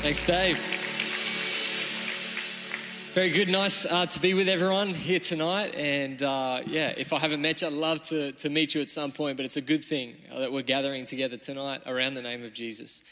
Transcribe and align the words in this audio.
Thanks, 0.00 0.24
Dave. 0.24 0.56
Very 3.14 3.30
good. 3.30 3.48
Nice 3.48 3.84
uh, 3.84 4.06
to 4.06 4.20
be 4.20 4.32
with 4.32 4.48
everyone 4.48 4.90
here 4.90 5.18
tonight. 5.18 5.74
And 5.74 6.22
uh, 6.22 6.60
yeah, 6.66 6.94
if 6.96 7.12
I 7.12 7.18
haven't 7.18 7.42
met 7.42 7.62
you, 7.62 7.66
I'd 7.66 7.72
love 7.72 8.02
to, 8.02 8.30
to 8.30 8.48
meet 8.48 8.76
you 8.76 8.80
at 8.80 8.88
some 8.88 9.10
point. 9.10 9.36
But 9.36 9.44
it's 9.44 9.56
a 9.56 9.60
good 9.60 9.84
thing 9.84 10.14
that 10.32 10.52
we're 10.52 10.62
gathering 10.62 11.04
together 11.04 11.36
tonight 11.36 11.82
around 11.84 12.14
the 12.14 12.22
name 12.22 12.44
of 12.44 12.52
Jesus 12.52 13.02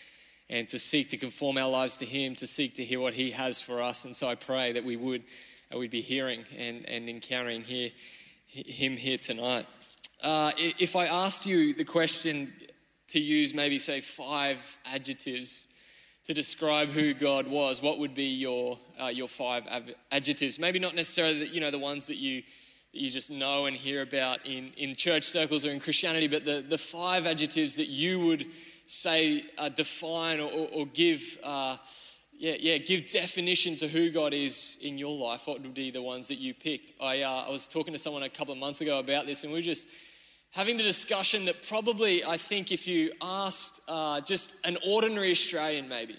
and 0.49 0.69
to 0.69 0.79
seek 0.79 1.09
to 1.09 1.17
conform 1.17 1.59
our 1.59 1.69
lives 1.69 1.97
to 1.97 2.07
Him, 2.07 2.37
to 2.37 2.47
seek 2.47 2.77
to 2.77 2.85
hear 2.85 3.01
what 3.01 3.15
He 3.15 3.33
has 3.33 3.61
for 3.61 3.83
us. 3.83 4.05
And 4.05 4.15
so 4.15 4.29
I 4.29 4.37
pray 4.37 4.71
that 4.71 4.85
we 4.85 4.95
would, 4.95 5.25
uh, 5.75 5.79
we'd 5.79 5.91
be 5.91 6.03
hearing 6.03 6.45
and, 6.57 6.89
and 6.89 7.09
encountering 7.09 7.63
here, 7.63 7.91
Him 8.47 8.97
here 8.97 9.19
tonight. 9.19 9.67
Uh, 10.23 10.53
if 10.57 10.95
I 10.95 11.07
asked 11.07 11.47
you 11.47 11.75
the 11.75 11.85
question 11.85 12.53
to 13.09 13.19
use 13.19 13.53
maybe 13.53 13.81
say 13.81 13.99
five 13.99 14.79
adjectives 14.95 15.67
to 16.27 16.35
describe 16.35 16.89
who 16.89 17.15
God 17.15 17.47
was, 17.47 17.81
what 17.81 17.99
would 17.99 18.15
be 18.15 18.25
your, 18.25 18.79
uh, 19.01 19.07
your 19.07 19.29
five 19.29 19.63
adjectives? 20.11 20.59
Maybe 20.59 20.81
not 20.81 20.97
necessarily 20.97 21.39
the, 21.39 21.49
you 21.49 21.61
know, 21.61 21.71
the 21.71 21.79
ones 21.79 22.09
that 22.09 22.17
you, 22.17 22.43
that 22.93 23.01
you 23.01 23.11
just 23.11 23.31
know 23.31 23.67
and 23.67 23.77
hear 23.77 24.03
about 24.03 24.45
in, 24.45 24.73
in 24.77 24.95
church 24.97 25.23
circles 25.23 25.65
or 25.65 25.71
in 25.71 25.79
Christianity, 25.79 26.27
but 26.27 26.45
the, 26.45 26.65
the 26.69 26.79
five 26.79 27.27
adjectives 27.27 27.77
that 27.77 27.87
you 27.87 28.19
would 28.27 28.47
say 28.87 29.45
uh, 29.57 29.69
define 29.69 30.41
or, 30.41 30.69
or 30.73 30.87
give, 30.87 31.39
uh, 31.45 31.77
yeah, 32.37 32.57
yeah, 32.59 32.79
give 32.79 33.11
definition 33.13 33.77
to 33.77 33.87
who 33.87 34.11
God 34.11 34.35
is 34.35 34.79
in 34.83 34.99
your 34.99 35.17
life. 35.17 35.47
What 35.47 35.63
would 35.63 35.75
be 35.75 35.93
the 35.93 36.03
ones 36.03 36.27
that 36.27 36.39
you 36.39 36.55
picked? 36.55 36.93
I, 37.01 37.23
uh, 37.23 37.45
I 37.47 37.51
was 37.51 37.69
talking 37.69 37.93
to 37.93 37.99
someone 38.01 38.25
a 38.25 38.29
couple 38.29 38.53
of 38.53 38.59
months 38.59 38.81
ago 38.81 38.99
about 38.99 39.27
this, 39.27 39.45
and 39.45 39.53
we 39.53 39.61
are 39.61 39.63
just 39.63 39.89
having 40.57 40.79
the 40.79 40.83
discussion 40.83 41.45
that 41.45 41.69
probably 41.69 42.25
I 42.25 42.39
think 42.39 42.73
if 42.73 42.89
you 42.89 43.13
asked 43.21 43.83
uh, 43.89 44.23
just 44.23 44.67
an 44.67 44.79
ordinary 44.87 45.31
Australian, 45.31 45.87
maybe, 45.87 46.17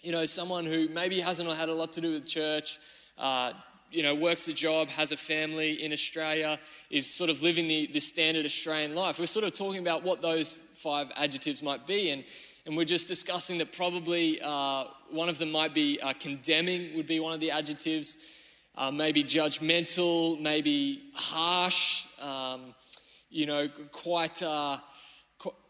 you 0.00 0.12
know, 0.12 0.24
someone 0.24 0.64
who 0.64 0.88
maybe 0.88 1.20
hasn't 1.20 1.46
had 1.50 1.68
a 1.68 1.74
lot 1.74 1.92
to 1.92 2.00
do 2.00 2.14
with 2.14 2.26
church, 2.26 2.78
uh, 3.18 3.52
you 3.92 4.02
know, 4.02 4.14
works 4.14 4.48
a 4.48 4.54
job, 4.54 4.88
has 4.88 5.12
a 5.12 5.16
family 5.16 5.84
in 5.84 5.92
Australia, 5.92 6.58
is 6.88 7.06
sort 7.06 7.28
of 7.28 7.42
living 7.42 7.68
the, 7.68 7.86
the 7.92 8.00
standard 8.00 8.46
Australian 8.46 8.94
life. 8.94 9.20
We're 9.20 9.26
sort 9.26 9.44
of 9.44 9.52
talking 9.52 9.80
about 9.80 10.04
what 10.04 10.22
those 10.22 10.56
five 10.78 11.12
adjectives 11.16 11.62
might 11.62 11.86
be, 11.86 12.12
and, 12.12 12.24
and 12.64 12.78
we're 12.78 12.86
just 12.86 13.08
discussing 13.08 13.58
that 13.58 13.76
probably 13.76 14.40
uh, 14.42 14.84
one 15.10 15.28
of 15.28 15.36
them 15.36 15.52
might 15.52 15.74
be 15.74 16.00
uh, 16.00 16.14
condemning, 16.18 16.96
would 16.96 17.06
be 17.06 17.20
one 17.20 17.34
of 17.34 17.40
the 17.40 17.50
adjectives, 17.50 18.16
uh, 18.78 18.90
maybe 18.90 19.22
judgmental, 19.22 20.40
maybe 20.40 21.10
harsh. 21.14 22.06
Um, 22.22 22.74
you 23.30 23.46
know, 23.46 23.68
quite, 23.92 24.42
uh, 24.42 24.76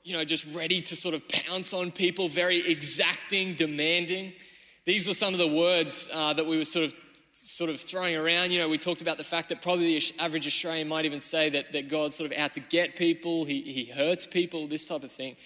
you 0.02 0.14
know, 0.14 0.24
just 0.24 0.56
ready 0.56 0.80
to 0.80 0.96
sort 0.96 1.14
of 1.14 1.28
pounce 1.28 1.72
on 1.74 1.90
people, 1.90 2.28
very 2.28 2.66
exacting, 2.66 3.54
demanding. 3.54 4.32
These 4.86 5.06
were 5.06 5.14
some 5.14 5.34
of 5.34 5.38
the 5.38 5.46
words 5.46 6.08
uh, 6.12 6.32
that 6.32 6.46
we 6.46 6.56
were 6.56 6.64
sort 6.64 6.86
of 6.86 6.94
sort 7.32 7.70
of 7.70 7.78
throwing 7.78 8.16
around. 8.16 8.52
You 8.52 8.58
know, 8.58 8.68
we 8.68 8.78
talked 8.78 9.02
about 9.02 9.18
the 9.18 9.24
fact 9.24 9.50
that 9.50 9.60
probably 9.60 9.98
the 9.98 10.02
average 10.18 10.46
Australian 10.46 10.88
might 10.88 11.04
even 11.04 11.20
say 11.20 11.50
that, 11.50 11.72
that 11.72 11.88
God's 11.88 12.14
sort 12.14 12.30
of 12.30 12.38
out 12.38 12.54
to 12.54 12.60
get 12.60 12.96
people, 12.96 13.44
he, 13.44 13.60
he 13.60 13.84
hurts 13.84 14.26
people, 14.26 14.66
this 14.66 14.86
type 14.86 15.02
of 15.02 15.12
thing. 15.12 15.36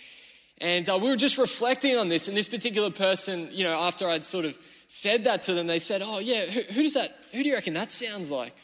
And 0.58 0.88
uh, 0.88 0.98
we 1.02 1.08
were 1.08 1.16
just 1.16 1.38
reflecting 1.38 1.96
on 1.96 2.08
this, 2.08 2.28
and 2.28 2.36
this 2.36 2.48
particular 2.48 2.90
person, 2.90 3.48
you 3.50 3.64
know, 3.64 3.80
after 3.80 4.08
I'd 4.08 4.24
sort 4.24 4.44
of 4.44 4.56
said 4.86 5.24
that 5.24 5.42
to 5.44 5.54
them, 5.54 5.66
they 5.66 5.80
said, 5.80 6.02
Oh, 6.04 6.20
yeah, 6.20 6.46
who, 6.46 6.60
who 6.72 6.82
does 6.82 6.94
that, 6.94 7.10
who 7.32 7.42
do 7.42 7.48
you 7.48 7.54
reckon 7.54 7.74
that 7.74 7.90
sounds 7.90 8.30
like? 8.30 8.54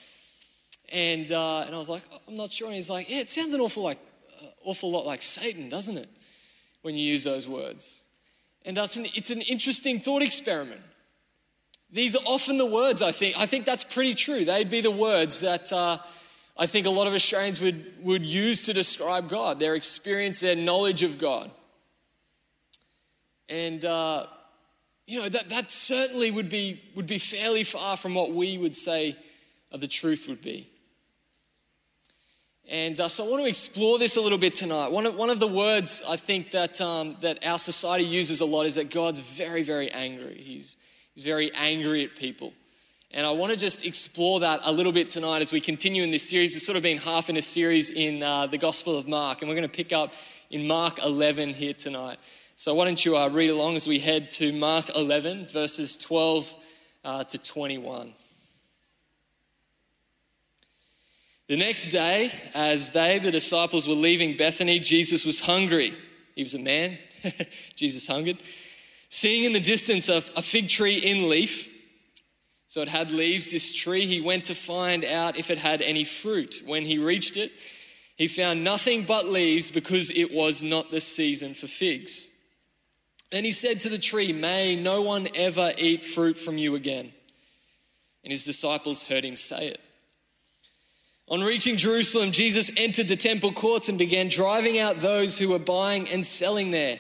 And, 0.92 1.30
uh, 1.30 1.60
and 1.60 1.74
I 1.74 1.78
was 1.78 1.88
like, 1.88 2.02
I'm 2.26 2.36
not 2.36 2.52
sure. 2.52 2.66
And 2.66 2.74
he's 2.74 2.90
like, 2.90 3.08
yeah, 3.08 3.20
it 3.20 3.28
sounds 3.28 3.52
an 3.52 3.60
awful, 3.60 3.84
like, 3.84 3.98
uh, 4.42 4.46
awful 4.64 4.90
lot 4.90 5.06
like 5.06 5.22
Satan, 5.22 5.68
doesn't 5.68 5.96
it? 5.96 6.08
When 6.82 6.96
you 6.96 7.06
use 7.06 7.24
those 7.24 7.46
words. 7.46 8.00
And 8.64 8.76
it's 8.76 8.96
an, 8.96 9.06
it's 9.14 9.30
an 9.30 9.40
interesting 9.42 9.98
thought 9.98 10.22
experiment. 10.22 10.80
These 11.92 12.16
are 12.16 12.22
often 12.26 12.58
the 12.58 12.66
words, 12.66 13.02
I 13.02 13.12
think. 13.12 13.38
I 13.38 13.46
think 13.46 13.64
that's 13.64 13.84
pretty 13.84 14.14
true. 14.14 14.44
They'd 14.44 14.70
be 14.70 14.80
the 14.80 14.90
words 14.90 15.40
that 15.40 15.72
uh, 15.72 15.98
I 16.56 16.66
think 16.66 16.86
a 16.86 16.90
lot 16.90 17.06
of 17.06 17.14
Australians 17.14 17.60
would, 17.60 17.84
would 18.02 18.24
use 18.24 18.66
to 18.66 18.72
describe 18.72 19.28
God, 19.28 19.58
their 19.58 19.74
experience, 19.74 20.40
their 20.40 20.56
knowledge 20.56 21.02
of 21.02 21.18
God. 21.18 21.50
And, 23.48 23.84
uh, 23.84 24.26
you 25.06 25.20
know, 25.20 25.28
that, 25.28 25.50
that 25.50 25.70
certainly 25.70 26.30
would 26.30 26.48
be, 26.48 26.80
would 26.94 27.06
be 27.06 27.18
fairly 27.18 27.64
far 27.64 27.96
from 27.96 28.14
what 28.14 28.30
we 28.30 28.58
would 28.58 28.76
say 28.76 29.16
the 29.72 29.88
truth 29.88 30.26
would 30.28 30.42
be. 30.42 30.69
And 32.70 33.00
uh, 33.00 33.08
so 33.08 33.26
I 33.26 33.28
want 33.28 33.42
to 33.42 33.48
explore 33.48 33.98
this 33.98 34.16
a 34.16 34.20
little 34.20 34.38
bit 34.38 34.54
tonight. 34.54 34.92
One 34.92 35.04
of, 35.04 35.16
one 35.16 35.28
of 35.28 35.40
the 35.40 35.48
words 35.48 36.04
I 36.08 36.14
think 36.14 36.52
that, 36.52 36.80
um, 36.80 37.16
that 37.20 37.44
our 37.44 37.58
society 37.58 38.04
uses 38.04 38.40
a 38.40 38.44
lot 38.44 38.64
is 38.64 38.76
that 38.76 38.92
God's 38.92 39.18
very, 39.18 39.64
very 39.64 39.90
angry. 39.90 40.40
He's, 40.40 40.76
he's 41.12 41.24
very 41.24 41.50
angry 41.56 42.04
at 42.04 42.14
people. 42.14 42.52
And 43.10 43.26
I 43.26 43.32
want 43.32 43.52
to 43.52 43.58
just 43.58 43.84
explore 43.84 44.38
that 44.40 44.60
a 44.64 44.70
little 44.70 44.92
bit 44.92 45.10
tonight 45.10 45.42
as 45.42 45.52
we 45.52 45.60
continue 45.60 46.04
in 46.04 46.12
this 46.12 46.30
series. 46.30 46.54
We've 46.54 46.62
sort 46.62 46.76
of 46.76 46.84
been 46.84 46.98
half 46.98 47.28
in 47.28 47.36
a 47.36 47.42
series 47.42 47.90
in 47.90 48.22
uh, 48.22 48.46
the 48.46 48.58
Gospel 48.58 48.96
of 48.96 49.08
Mark, 49.08 49.42
and 49.42 49.48
we're 49.48 49.56
going 49.56 49.68
to 49.68 49.76
pick 49.76 49.92
up 49.92 50.12
in 50.48 50.68
Mark 50.68 51.02
11 51.04 51.54
here 51.54 51.74
tonight. 51.74 52.20
So 52.54 52.72
why 52.76 52.84
don't 52.84 53.04
you 53.04 53.16
uh, 53.16 53.30
read 53.30 53.50
along 53.50 53.74
as 53.74 53.88
we 53.88 53.98
head 53.98 54.30
to 54.32 54.52
Mark 54.52 54.94
11, 54.94 55.46
verses 55.48 55.96
12 55.96 56.54
uh, 57.04 57.24
to 57.24 57.36
21. 57.36 58.12
The 61.50 61.56
next 61.56 61.88
day, 61.88 62.30
as 62.54 62.92
they, 62.92 63.18
the 63.18 63.32
disciples, 63.32 63.88
were 63.88 63.94
leaving 63.94 64.36
Bethany, 64.36 64.78
Jesus 64.78 65.24
was 65.24 65.40
hungry. 65.40 65.92
He 66.36 66.44
was 66.44 66.54
a 66.54 66.60
man, 66.60 66.96
Jesus 67.74 68.06
hungered. 68.06 68.36
Seeing 69.08 69.42
in 69.42 69.52
the 69.52 69.58
distance 69.58 70.08
a, 70.08 70.18
a 70.18 70.42
fig 70.42 70.68
tree 70.68 70.98
in 70.98 71.28
leaf, 71.28 71.76
so 72.68 72.82
it 72.82 72.88
had 72.88 73.10
leaves, 73.10 73.50
this 73.50 73.72
tree, 73.72 74.06
he 74.06 74.20
went 74.20 74.44
to 74.44 74.54
find 74.54 75.04
out 75.04 75.36
if 75.36 75.50
it 75.50 75.58
had 75.58 75.82
any 75.82 76.04
fruit. 76.04 76.62
When 76.66 76.84
he 76.84 76.98
reached 76.98 77.36
it, 77.36 77.50
he 78.16 78.28
found 78.28 78.62
nothing 78.62 79.02
but 79.02 79.26
leaves 79.26 79.72
because 79.72 80.08
it 80.12 80.32
was 80.32 80.62
not 80.62 80.92
the 80.92 81.00
season 81.00 81.54
for 81.54 81.66
figs. 81.66 82.30
Then 83.32 83.42
he 83.42 83.50
said 83.50 83.80
to 83.80 83.88
the 83.88 83.98
tree, 83.98 84.32
May 84.32 84.76
no 84.76 85.02
one 85.02 85.26
ever 85.34 85.72
eat 85.76 86.04
fruit 86.04 86.38
from 86.38 86.58
you 86.58 86.76
again. 86.76 87.12
And 88.22 88.30
his 88.30 88.44
disciples 88.44 89.08
heard 89.08 89.24
him 89.24 89.34
say 89.34 89.66
it. 89.66 89.80
On 91.30 91.40
reaching 91.42 91.76
Jerusalem, 91.76 92.32
Jesus 92.32 92.72
entered 92.76 93.06
the 93.06 93.14
temple 93.14 93.52
courts 93.52 93.88
and 93.88 93.96
began 93.96 94.28
driving 94.28 94.80
out 94.80 94.96
those 94.96 95.38
who 95.38 95.50
were 95.50 95.60
buying 95.60 96.08
and 96.08 96.26
selling 96.26 96.72
there. 96.72 96.98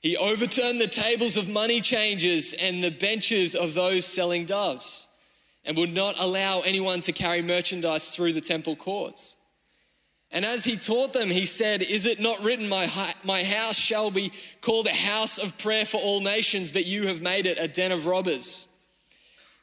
He 0.00 0.16
overturned 0.16 0.80
the 0.80 0.86
tables 0.86 1.36
of 1.36 1.48
money 1.48 1.80
changers 1.80 2.54
and 2.54 2.82
the 2.82 2.92
benches 2.92 3.56
of 3.56 3.74
those 3.74 4.06
selling 4.06 4.44
doves 4.44 5.08
and 5.64 5.76
would 5.76 5.92
not 5.92 6.14
allow 6.20 6.60
anyone 6.60 7.00
to 7.02 7.12
carry 7.12 7.42
merchandise 7.42 8.14
through 8.14 8.34
the 8.34 8.40
temple 8.40 8.76
courts. 8.76 9.36
And 10.30 10.44
as 10.44 10.64
he 10.64 10.76
taught 10.76 11.12
them, 11.12 11.28
he 11.28 11.44
said, 11.44 11.82
Is 11.82 12.06
it 12.06 12.20
not 12.20 12.40
written, 12.44 12.68
my, 12.68 12.88
my 13.24 13.42
house 13.42 13.76
shall 13.76 14.12
be 14.12 14.32
called 14.60 14.86
a 14.86 14.94
house 14.94 15.38
of 15.38 15.58
prayer 15.58 15.84
for 15.84 16.00
all 16.00 16.20
nations, 16.20 16.70
but 16.70 16.86
you 16.86 17.08
have 17.08 17.20
made 17.20 17.46
it 17.46 17.58
a 17.58 17.66
den 17.66 17.90
of 17.90 18.06
robbers? 18.06 18.69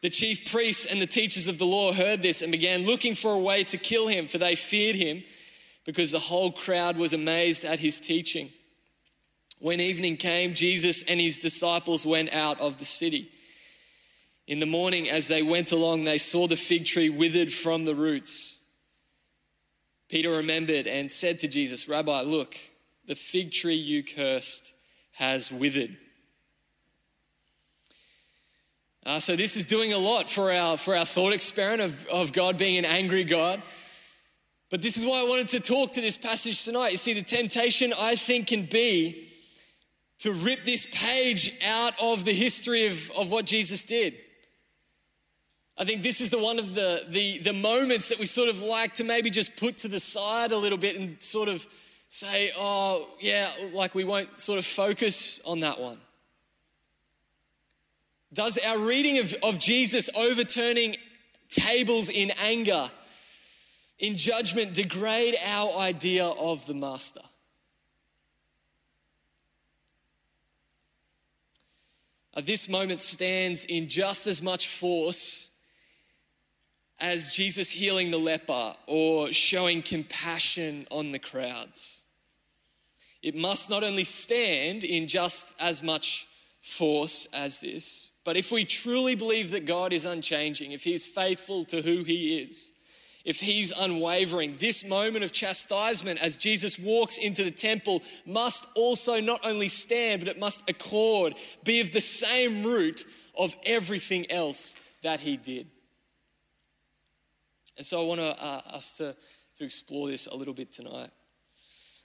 The 0.01 0.09
chief 0.09 0.51
priests 0.51 0.85
and 0.85 1.01
the 1.01 1.07
teachers 1.07 1.47
of 1.47 1.57
the 1.57 1.65
law 1.65 1.91
heard 1.91 2.21
this 2.21 2.41
and 2.41 2.51
began 2.51 2.85
looking 2.85 3.15
for 3.15 3.33
a 3.33 3.39
way 3.39 3.63
to 3.65 3.77
kill 3.77 4.07
him, 4.07 4.25
for 4.25 4.37
they 4.37 4.55
feared 4.55 4.95
him 4.95 5.23
because 5.85 6.11
the 6.11 6.19
whole 6.19 6.51
crowd 6.51 6.97
was 6.97 7.13
amazed 7.13 7.65
at 7.65 7.79
his 7.79 7.99
teaching. 7.99 8.49
When 9.59 9.79
evening 9.79 10.17
came, 10.17 10.53
Jesus 10.53 11.01
and 11.03 11.19
his 11.19 11.39
disciples 11.39 12.05
went 12.05 12.31
out 12.33 12.59
of 12.61 12.77
the 12.77 12.85
city. 12.85 13.31
In 14.45 14.59
the 14.59 14.65
morning, 14.65 15.09
as 15.09 15.27
they 15.27 15.41
went 15.41 15.71
along, 15.71 16.03
they 16.03 16.19
saw 16.19 16.47
the 16.47 16.55
fig 16.55 16.85
tree 16.85 17.09
withered 17.09 17.51
from 17.51 17.85
the 17.85 17.95
roots. 17.95 18.63
Peter 20.09 20.31
remembered 20.31 20.87
and 20.87 21.09
said 21.11 21.39
to 21.39 21.47
Jesus, 21.47 21.89
Rabbi, 21.89 22.21
look, 22.21 22.55
the 23.07 23.15
fig 23.15 23.51
tree 23.51 23.75
you 23.75 24.03
cursed 24.03 24.73
has 25.13 25.51
withered. 25.51 25.97
Uh, 29.07 29.19
so 29.19 29.37
this 29.37 29.55
is 29.55 29.63
doing 29.63 29.93
a 29.93 29.97
lot 29.97 30.27
for 30.27 30.51
our, 30.51 30.75
for 30.75 30.93
our 30.93 31.05
thought 31.05 31.31
experiment 31.31 31.79
of, 31.79 32.07
of 32.07 32.33
God 32.33 32.57
being 32.57 32.77
an 32.77 32.83
angry 32.83 33.23
God. 33.23 33.61
But 34.69 34.81
this 34.81 34.97
is 34.97 35.05
why 35.05 35.21
I 35.21 35.23
wanted 35.23 35.47
to 35.49 35.61
talk 35.61 35.93
to 35.93 36.01
this 36.01 36.17
passage 36.17 36.65
tonight. 36.65 36.91
You 36.91 36.97
see, 36.97 37.13
the 37.13 37.21
temptation 37.21 37.93
I 37.97 38.15
think 38.17 38.47
can 38.47 38.63
be 38.63 39.29
to 40.19 40.33
rip 40.33 40.65
this 40.65 40.85
page 40.87 41.57
out 41.65 41.93
of 42.03 42.25
the 42.25 42.33
history 42.33 42.85
of, 42.87 43.09
of 43.11 43.31
what 43.31 43.45
Jesus 43.45 43.85
did. 43.85 44.13
I 45.77 45.85
think 45.85 46.03
this 46.03 46.19
is 46.19 46.29
the 46.29 46.39
one 46.39 46.59
of 46.59 46.75
the, 46.75 47.05
the, 47.07 47.37
the 47.37 47.53
moments 47.53 48.09
that 48.09 48.19
we 48.19 48.25
sort 48.25 48.49
of 48.49 48.61
like 48.61 48.95
to 48.95 49.05
maybe 49.05 49.29
just 49.29 49.55
put 49.55 49.77
to 49.79 49.87
the 49.87 50.01
side 50.01 50.51
a 50.51 50.57
little 50.57 50.77
bit 50.77 50.99
and 50.99 51.21
sort 51.21 51.47
of 51.47 51.65
say, 52.09 52.51
oh, 52.57 53.07
yeah, 53.21 53.49
like 53.73 53.95
we 53.95 54.03
won't 54.03 54.37
sort 54.37 54.59
of 54.59 54.65
focus 54.65 55.39
on 55.45 55.61
that 55.61 55.79
one. 55.79 55.97
Does 58.33 58.57
our 58.57 58.79
reading 58.79 59.19
of, 59.19 59.33
of 59.43 59.59
Jesus 59.59 60.09
overturning 60.15 60.97
tables 61.49 62.09
in 62.09 62.31
anger, 62.41 62.89
in 63.99 64.17
judgment, 64.17 64.73
degrade 64.73 65.35
our 65.45 65.77
idea 65.77 66.25
of 66.25 66.65
the 66.65 66.73
Master? 66.73 67.21
uh, 72.37 72.41
this 72.41 72.69
moment 72.69 73.01
stands 73.01 73.65
in 73.65 73.89
just 73.89 74.27
as 74.27 74.43
much 74.43 74.67
force 74.67 75.49
as 76.99 77.33
Jesus 77.33 77.71
healing 77.71 78.11
the 78.11 78.19
leper 78.19 78.75
or 78.85 79.31
showing 79.31 79.81
compassion 79.81 80.85
on 80.91 81.11
the 81.11 81.19
crowds. 81.19 82.05
It 83.23 83.35
must 83.35 83.71
not 83.71 83.83
only 83.83 84.03
stand 84.03 84.83
in 84.83 85.07
just 85.07 85.59
as 85.59 85.81
much 85.81 86.27
force 86.61 87.27
as 87.33 87.61
this, 87.61 88.16
but 88.27 88.35
if 88.35 88.51
we 88.51 88.65
truly 88.65 89.15
believe 89.15 89.51
that 89.51 89.65
God 89.65 89.93
is 89.93 90.03
unchanging, 90.03 90.73
if 90.73 90.83
He's 90.83 91.05
faithful 91.05 91.63
to 91.63 91.81
who 91.81 92.03
He 92.03 92.39
is, 92.39 92.73
if 93.23 93.39
He's 93.39 93.71
unwavering, 93.71 94.57
this 94.57 94.83
moment 94.83 95.23
of 95.23 95.31
chastisement 95.31 96.21
as 96.21 96.35
Jesus 96.35 96.77
walks 96.77 97.17
into 97.17 97.45
the 97.45 97.51
temple 97.51 98.01
must 98.25 98.65
also 98.75 99.21
not 99.21 99.39
only 99.45 99.69
stand, 99.69 100.19
but 100.19 100.27
it 100.27 100.37
must 100.37 100.69
accord, 100.69 101.35
be 101.63 101.79
of 101.79 101.93
the 101.93 102.01
same 102.01 102.63
root 102.63 103.05
of 103.37 103.55
everything 103.65 104.29
else 104.29 104.75
that 105.03 105.21
He 105.21 105.37
did. 105.37 105.67
And 107.77 107.85
so 107.85 108.03
I 108.03 108.07
want 108.09 108.19
to, 108.19 108.43
uh, 108.43 108.61
us 108.73 108.97
to, 108.97 109.15
to 109.55 109.63
explore 109.63 110.09
this 110.09 110.27
a 110.27 110.35
little 110.35 110.53
bit 110.53 110.73
tonight. 110.73 111.11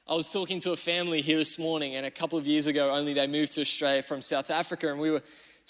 I 0.08 0.14
was 0.14 0.28
talking 0.28 0.60
to 0.60 0.70
a 0.70 0.76
family 0.76 1.20
here 1.20 1.38
this 1.38 1.58
morning, 1.58 1.96
and 1.96 2.06
a 2.06 2.12
couple 2.12 2.38
of 2.38 2.46
years 2.46 2.69
ago 2.69 2.94
only 2.94 3.12
they 3.12 3.26
moved 3.26 3.54
to 3.54 3.60
Australia 3.60 4.02
from 4.02 4.22
South 4.22 4.52
Africa, 4.52 4.88
and 4.88 5.00
we 5.00 5.10
were 5.10 5.22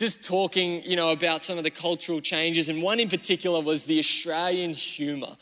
just 0.03 0.25
talking, 0.25 0.83
you 0.83 0.97
know, 0.97 1.13
about 1.13 1.41
some 1.41 1.59
of 1.59 1.63
the 1.63 1.71
cultural 1.71 2.21
changes, 2.21 2.69
and 2.69 2.83
one 2.83 2.99
in 2.99 3.09
particular 3.09 3.61
was 3.61 3.85
the 3.85 4.01
Australian 4.01 4.73
humour. 4.73 5.37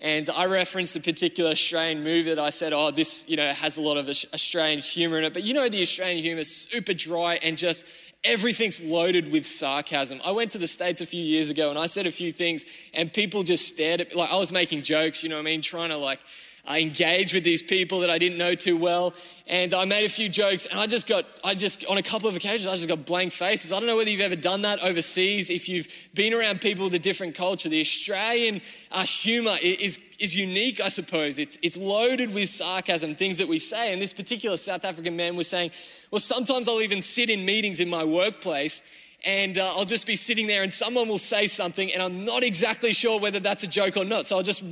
And 0.00 0.30
I 0.30 0.46
referenced 0.46 0.94
a 0.94 1.00
particular 1.00 1.50
Australian 1.50 2.04
movie 2.04 2.32
that 2.32 2.38
I 2.38 2.50
said, 2.50 2.72
oh, 2.72 2.92
this, 2.92 3.28
you 3.28 3.36
know, 3.36 3.50
has 3.52 3.76
a 3.76 3.80
lot 3.80 3.96
of 3.96 4.08
Australian 4.08 4.78
humour 4.78 5.18
in 5.18 5.24
it. 5.24 5.32
But 5.32 5.42
you 5.42 5.52
know, 5.52 5.68
the 5.68 5.82
Australian 5.82 6.22
humour 6.22 6.42
is 6.42 6.54
super 6.54 6.94
dry 6.94 7.40
and 7.42 7.58
just 7.58 7.84
everything's 8.22 8.80
loaded 8.84 9.32
with 9.32 9.44
sarcasm. 9.44 10.20
I 10.24 10.30
went 10.30 10.52
to 10.52 10.58
the 10.58 10.68
States 10.68 11.00
a 11.00 11.06
few 11.06 11.22
years 11.22 11.50
ago 11.50 11.70
and 11.70 11.78
I 11.78 11.86
said 11.86 12.06
a 12.06 12.12
few 12.12 12.32
things 12.32 12.64
and 12.92 13.12
people 13.12 13.42
just 13.42 13.66
stared 13.66 14.00
at 14.00 14.10
me. 14.10 14.14
Like 14.14 14.30
I 14.30 14.38
was 14.38 14.52
making 14.52 14.82
jokes, 14.82 15.24
you 15.24 15.28
know 15.28 15.36
what 15.36 15.42
I 15.42 15.44
mean? 15.44 15.60
Trying 15.60 15.88
to 15.88 15.96
like 15.96 16.20
I 16.66 16.80
engaged 16.80 17.34
with 17.34 17.44
these 17.44 17.62
people 17.62 18.00
that 18.00 18.10
I 18.10 18.16
didn't 18.16 18.38
know 18.38 18.54
too 18.54 18.76
well. 18.76 19.14
And 19.46 19.74
I 19.74 19.84
made 19.84 20.06
a 20.06 20.08
few 20.08 20.30
jokes 20.30 20.64
and 20.64 20.80
I 20.80 20.86
just 20.86 21.06
got, 21.06 21.26
I 21.44 21.54
just, 21.54 21.84
on 21.86 21.98
a 21.98 22.02
couple 22.02 22.28
of 22.28 22.36
occasions, 22.36 22.66
I 22.66 22.74
just 22.74 22.88
got 22.88 23.04
blank 23.04 23.32
faces. 23.32 23.72
I 23.72 23.78
don't 23.78 23.86
know 23.86 23.96
whether 23.96 24.08
you've 24.08 24.22
ever 24.22 24.36
done 24.36 24.62
that 24.62 24.82
overseas. 24.82 25.50
If 25.50 25.68
you've 25.68 25.86
been 26.14 26.32
around 26.32 26.62
people 26.62 26.84
with 26.84 26.94
a 26.94 26.98
different 26.98 27.34
culture, 27.34 27.68
the 27.68 27.80
Australian 27.80 28.62
uh, 28.90 29.02
humor 29.02 29.56
is, 29.62 29.98
is 30.18 30.34
unique, 30.34 30.80
I 30.80 30.88
suppose. 30.88 31.38
It's, 31.38 31.58
it's 31.62 31.76
loaded 31.76 32.32
with 32.32 32.48
sarcasm, 32.48 33.14
things 33.14 33.36
that 33.38 33.48
we 33.48 33.58
say. 33.58 33.92
And 33.92 34.00
this 34.00 34.14
particular 34.14 34.56
South 34.56 34.86
African 34.86 35.16
man 35.16 35.36
was 35.36 35.48
saying, 35.48 35.70
well, 36.10 36.20
sometimes 36.20 36.66
I'll 36.66 36.80
even 36.80 37.02
sit 37.02 37.28
in 37.28 37.44
meetings 37.44 37.80
in 37.80 37.90
my 37.90 38.04
workplace 38.04 38.82
and 39.24 39.58
uh, 39.58 39.72
I'll 39.76 39.84
just 39.84 40.06
be 40.06 40.16
sitting 40.16 40.46
there 40.46 40.62
and 40.62 40.72
someone 40.72 41.08
will 41.08 41.18
say 41.18 41.46
something 41.46 41.92
and 41.92 42.02
I'm 42.02 42.24
not 42.24 42.42
exactly 42.42 42.92
sure 42.92 43.18
whether 43.18 43.40
that's 43.40 43.62
a 43.62 43.66
joke 43.66 43.96
or 43.96 44.04
not. 44.04 44.26
So 44.26 44.36
I'll 44.36 44.42
just, 44.42 44.62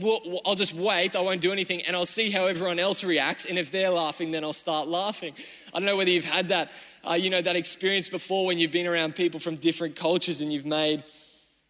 I'll 0.45 0.55
just 0.55 0.75
wait, 0.75 1.17
I 1.17 1.21
won't 1.21 1.41
do 1.41 1.53
anything 1.53 1.83
and 1.83 1.97
I'll 1.97 2.05
see 2.05 2.31
how 2.31 2.47
everyone 2.47 2.79
else 2.79 3.03
reacts. 3.03 3.47
And 3.47 3.59
if 3.59 3.71
they're 3.71 3.91
laughing, 3.91 4.31
then 4.31 4.45
I'll 4.45 4.53
start 4.53 4.89
laughing. 4.89 5.33
I 5.73 5.79
don't 5.79 5.87
know 5.87 5.97
whether 5.97 6.11
you've 6.11 6.25
had 6.25 6.49
that, 6.49 6.71
uh, 7.09 7.15
you 7.15 7.31
know, 7.31 7.41
that 7.41 7.57
experience 7.57 8.09
before 8.09 8.47
when 8.47 8.59
you've 8.59 8.73
been 8.73 8.87
around 8.87 9.15
people 9.15 9.41
from 9.41 9.57
different 9.57 9.97
cultures 9.97 10.41
and 10.41 10.53
you've 10.53 10.67
made 10.67 11.03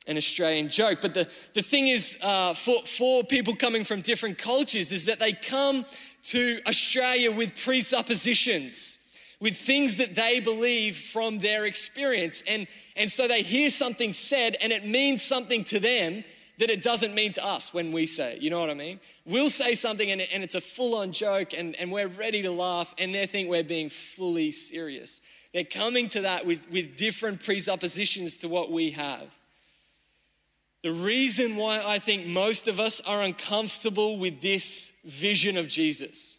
an 0.08 0.16
Australian 0.16 0.68
joke. 0.68 0.98
But 1.00 1.14
the, 1.14 1.32
the 1.54 1.62
thing 1.62 1.86
is, 1.86 2.18
uh, 2.22 2.54
for, 2.54 2.82
for 2.82 3.22
people 3.22 3.54
coming 3.54 3.84
from 3.84 4.00
different 4.00 4.38
cultures, 4.38 4.90
is 4.90 5.06
that 5.06 5.20
they 5.20 5.32
come 5.32 5.84
to 6.24 6.58
Australia 6.66 7.30
with 7.30 7.56
presuppositions 7.64 9.01
with 9.42 9.56
things 9.56 9.96
that 9.96 10.14
they 10.14 10.38
believe 10.38 10.96
from 10.96 11.40
their 11.40 11.66
experience. 11.66 12.44
And, 12.48 12.68
and 12.94 13.10
so 13.10 13.26
they 13.26 13.42
hear 13.42 13.70
something 13.70 14.12
said 14.12 14.56
and 14.62 14.72
it 14.72 14.86
means 14.86 15.20
something 15.20 15.64
to 15.64 15.80
them 15.80 16.22
that 16.58 16.70
it 16.70 16.80
doesn't 16.80 17.12
mean 17.12 17.32
to 17.32 17.44
us 17.44 17.74
when 17.74 17.90
we 17.90 18.06
say 18.06 18.34
it. 18.34 18.40
You 18.40 18.50
know 18.50 18.60
what 18.60 18.70
I 18.70 18.74
mean? 18.74 19.00
We'll 19.26 19.50
say 19.50 19.74
something 19.74 20.12
and, 20.12 20.20
and 20.20 20.44
it's 20.44 20.54
a 20.54 20.60
full 20.60 20.94
on 20.94 21.10
joke 21.10 21.54
and, 21.54 21.74
and 21.74 21.90
we're 21.90 22.06
ready 22.06 22.42
to 22.42 22.52
laugh 22.52 22.94
and 22.98 23.12
they 23.12 23.26
think 23.26 23.50
we're 23.50 23.64
being 23.64 23.88
fully 23.88 24.52
serious. 24.52 25.20
They're 25.52 25.64
coming 25.64 26.06
to 26.08 26.20
that 26.20 26.46
with, 26.46 26.70
with 26.70 26.96
different 26.96 27.44
presuppositions 27.44 28.36
to 28.38 28.48
what 28.48 28.70
we 28.70 28.92
have. 28.92 29.28
The 30.84 30.92
reason 30.92 31.56
why 31.56 31.82
I 31.84 31.98
think 31.98 32.28
most 32.28 32.68
of 32.68 32.78
us 32.78 33.00
are 33.00 33.22
uncomfortable 33.22 34.18
with 34.18 34.40
this 34.40 35.00
vision 35.04 35.56
of 35.56 35.68
Jesus 35.68 36.38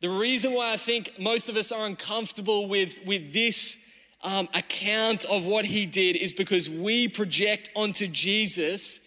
the 0.00 0.08
reason 0.08 0.52
why 0.52 0.72
I 0.72 0.76
think 0.76 1.18
most 1.18 1.48
of 1.48 1.56
us 1.56 1.72
are 1.72 1.86
uncomfortable 1.86 2.68
with, 2.68 3.00
with 3.06 3.32
this 3.32 3.78
um, 4.22 4.48
account 4.54 5.24
of 5.24 5.46
what 5.46 5.64
he 5.64 5.86
did 5.86 6.16
is 6.16 6.32
because 6.32 6.68
we 6.68 7.08
project 7.08 7.70
onto 7.74 8.06
Jesus 8.06 9.00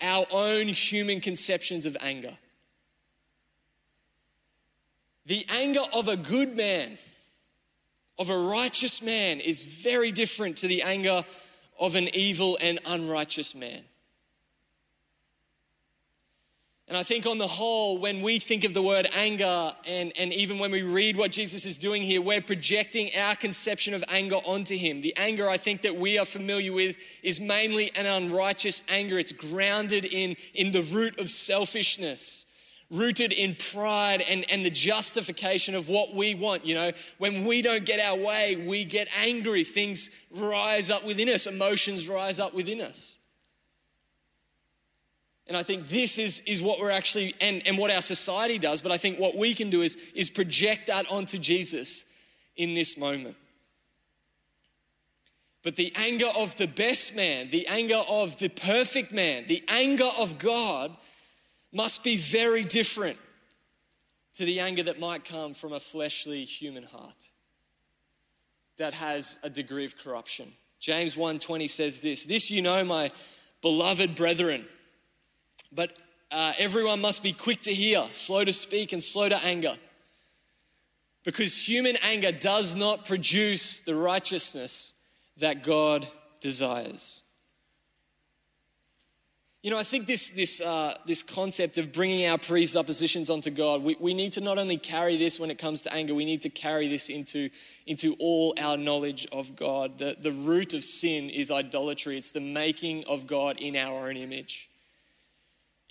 our 0.00 0.26
own 0.30 0.68
human 0.68 1.20
conceptions 1.20 1.86
of 1.86 1.96
anger. 2.00 2.36
The 5.26 5.46
anger 5.48 5.80
of 5.94 6.08
a 6.08 6.16
good 6.16 6.54
man, 6.54 6.98
of 8.18 8.28
a 8.28 8.36
righteous 8.36 9.00
man, 9.02 9.40
is 9.40 9.62
very 9.82 10.12
different 10.12 10.58
to 10.58 10.68
the 10.68 10.82
anger 10.82 11.24
of 11.80 11.94
an 11.94 12.14
evil 12.14 12.58
and 12.60 12.78
unrighteous 12.84 13.54
man. 13.54 13.80
And 16.86 16.98
I 16.98 17.02
think, 17.02 17.24
on 17.24 17.38
the 17.38 17.46
whole, 17.46 17.96
when 17.96 18.20
we 18.20 18.38
think 18.38 18.64
of 18.64 18.74
the 18.74 18.82
word 18.82 19.06
anger, 19.16 19.72
and, 19.88 20.12
and 20.18 20.34
even 20.34 20.58
when 20.58 20.70
we 20.70 20.82
read 20.82 21.16
what 21.16 21.32
Jesus 21.32 21.64
is 21.64 21.78
doing 21.78 22.02
here, 22.02 22.20
we're 22.20 22.42
projecting 22.42 23.08
our 23.18 23.34
conception 23.34 23.94
of 23.94 24.04
anger 24.10 24.36
onto 24.36 24.76
him. 24.76 25.00
The 25.00 25.16
anger 25.16 25.48
I 25.48 25.56
think 25.56 25.80
that 25.82 25.96
we 25.96 26.18
are 26.18 26.26
familiar 26.26 26.74
with 26.74 26.98
is 27.22 27.40
mainly 27.40 27.90
an 27.96 28.04
unrighteous 28.04 28.82
anger. 28.90 29.18
It's 29.18 29.32
grounded 29.32 30.04
in, 30.04 30.36
in 30.52 30.72
the 30.72 30.82
root 30.92 31.18
of 31.18 31.30
selfishness, 31.30 32.44
rooted 32.90 33.32
in 33.32 33.54
pride 33.54 34.22
and, 34.28 34.44
and 34.50 34.62
the 34.62 34.70
justification 34.70 35.74
of 35.74 35.88
what 35.88 36.14
we 36.14 36.34
want. 36.34 36.66
You 36.66 36.74
know, 36.74 36.92
when 37.16 37.46
we 37.46 37.62
don't 37.62 37.86
get 37.86 37.98
our 37.98 38.18
way, 38.18 38.56
we 38.56 38.84
get 38.84 39.08
angry. 39.22 39.64
Things 39.64 40.10
rise 40.36 40.90
up 40.90 41.02
within 41.06 41.30
us, 41.30 41.46
emotions 41.46 42.10
rise 42.10 42.40
up 42.40 42.52
within 42.52 42.82
us. 42.82 43.16
And 45.46 45.56
I 45.56 45.62
think 45.62 45.88
this 45.88 46.18
is, 46.18 46.40
is 46.46 46.62
what 46.62 46.80
we're 46.80 46.90
actually, 46.90 47.34
and, 47.40 47.66
and 47.66 47.76
what 47.76 47.90
our 47.90 48.00
society 48.00 48.58
does, 48.58 48.80
but 48.80 48.92
I 48.92 48.96
think 48.96 49.18
what 49.18 49.36
we 49.36 49.52
can 49.52 49.68
do 49.68 49.82
is, 49.82 49.96
is 50.14 50.30
project 50.30 50.86
that 50.86 51.10
onto 51.10 51.38
Jesus 51.38 52.04
in 52.56 52.74
this 52.74 52.96
moment. 52.96 53.36
But 55.62 55.76
the 55.76 55.92
anger 55.96 56.28
of 56.38 56.56
the 56.56 56.66
best 56.66 57.16
man, 57.16 57.50
the 57.50 57.66
anger 57.66 58.00
of 58.08 58.38
the 58.38 58.48
perfect 58.48 59.12
man, 59.12 59.44
the 59.46 59.62
anger 59.68 60.08
of 60.18 60.38
God 60.38 60.94
must 61.72 62.04
be 62.04 62.16
very 62.16 62.64
different 62.64 63.18
to 64.34 64.44
the 64.44 64.60
anger 64.60 64.82
that 64.84 65.00
might 65.00 65.24
come 65.24 65.54
from 65.54 65.72
a 65.72 65.80
fleshly 65.80 66.44
human 66.44 66.84
heart 66.84 67.30
that 68.76 68.94
has 68.94 69.38
a 69.42 69.50
degree 69.50 69.84
of 69.84 69.96
corruption. 69.96 70.52
James 70.80 71.16
1:20 71.16 71.66
says 71.66 72.00
this, 72.00 72.24
"This 72.24 72.50
you 72.50 72.60
know, 72.60 72.84
my 72.84 73.10
beloved 73.62 74.14
brethren, 74.14 74.68
but 75.74 75.96
uh, 76.30 76.52
everyone 76.58 77.00
must 77.00 77.22
be 77.22 77.32
quick 77.32 77.62
to 77.62 77.72
hear, 77.72 78.04
slow 78.10 78.44
to 78.44 78.52
speak, 78.52 78.92
and 78.92 79.02
slow 79.02 79.28
to 79.28 79.36
anger. 79.44 79.74
Because 81.24 81.66
human 81.66 81.96
anger 82.02 82.32
does 82.32 82.76
not 82.76 83.06
produce 83.06 83.80
the 83.80 83.94
righteousness 83.94 84.94
that 85.38 85.62
God 85.62 86.06
desires. 86.40 87.22
You 89.62 89.70
know, 89.70 89.78
I 89.78 89.82
think 89.82 90.06
this, 90.06 90.28
this, 90.28 90.60
uh, 90.60 90.94
this 91.06 91.22
concept 91.22 91.78
of 91.78 91.90
bringing 91.90 92.28
our 92.28 92.36
presuppositions 92.36 93.30
onto 93.30 93.50
God, 93.50 93.82
we, 93.82 93.96
we 93.98 94.12
need 94.12 94.32
to 94.32 94.42
not 94.42 94.58
only 94.58 94.76
carry 94.76 95.16
this 95.16 95.40
when 95.40 95.50
it 95.50 95.58
comes 95.58 95.80
to 95.82 95.94
anger, 95.94 96.14
we 96.14 96.26
need 96.26 96.42
to 96.42 96.50
carry 96.50 96.86
this 96.86 97.08
into, 97.08 97.48
into 97.86 98.14
all 98.20 98.54
our 98.60 98.76
knowledge 98.76 99.26
of 99.32 99.56
God. 99.56 99.96
The, 99.96 100.16
the 100.20 100.32
root 100.32 100.74
of 100.74 100.84
sin 100.84 101.30
is 101.30 101.50
idolatry, 101.50 102.18
it's 102.18 102.32
the 102.32 102.40
making 102.40 103.04
of 103.06 103.26
God 103.26 103.58
in 103.58 103.74
our 103.74 104.06
own 104.06 104.18
image. 104.18 104.68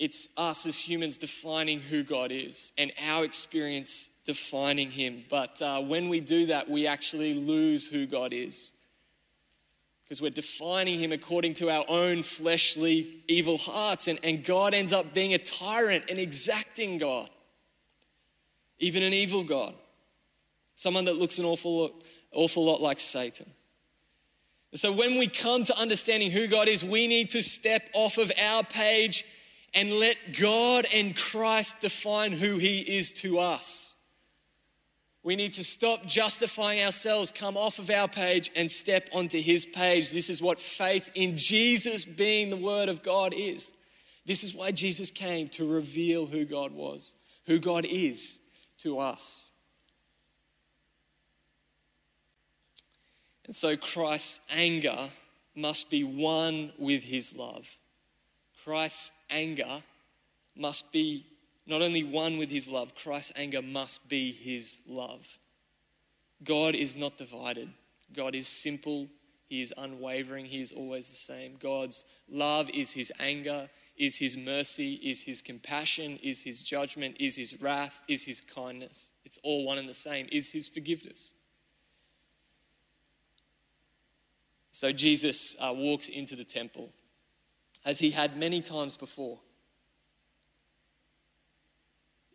It's 0.04 0.28
us 0.36 0.66
as 0.66 0.78
humans 0.78 1.16
defining 1.16 1.80
who 1.80 2.04
God 2.04 2.30
is 2.30 2.74
and 2.78 2.92
our 3.08 3.24
experience 3.24 4.20
defining 4.26 4.92
Him. 4.92 5.24
But 5.30 5.62
uh, 5.62 5.80
when 5.80 6.10
we 6.10 6.20
do 6.20 6.48
that, 6.48 6.70
we 6.70 6.88
actually 6.88 7.36
lose 7.36 7.88
who 7.88 8.06
God 8.06 8.34
is. 8.34 8.74
Because 10.04 10.22
we're 10.22 10.30
defining 10.30 11.00
Him 11.00 11.14
according 11.14 11.54
to 11.54 11.70
our 11.70 11.86
own 11.88 12.22
fleshly 12.22 13.24
evil 13.30 13.58
hearts. 13.58 14.10
And, 14.10 14.20
and 14.26 14.44
God 14.44 14.74
ends 14.74 14.92
up 14.92 15.14
being 15.14 15.34
a 15.34 15.38
tyrant, 15.38 16.10
an 16.10 16.18
exacting 16.18 16.98
God, 16.98 17.30
even 18.80 19.04
an 19.04 19.14
evil 19.14 19.46
God, 19.46 19.74
someone 20.76 21.06
that 21.06 21.16
looks 21.16 21.40
an 21.40 21.46
awful 21.46 21.80
lot, 21.80 21.92
awful 22.34 22.66
lot 22.66 22.82
like 22.82 23.00
Satan. 23.00 23.46
so 24.74 24.92
when 24.92 25.18
we 25.18 25.28
come 25.28 25.64
to 25.64 25.80
understanding 25.80 26.30
who 26.30 26.48
God 26.48 26.68
is, 26.68 26.84
we 26.84 27.08
need 27.08 27.30
to 27.30 27.42
step 27.42 27.84
off 27.94 28.18
of 28.18 28.30
our 28.38 28.64
page 28.64 29.24
and 29.74 29.92
let 29.92 30.18
God 30.40 30.86
and 30.94 31.16
Christ 31.16 31.82
define 31.82 32.32
who 32.32 32.58
He 32.58 32.80
is 32.80 33.12
to 33.14 33.40
us. 33.40 33.96
We 35.24 35.36
need 35.36 35.54
to 35.54 35.64
stop 35.64 36.06
justifying 36.06 36.84
ourselves, 36.84 37.32
come 37.32 37.56
off 37.56 37.80
of 37.80 37.90
our 37.90 38.08
page, 38.08 38.52
and 38.56 38.70
step 38.70 39.08
onto 39.14 39.42
His 39.42 39.66
page. 39.66 40.12
This 40.12 40.30
is 40.30 40.42
what 40.42 40.60
faith 40.60 41.12
in 41.16 41.38
Jesus 41.38 42.06
being 42.06 42.50
the 42.50 42.58
Word 42.58 42.90
of 42.90 43.04
God 43.04 43.34
is. 43.34 43.72
This 44.26 44.44
is 44.44 44.54
why 44.54 44.72
Jesus 44.72 45.12
came 45.12 45.50
to 45.50 45.70
reveal 45.70 46.26
who 46.26 46.46
God 46.46 46.72
was, 46.72 47.16
who 47.46 47.60
God 47.60 47.86
is 47.86 48.40
to 48.80 49.00
us. 49.00 49.52
And 53.46 53.56
so 53.56 53.76
Christ's 53.76 54.40
anger 54.50 55.10
must 55.56 55.92
be 55.92 56.04
one 56.04 56.72
with 56.78 57.04
his 57.04 57.36
love. 57.36 57.78
Christ's 58.64 59.12
anger 59.30 59.82
must 60.56 60.94
be 60.94 61.26
not 61.66 61.82
only 61.82 62.04
one 62.04 62.38
with 62.38 62.52
his 62.52 62.70
love, 62.70 62.96
Christ's 62.96 63.34
anger 63.36 63.62
must 63.62 64.10
be 64.10 64.32
his 64.32 64.82
love. 64.88 65.38
God 66.44 66.76
is 66.76 66.96
not 66.96 67.18
divided. 67.18 67.70
God 68.14 68.36
is 68.36 68.48
simple. 68.48 69.08
He 69.48 69.62
is 69.62 69.74
unwavering. 69.78 70.46
He 70.46 70.62
is 70.62 70.72
always 70.72 71.10
the 71.10 71.16
same. 71.16 71.58
God's 71.60 72.06
love 72.30 72.70
is 72.70 72.94
his 72.94 73.12
anger, 73.20 73.70
is 73.98 74.18
his 74.18 74.36
mercy, 74.36 74.94
is 74.96 75.24
his 75.24 75.42
compassion, 75.42 76.20
is 76.22 76.44
his 76.44 76.64
judgment, 76.64 77.16
is 77.20 77.36
his 77.36 77.62
wrath, 77.62 78.04
is 78.08 78.26
his 78.26 78.42
kindness. 78.42 79.12
It's 79.26 79.40
all 79.44 79.66
one 79.66 79.78
and 79.78 79.88
the 79.88 79.94
same, 79.94 80.28
is 80.32 80.52
his 80.52 80.68
forgiveness. 80.68 81.34
So 84.72 84.92
Jesus 84.92 85.56
uh, 85.62 85.74
walks 85.76 86.10
into 86.10 86.36
the 86.36 86.44
temple 86.44 86.92
as 87.86 88.00
he 88.00 88.12
had 88.12 88.38
many 88.38 88.62
times 88.62 88.98
before. 88.98 89.40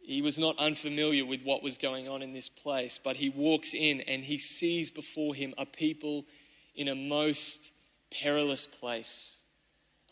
He 0.00 0.22
was 0.22 0.38
not 0.38 0.58
unfamiliar 0.58 1.24
with 1.24 1.42
what 1.42 1.62
was 1.62 1.76
going 1.76 2.08
on 2.08 2.22
in 2.22 2.32
this 2.32 2.48
place, 2.48 2.98
but 3.02 3.16
he 3.16 3.28
walks 3.28 3.74
in 3.74 4.00
and 4.02 4.24
he 4.24 4.38
sees 4.38 4.90
before 4.90 5.34
him 5.34 5.52
a 5.58 5.66
people 5.66 6.24
in 6.74 6.88
a 6.88 6.94
most 6.94 7.72
perilous 8.10 8.66
place, 8.66 9.44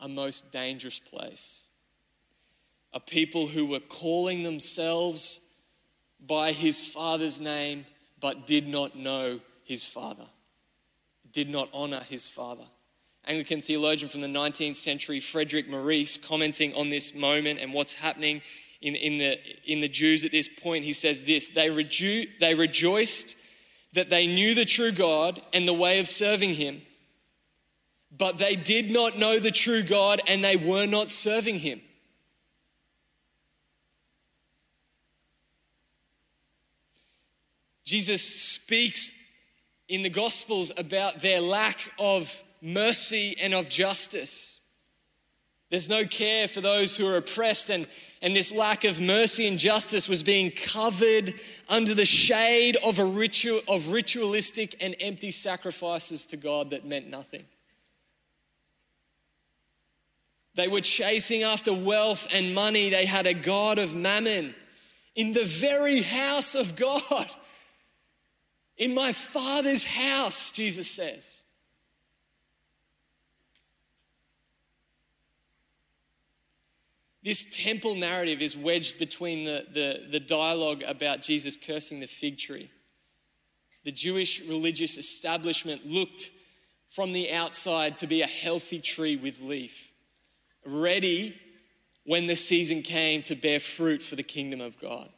a 0.01 0.09
most 0.09 0.53
dangerous 0.53 0.99
place. 0.99 1.69
A 2.93 3.01
people 3.01 3.47
who 3.47 3.67
were 3.67 3.81
calling 3.81 4.43
themselves 4.43 5.55
by 6.21 6.53
his 6.53 6.81
father's 6.81 7.41
name, 7.41 7.87
but 8.21 8.47
did 8.47 8.67
not 8.67 8.97
know 8.97 9.41
his 9.65 9.85
father 9.85 10.27
did 11.37 11.51
not 11.51 11.69
honor 11.75 12.01
his 12.01 12.27
father. 12.27 12.65
Anglican 13.27 13.61
theologian 13.61 14.09
from 14.09 14.21
the 14.21 14.29
19th 14.29 14.77
century, 14.77 15.21
Frederick 15.21 15.69
Maurice, 15.69 16.17
commenting 16.17 16.75
on 16.75 16.91
this 16.91 17.15
moment 17.15 17.59
and 17.61 17.73
what's 17.73 17.95
happening 17.95 18.41
in, 18.81 18.95
in, 18.95 19.19
the, 19.19 19.39
in 19.65 19.81
the 19.81 19.89
Jews 19.89 20.25
at 20.25 20.31
this 20.31 20.49
point, 20.49 20.85
he 20.85 20.93
says 20.93 21.25
this 21.25 21.49
they, 21.49 21.71
reju- 21.71 22.27
they 22.41 22.55
rejoiced 22.55 23.37
that 23.95 24.11
they 24.11 24.27
knew 24.27 24.55
the 24.55 24.65
true 24.65 24.93
God 24.93 25.41
and 25.53 25.67
the 25.67 25.73
way 25.73 25.99
of 25.99 26.07
serving 26.07 26.55
him, 26.55 26.83
but 28.17 28.39
they 28.39 28.55
did 28.55 28.91
not 28.91 29.19
know 29.19 29.39
the 29.39 29.51
true 29.51 29.83
God 29.83 30.21
and 30.29 30.45
they 30.45 30.57
were 30.57 30.87
not 30.87 31.11
serving 31.11 31.59
him. 31.59 31.81
Jesus 37.85 38.23
speaks 38.23 39.13
in 39.89 40.03
the 40.03 40.11
Gospels 40.11 40.73
about 40.77 41.23
their 41.23 41.41
lack 41.41 41.93
of 41.99 42.43
mercy 42.61 43.37
and 43.43 43.55
of 43.55 43.69
justice. 43.69 44.57
There's 45.71 45.89
no 45.89 46.05
care 46.05 46.47
for 46.47 46.61
those 46.61 46.97
who 46.97 47.07
are 47.09 47.17
oppressed, 47.17 47.71
and, 47.71 47.87
and 48.23 48.37
this 48.37 48.55
lack 48.55 48.85
of 48.85 49.01
mercy 49.01 49.49
and 49.49 49.59
justice 49.59 50.09
was 50.09 50.23
being 50.23 50.51
covered 50.51 51.35
under 51.69 51.95
the 51.95 52.07
shade 52.07 52.77
of, 52.87 52.99
a 52.99 53.05
ritual, 53.05 53.61
of 53.69 53.91
ritualistic 53.93 54.77
and 54.81 54.95
empty 55.01 55.33
sacrifices 55.33 56.27
to 56.27 56.37
God 56.37 56.71
that 56.71 56.85
meant 56.85 57.09
nothing. 57.09 57.45
They 60.55 60.69
were 60.69 60.81
chasing 60.81 61.43
after 61.43 61.73
wealth 61.73 62.29
and 62.33 62.55
money. 62.55 62.89
They 62.89 63.05
had 63.05 63.27
a 63.27 63.35
God 63.35 63.79
of 63.79 63.95
mammon 63.95 64.55
in 65.15 65.33
the 65.33 65.45
very 65.45 66.01
house 66.01 66.55
of 66.55 66.77
God. 66.77 67.27
In 68.79 68.95
my 68.95 69.13
Father's 69.13 69.85
house, 69.85 70.51
Jesus 70.51 70.91
says. 70.91 71.43
This 77.27 77.45
temple 77.45 77.97
narrative 77.97 78.41
is 78.41 78.57
wedged 78.57 79.01
between 79.01 79.43
the, 79.43 79.67
the, 79.73 80.07
the 80.13 80.21
dialogue 80.21 80.85
about 80.87 81.23
Jesus 81.23 81.57
cursing 81.57 81.99
the 81.99 82.07
fig 82.07 82.39
tree. 82.39 82.71
The 83.83 83.91
Jewish 83.91 84.47
religious 84.47 84.97
establishment 84.97 85.85
looked 85.85 86.31
from 86.89 87.13
the 87.13 87.33
outside 87.33 87.97
to 87.97 88.07
be 88.07 88.23
a 88.23 88.29
healthy 88.29 88.79
tree 88.79 89.17
with 89.17 89.41
leaf, 89.41 89.93
ready 90.65 91.37
when 92.05 92.29
the 92.29 92.37
season 92.37 92.83
came 92.83 93.25
to 93.25 93.35
bear 93.35 93.59
fruit 93.59 94.03
for 94.03 94.15
the 94.15 94.23
kingdom 94.23 94.61
of 94.61 94.81
God. 94.81 95.09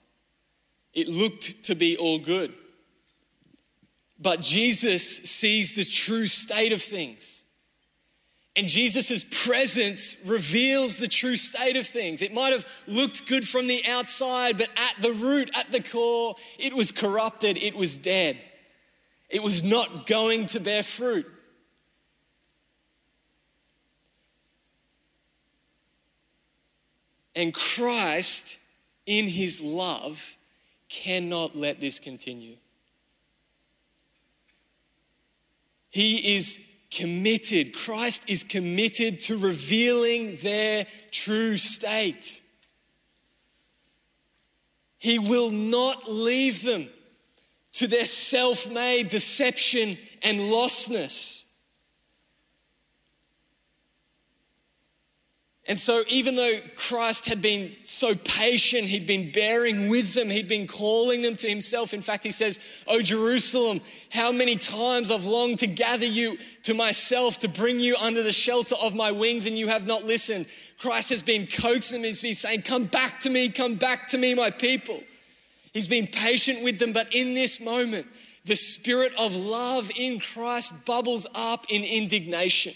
It 0.95 1.09
looked 1.09 1.65
to 1.67 1.75
be 1.75 1.99
all 1.99 2.19
good. 2.19 2.55
But 4.19 4.41
Jesus 4.41 5.07
sees 5.07 5.75
the 5.75 5.85
true 5.85 6.25
state 6.25 6.73
of 6.73 6.81
things. 6.81 7.45
And 8.59 8.67
Jesus' 8.67 9.23
presence 9.23 10.17
reveals 10.27 10.97
the 10.99 11.07
true 11.07 11.37
state 11.37 11.77
of 11.77 11.87
things. 11.87 12.23
It 12.23 12.35
might 12.35 12.53
have 12.53 12.67
looked 12.89 13.29
good 13.29 13.47
from 13.47 13.69
the 13.69 13.85
outside, 13.89 14.59
but 14.59 14.69
at 14.77 15.01
the 15.01 15.13
root, 15.13 15.49
at 15.57 15.71
the 15.71 15.81
core, 15.81 16.35
it 16.59 16.75
was 16.75 16.91
corrupted, 16.91 17.57
it 17.57 17.77
was 17.77 17.97
dead. 17.97 18.37
It 19.29 19.45
was 19.45 19.63
not 19.63 20.09
going 20.09 20.47
to 20.47 20.59
bear 20.59 20.83
fruit. 20.83 21.25
And 27.37 27.55
Christ, 27.55 28.59
in 29.07 29.29
his 29.29 29.61
love, 29.61 30.37
cannot 30.89 31.57
let 31.57 31.81
this 31.81 32.01
continue. 32.01 32.57
He 35.91 36.35
is 36.35 36.78
committed. 36.91 37.75
Christ 37.75 38.29
is 38.29 38.43
committed 38.43 39.21
to 39.23 39.37
revealing 39.37 40.37
their 40.37 40.87
true 41.11 41.57
state. 41.57 42.41
He 44.99 45.19
will 45.19 45.51
not 45.51 46.11
leave 46.11 46.63
them 46.63 46.89
to 47.75 47.87
their 47.87 48.05
self 48.05 48.71
made 48.71 49.09
deception 49.09 49.97
and 50.23 50.41
lostness. 50.41 51.48
And 55.69 55.79
so, 55.79 56.03
even 56.09 56.35
though 56.35 56.59
Christ 56.77 57.27
had 57.27 57.43
been 57.43 57.75
so 57.75 58.15
patient, 58.15 58.85
he'd 58.85 59.07
been 59.07 59.31
bearing 59.31 59.91
with 59.91 60.15
them, 60.15 60.31
he'd 60.31 60.49
been 60.49 60.67
calling 60.67 61.21
them 61.21 61.37
to 61.37 61.47
himself. 61.47 61.93
In 61.93 62.01
fact, 62.01 62.25
he 62.25 62.31
says, 62.31 62.59
Oh, 62.87 63.03
Jerusalem, 63.03 63.83
how 64.11 64.33
many 64.33 64.57
times 64.57 65.11
I've 65.11 65.27
longed 65.27 65.59
to 65.59 65.67
gather 65.67 66.07
you 66.07 66.39
to 66.63 66.73
myself, 66.73 67.41
to 67.41 67.51
bring 67.51 67.81
you 67.81 67.97
under 68.01 68.23
the 68.23 68.33
shelter 68.33 68.77
of 68.83 68.95
my 68.95 69.13
wings, 69.13 69.47
and 69.47 69.59
you 69.59 69.69
have 69.69 69.87
not 69.87 70.05
listened. 70.05 70.47
Christ 70.79 71.11
has 71.11 71.21
been 71.21 71.47
coaxing 71.47 71.99
them, 71.99 72.05
he's 72.05 72.23
been 72.23 72.33
saying, 72.33 72.63
Come 72.63 72.85
back 72.85 73.21
to 73.21 73.31
me, 73.31 73.51
come 73.51 73.75
back 73.75 74.09
to 74.09 74.19
me, 74.19 74.33
my 74.33 74.51
people. 74.51 75.03
He's 75.75 75.87
been 75.87 76.07
patient 76.07 76.65
with 76.65 76.79
them, 76.79 76.95
but 76.95 77.15
in 77.15 77.35
this 77.35 77.61
moment, 77.61 78.07
the 78.47 78.57
spirit 78.57 79.13
of 79.19 79.37
love 79.37 79.91
in 79.97 80.19
Christ 80.19 80.87
bubbles 80.87 81.27
up 81.35 81.67
in 81.69 81.85
indignation. 81.85 82.73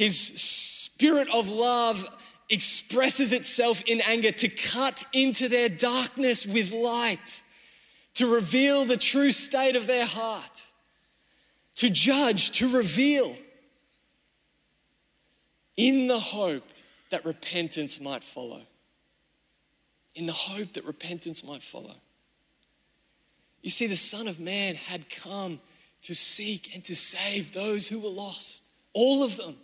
His 0.00 0.18
spirit 0.18 1.28
of 1.28 1.50
love 1.50 2.06
expresses 2.48 3.34
itself 3.34 3.82
in 3.86 4.00
anger 4.08 4.32
to 4.32 4.48
cut 4.48 5.04
into 5.12 5.46
their 5.46 5.68
darkness 5.68 6.46
with 6.46 6.72
light, 6.72 7.42
to 8.14 8.34
reveal 8.34 8.86
the 8.86 8.96
true 8.96 9.30
state 9.30 9.76
of 9.76 9.86
their 9.86 10.06
heart, 10.06 10.62
to 11.74 11.90
judge, 11.90 12.52
to 12.52 12.74
reveal, 12.74 13.36
in 15.76 16.06
the 16.06 16.18
hope 16.18 16.66
that 17.10 17.26
repentance 17.26 18.00
might 18.00 18.24
follow. 18.24 18.62
In 20.14 20.24
the 20.24 20.32
hope 20.32 20.72
that 20.72 20.86
repentance 20.86 21.44
might 21.44 21.62
follow. 21.62 21.96
You 23.60 23.68
see, 23.68 23.86
the 23.86 23.96
Son 23.96 24.28
of 24.28 24.40
Man 24.40 24.76
had 24.76 25.10
come 25.10 25.60
to 26.00 26.14
seek 26.14 26.74
and 26.74 26.82
to 26.84 26.96
save 26.96 27.52
those 27.52 27.86
who 27.86 28.00
were 28.00 28.08
lost, 28.08 28.64
all 28.94 29.22
of 29.22 29.36
them 29.36 29.56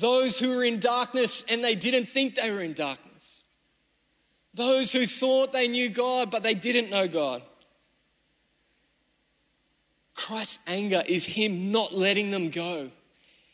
those 0.00 0.38
who 0.38 0.56
were 0.56 0.64
in 0.64 0.80
darkness 0.80 1.44
and 1.48 1.62
they 1.62 1.74
didn't 1.74 2.06
think 2.06 2.34
they 2.34 2.50
were 2.50 2.62
in 2.62 2.72
darkness. 2.72 3.48
Those 4.54 4.92
who 4.92 5.06
thought 5.06 5.52
they 5.52 5.68
knew 5.68 5.88
God 5.88 6.30
but 6.30 6.42
they 6.42 6.54
didn't 6.54 6.90
know 6.90 7.06
God. 7.06 7.42
Christ's 10.14 10.68
anger 10.68 11.02
is 11.06 11.24
Him 11.24 11.72
not 11.72 11.94
letting 11.94 12.30
them 12.30 12.50
go. 12.50 12.90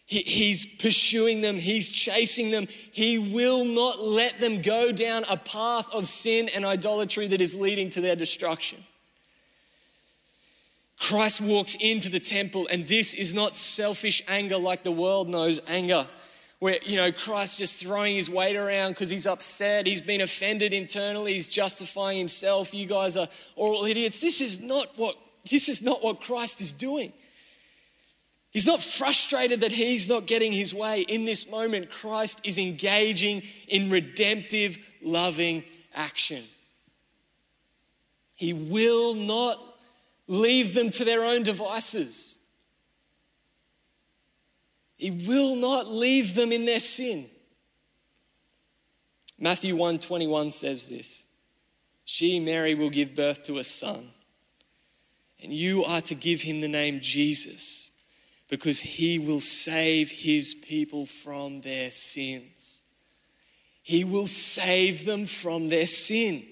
He, 0.06 0.20
he's 0.20 0.76
pursuing 0.76 1.40
them, 1.40 1.56
he's 1.56 1.90
chasing 1.90 2.50
them. 2.50 2.68
He 2.92 3.18
will 3.18 3.64
not 3.64 4.02
let 4.02 4.40
them 4.40 4.62
go 4.62 4.92
down 4.92 5.24
a 5.28 5.36
path 5.36 5.92
of 5.92 6.06
sin 6.06 6.48
and 6.54 6.64
idolatry 6.64 7.26
that 7.28 7.40
is 7.40 7.58
leading 7.58 7.90
to 7.90 8.00
their 8.00 8.14
destruction. 8.14 8.78
Christ 10.98 11.40
walks 11.40 11.74
into 11.74 12.08
the 12.08 12.20
temple, 12.20 12.68
and 12.70 12.86
this 12.86 13.14
is 13.14 13.34
not 13.34 13.54
selfish 13.54 14.22
anger 14.28 14.56
like 14.56 14.82
the 14.82 14.92
world 14.92 15.28
knows 15.28 15.60
anger, 15.68 16.06
where, 16.58 16.78
you 16.84 16.96
know, 16.96 17.12
Christ 17.12 17.58
just 17.58 17.84
throwing 17.84 18.14
his 18.14 18.30
weight 18.30 18.56
around 18.56 18.92
because 18.92 19.10
he's 19.10 19.26
upset, 19.26 19.86
he's 19.86 20.00
been 20.00 20.20
offended 20.20 20.72
internally, 20.72 21.34
he's 21.34 21.48
justifying 21.48 22.18
himself. 22.18 22.72
You 22.72 22.86
guys 22.86 23.16
are 23.16 23.28
all 23.56 23.84
idiots. 23.84 24.20
This 24.20 24.40
is 24.40 24.62
not 24.62 24.86
what, 24.96 25.16
this 25.50 25.68
is 25.68 25.82
not 25.82 26.02
what 26.02 26.20
Christ 26.20 26.60
is 26.60 26.72
doing. 26.72 27.12
He's 28.50 28.66
not 28.66 28.80
frustrated 28.80 29.60
that 29.60 29.72
he's 29.72 30.08
not 30.08 30.26
getting 30.26 30.50
his 30.50 30.72
way. 30.72 31.02
In 31.02 31.26
this 31.26 31.50
moment, 31.50 31.90
Christ 31.90 32.46
is 32.46 32.58
engaging 32.58 33.42
in 33.68 33.90
redemptive, 33.90 34.78
loving 35.02 35.62
action. 35.94 36.42
He 38.34 38.54
will 38.54 39.14
not 39.14 39.58
leave 40.26 40.74
them 40.74 40.88
to 40.88 41.04
their 41.04 41.22
own 41.22 41.42
devices. 41.42 42.38
He 44.96 45.10
will 45.10 45.56
not 45.56 45.88
leave 45.88 46.34
them 46.34 46.52
in 46.52 46.64
their 46.64 46.80
sin. 46.80 47.28
Matthew 49.38 49.76
1:21 49.76 50.50
says 50.50 50.88
this. 50.88 51.26
She 52.04 52.40
Mary 52.40 52.74
will 52.74 52.90
give 52.90 53.14
birth 53.14 53.44
to 53.44 53.58
a 53.58 53.64
son, 53.64 54.08
and 55.42 55.52
you 55.52 55.84
are 55.84 56.00
to 56.02 56.14
give 56.14 56.42
him 56.42 56.60
the 56.60 56.68
name 56.68 57.00
Jesus 57.00 57.90
because 58.48 58.80
he 58.80 59.18
will 59.18 59.40
save 59.40 60.10
his 60.10 60.54
people 60.54 61.04
from 61.04 61.60
their 61.62 61.90
sins. 61.90 62.82
He 63.82 64.04
will 64.04 64.26
save 64.26 65.04
them 65.04 65.26
from 65.26 65.68
their 65.68 65.86
sin. 65.86 66.44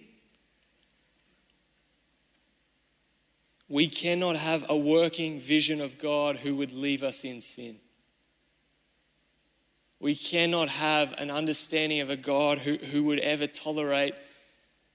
We 3.68 3.88
cannot 3.88 4.36
have 4.36 4.68
a 4.68 4.76
working 4.76 5.40
vision 5.40 5.80
of 5.80 5.98
God 5.98 6.36
who 6.36 6.56
would 6.56 6.72
leave 6.72 7.02
us 7.02 7.24
in 7.24 7.40
sin. 7.40 7.76
We 10.04 10.14
cannot 10.14 10.68
have 10.68 11.14
an 11.18 11.30
understanding 11.30 12.00
of 12.00 12.10
a 12.10 12.16
God 12.16 12.58
who, 12.58 12.76
who 12.76 13.04
would 13.04 13.20
ever 13.20 13.46
tolerate 13.46 14.14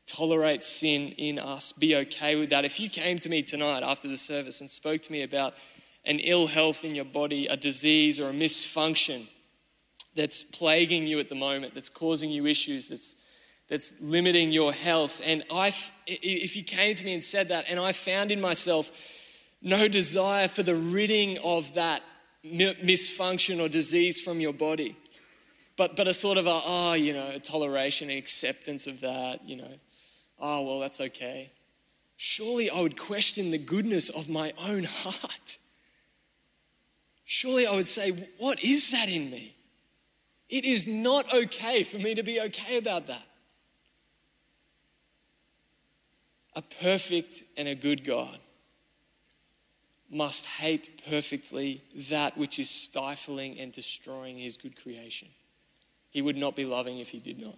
tolerate 0.06 0.62
sin 0.62 1.16
in 1.18 1.40
us, 1.40 1.72
be 1.72 1.96
okay 1.96 2.36
with 2.36 2.52
that. 2.52 2.64
If 2.64 2.80
you 2.80 2.92
came 2.92 3.18
to 3.18 3.28
me 3.28 3.42
tonight 3.42 3.82
after 3.82 4.08
the 4.08 4.18
service 4.18 4.62
and 4.62 4.70
spoke 4.70 5.02
to 5.02 5.12
me 5.12 5.24
about 5.24 5.56
an 6.06 6.20
ill 6.20 6.46
health 6.46 6.86
in 6.86 6.94
your 6.94 7.06
body, 7.06 7.48
a 7.48 7.58
disease 7.58 8.20
or 8.20 8.30
a 8.30 8.34
misfunction 8.34 9.26
that's 10.16 10.44
plaguing 10.44 11.08
you 11.08 11.20
at 11.20 11.30
the 11.30 11.34
moment, 11.34 11.74
that's 11.74 11.90
causing 11.90 12.30
you 12.30 12.46
issues, 12.46 12.90
that's, 12.90 13.16
that's 13.68 14.00
limiting 14.04 14.52
your 14.52 14.72
health. 14.72 15.24
And 15.26 15.44
I, 15.52 15.74
if 16.06 16.56
you 16.56 16.64
came 16.64 16.94
to 16.94 17.04
me 17.04 17.16
and 17.16 17.24
said 17.24 17.48
that, 17.48 17.66
and 17.68 17.80
I 17.80 17.94
found 17.94 18.30
in 18.30 18.40
myself 18.40 18.92
no 19.60 19.88
desire 19.88 20.48
for 20.48 20.62
the 20.62 20.76
ridding 20.76 21.40
of 21.44 21.74
that 21.74 22.04
misfunction 22.46 23.60
or 23.60 23.70
disease 23.70 24.22
from 24.22 24.40
your 24.40 24.54
body, 24.54 24.96
but, 25.80 25.96
but 25.96 26.08
a 26.08 26.14
sort 26.14 26.38
of 26.38 26.46
a, 26.46 26.62
oh, 26.64 26.94
you 26.94 27.14
know, 27.14 27.32
a 27.34 27.40
toleration 27.40 28.12
and 28.12 28.20
acceptance 28.20 28.86
of 28.86 29.02
that, 29.02 29.48
you 29.48 29.56
know, 29.56 29.74
oh, 30.40 30.62
well, 30.64 30.80
that's 30.80 31.02
okay. 31.02 31.50
Surely 32.18 32.70
I 32.70 32.82
would 32.82 33.00
question 33.00 33.50
the 33.50 33.58
goodness 33.58 34.10
of 34.10 34.30
my 34.30 34.54
own 34.68 34.84
heart 34.84 35.58
surely 37.30 37.68
I 37.68 37.76
would 37.76 37.88
say, 37.88 38.12
What 38.40 38.62
is 38.64 38.92
that 38.92 39.08
in 39.08 39.30
me? 39.30 39.56
It 40.50 40.66
is 40.66 40.88
not 40.88 41.32
okay 41.32 41.84
for 41.84 41.98
me 42.00 42.16
to 42.16 42.24
be 42.24 42.42
okay 42.42 42.78
about 42.78 43.06
that. 43.08 43.26
A 46.56 46.62
perfect 46.62 47.44
and 47.56 47.68
a 47.68 47.76
good 47.76 48.04
God 48.04 48.40
must 50.10 50.48
hate 50.48 51.04
perfectly 51.08 51.84
that 52.10 52.36
which 52.36 52.58
is 52.58 52.68
stifling 52.68 53.60
and 53.60 53.72
destroying 53.72 54.40
his 54.40 54.58
good 54.58 54.76
creation. 54.76 55.28
He 56.10 56.22
would 56.22 56.38
not 56.38 56.56
be 56.56 56.66
loving 56.66 57.00
if 57.00 57.10
he 57.10 57.20
did 57.20 57.40
not. 57.40 57.56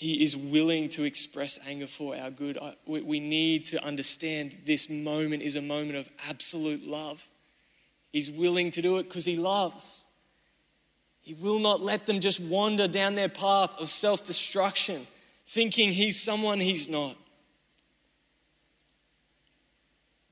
He 0.00 0.22
is 0.22 0.34
willing 0.34 0.88
to 0.90 1.04
express 1.04 1.58
anger 1.68 1.86
for 1.86 2.16
our 2.16 2.30
good. 2.30 2.58
We 2.86 3.20
need 3.20 3.66
to 3.66 3.84
understand 3.84 4.56
this 4.64 4.88
moment 4.88 5.42
is 5.42 5.56
a 5.56 5.62
moment 5.62 5.98
of 5.98 6.08
absolute 6.26 6.88
love. 6.88 7.28
He's 8.10 8.30
willing 8.30 8.70
to 8.70 8.80
do 8.80 8.96
it 8.96 9.02
because 9.04 9.26
He 9.26 9.36
loves. 9.36 10.06
He 11.20 11.34
will 11.34 11.58
not 11.58 11.82
let 11.82 12.06
them 12.06 12.18
just 12.18 12.40
wander 12.40 12.88
down 12.88 13.14
their 13.14 13.28
path 13.28 13.78
of 13.78 13.90
self 13.90 14.26
destruction, 14.26 15.02
thinking 15.44 15.92
He's 15.92 16.18
someone 16.18 16.60
He's 16.60 16.88
not. 16.88 17.14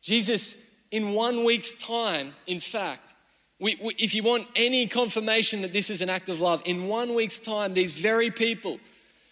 Jesus, 0.00 0.67
in 0.90 1.12
one 1.12 1.44
week's 1.44 1.72
time, 1.72 2.35
in 2.46 2.61
fact, 2.61 3.14
we, 3.61 3.77
we, 3.83 3.94
if 3.98 4.14
you 4.14 4.22
want 4.22 4.46
any 4.55 4.87
confirmation 4.87 5.62
that 5.62 5.72
this 5.72 5.90
is 5.90 6.01
an 6.01 6.09
act 6.09 6.29
of 6.29 6.40
love, 6.40 6.62
in 6.64 6.87
one 6.87 7.14
week's 7.14 7.40
time, 7.40 7.74
these 7.74 7.92
very 7.92 8.31
people 8.31 8.79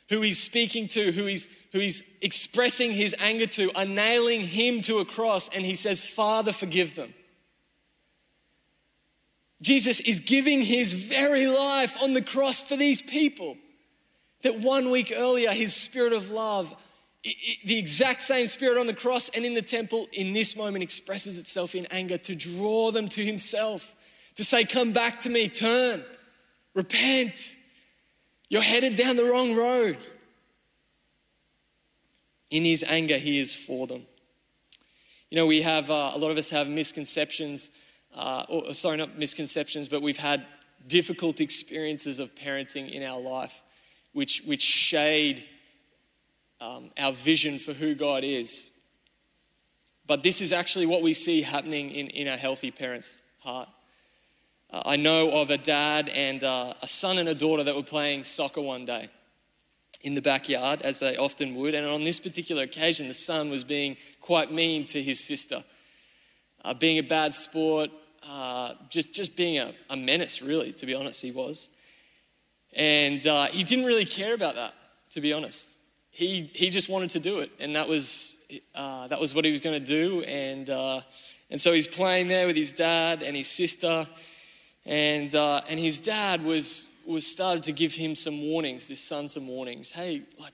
who 0.09 0.21
he's 0.21 0.42
speaking 0.42 0.88
to, 0.88 1.12
who 1.12 1.27
he's, 1.27 1.69
who 1.73 1.79
he's 1.79 2.19
expressing 2.23 2.92
his 2.92 3.14
anger 3.21 3.47
to, 3.47 3.71
are 3.77 3.85
nailing 3.85 4.40
him 4.40 4.81
to 4.83 4.99
a 4.99 5.05
cross, 5.05 5.49
and 5.55 5.64
he 5.64 5.75
says, 5.75 6.05
Father, 6.05 6.53
forgive 6.53 6.95
them. 6.95 7.12
Jesus 9.62 10.01
is 10.01 10.19
giving 10.19 10.62
his 10.62 10.92
very 10.92 11.47
life 11.47 12.01
on 12.03 12.12
the 12.12 12.23
cross 12.23 12.61
for 12.61 12.77
these 12.77 13.01
people. 13.01 13.57
That 14.42 14.61
one 14.61 14.90
week 14.90 15.12
earlier, 15.16 15.51
his 15.51 15.75
spirit 15.75 16.12
of 16.12 16.31
love, 16.31 16.75
the 17.65 17.79
exact 17.79 18.23
same 18.23 18.47
spirit 18.47 18.79
on 18.79 18.87
the 18.87 18.95
cross 18.95 19.29
and 19.31 19.45
in 19.45 19.55
the 19.55 19.62
temple, 19.62 20.07
in 20.12 20.33
this 20.33 20.57
moment 20.57 20.83
expresses 20.83 21.39
itself 21.39 21.75
in 21.75 21.87
anger 21.91 22.19
to 22.19 22.35
draw 22.35 22.91
them 22.91 23.09
to 23.09 23.25
himself, 23.25 23.97
to 24.37 24.45
say, 24.45 24.65
Come 24.65 24.93
back 24.93 25.21
to 25.21 25.31
me, 25.31 25.49
turn, 25.49 26.03
repent. 26.75 27.57
You're 28.49 28.62
headed 28.62 28.95
down 28.95 29.17
the 29.17 29.25
wrong 29.25 29.57
road. 29.57 29.97
In 32.51 32.65
his 32.65 32.85
anger, 32.85 33.19
he 33.19 33.41
is 33.41 33.57
for 33.57 33.89
them. 33.89 34.07
You 35.31 35.37
know, 35.37 35.47
we 35.47 35.62
have, 35.62 35.91
uh, 35.91 36.12
a 36.15 36.19
lot 36.19 36.31
of 36.31 36.37
us 36.37 36.51
have 36.51 36.69
misconceptions, 36.69 37.73
uh, 38.15 38.45
or 38.49 38.73
sorry, 38.73 38.99
not 38.99 39.19
misconceptions, 39.19 39.89
but 39.89 40.01
we've 40.01 40.17
had 40.17 40.47
difficult 40.87 41.41
experiences 41.41 42.21
of 42.21 42.33
parenting 42.37 42.89
in 42.93 43.03
our 43.03 43.21
life, 43.21 43.62
which, 44.12 44.43
which 44.47 44.62
shade 44.62 45.45
um, 46.61 46.90
our 46.99 47.12
vision 47.12 47.59
for 47.59 47.73
who 47.73 47.95
God 47.95 48.25
is. 48.25 48.81
But 50.07 50.23
this 50.23 50.40
is 50.40 50.53
actually 50.53 50.87
what 50.87 51.03
we 51.03 51.12
see 51.12 51.42
happening 51.42 51.90
in, 51.90 52.09
in 52.09 52.29
a 52.29 52.37
healthy 52.37 52.71
parent's 52.71 53.25
heart. 53.42 53.69
Uh, 54.71 54.83
I 54.85 54.97
know 54.97 55.31
of 55.31 55.51
a 55.51 55.59
dad 55.59 56.09
and 56.09 56.42
uh, 56.42 56.75
a 56.83 56.87
son 56.87 57.19
and 57.19 57.29
a 57.29 57.35
daughter 57.35 57.64
that 57.64 57.75
were 57.75 57.83
playing 57.83 58.25
soccer 58.25 58.61
one 58.61 58.85
day 58.85 59.09
in 60.03 60.14
the 60.14 60.23
backyard, 60.23 60.83
as 60.83 61.01
they 61.01 61.16
often 61.16 61.55
would. 61.57 61.75
And 61.75 61.87
on 61.87 62.05
this 62.05 62.21
particular 62.21 62.62
occasion, 62.62 63.09
the 63.09 63.14
son 63.14 63.51
was 63.51 63.64
being 63.64 63.97
quite 64.21 64.53
mean 64.53 64.85
to 64.87 65.03
his 65.03 65.19
sister, 65.19 65.62
uh, 66.64 66.75
being 66.75 66.99
a 66.99 67.03
bad 67.03 67.33
sport, 67.33 67.90
uh, 68.29 68.75
just, 68.88 69.14
just 69.14 69.37
being 69.37 69.59
a, 69.59 69.73
a, 69.90 69.97
menace, 69.97 70.42
really, 70.42 70.73
to 70.75 70.87
be 70.87 70.95
honest, 70.95 71.23
he 71.23 71.31
was. 71.31 71.69
And 72.75 73.25
uh, 73.27 73.47
he 73.47 73.64
didn't 73.64 73.85
really 73.85 74.05
care 74.05 74.35
about 74.35 74.55
that, 74.57 74.75
to 75.12 75.21
be 75.21 75.33
honest. 75.33 75.76
He, 76.17 76.49
he 76.55 76.71
just 76.71 76.89
wanted 76.89 77.11
to 77.11 77.21
do 77.21 77.41
it, 77.41 77.51
and 77.61 77.77
that 77.77 77.89
was, 77.89 78.51
uh, 78.75 79.07
that 79.09 79.21
was 79.21 79.35
what 79.35 79.45
he 79.45 79.51
was 79.51 79.61
going 79.61 79.79
to 79.79 79.85
do. 79.85 80.23
And, 80.23 80.71
and 81.51 81.61
so 81.61 81.73
he's 81.73 81.87
playing 81.87 82.29
there 82.29 82.47
with 82.47 82.57
his 82.57 82.73
dad 82.73 83.23
and 83.23 83.37
his 83.37 83.49
sister 83.49 84.07
and, 84.87 85.35
uh, 85.35 85.63
and 85.69 85.81
his 85.81 85.99
dad 86.01 86.45
was, 86.45 87.03
was 87.09 87.27
started 87.27 87.65
to 87.65 87.73
give 87.73 87.93
him 87.93 88.15
some 88.15 88.41
warnings, 88.41 88.87
this 88.87 89.01
son 89.01 89.29
some 89.29 89.49
warnings. 89.49 89.91
Hey, 89.91 90.23
like, 90.39 90.53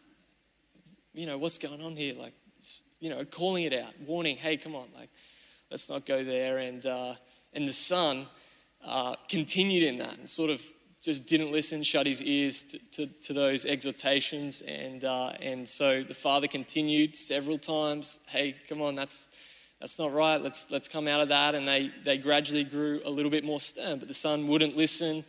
you 1.12 1.26
know, 1.26 1.36
what's 1.36 1.58
going 1.58 1.82
on 1.82 1.94
here? 1.96 2.14
Like, 2.18 2.32
you 2.98 3.10
know, 3.10 3.24
calling 3.26 3.64
it 3.64 3.74
out, 3.74 3.92
warning, 4.06 4.36
hey, 4.36 4.56
come 4.56 4.74
on, 4.74 4.88
like, 4.96 5.10
let's 5.70 5.90
not 5.90 6.06
go 6.06 6.24
there. 6.24 6.58
And, 6.58 6.84
uh, 6.86 7.12
and 7.52 7.68
the 7.68 7.74
son 7.74 8.24
uh, 8.84 9.16
continued 9.28 9.82
in 9.82 9.98
that 9.98 10.16
and 10.16 10.28
sort 10.28 10.50
of 10.50 10.62
just 11.02 11.26
didn't 11.26 11.50
listen, 11.50 11.82
shut 11.82 12.06
his 12.06 12.22
ears 12.22 12.62
to, 12.62 12.90
to, 12.92 13.20
to 13.22 13.32
those 13.32 13.64
exhortations. 13.66 14.60
And, 14.60 15.04
uh, 15.04 15.32
and 15.40 15.68
so 15.68 16.02
the 16.02 16.14
father 16.14 16.46
continued 16.46 17.16
several 17.16 17.58
times, 17.58 18.20
hey, 18.28 18.54
come 18.68 18.80
on, 18.80 18.94
that's, 18.94 19.36
that's 19.80 19.98
not 19.98 20.12
right. 20.12 20.40
Let's, 20.40 20.70
let's 20.70 20.86
come 20.86 21.08
out 21.08 21.20
of 21.20 21.28
that. 21.30 21.56
And 21.56 21.66
they, 21.66 21.90
they 22.04 22.18
gradually 22.18 22.62
grew 22.62 23.00
a 23.04 23.10
little 23.10 23.32
bit 23.32 23.44
more 23.44 23.58
stern. 23.58 23.98
But 23.98 24.06
the 24.06 24.14
son 24.14 24.46
wouldn't 24.46 24.76
listen 24.76 25.24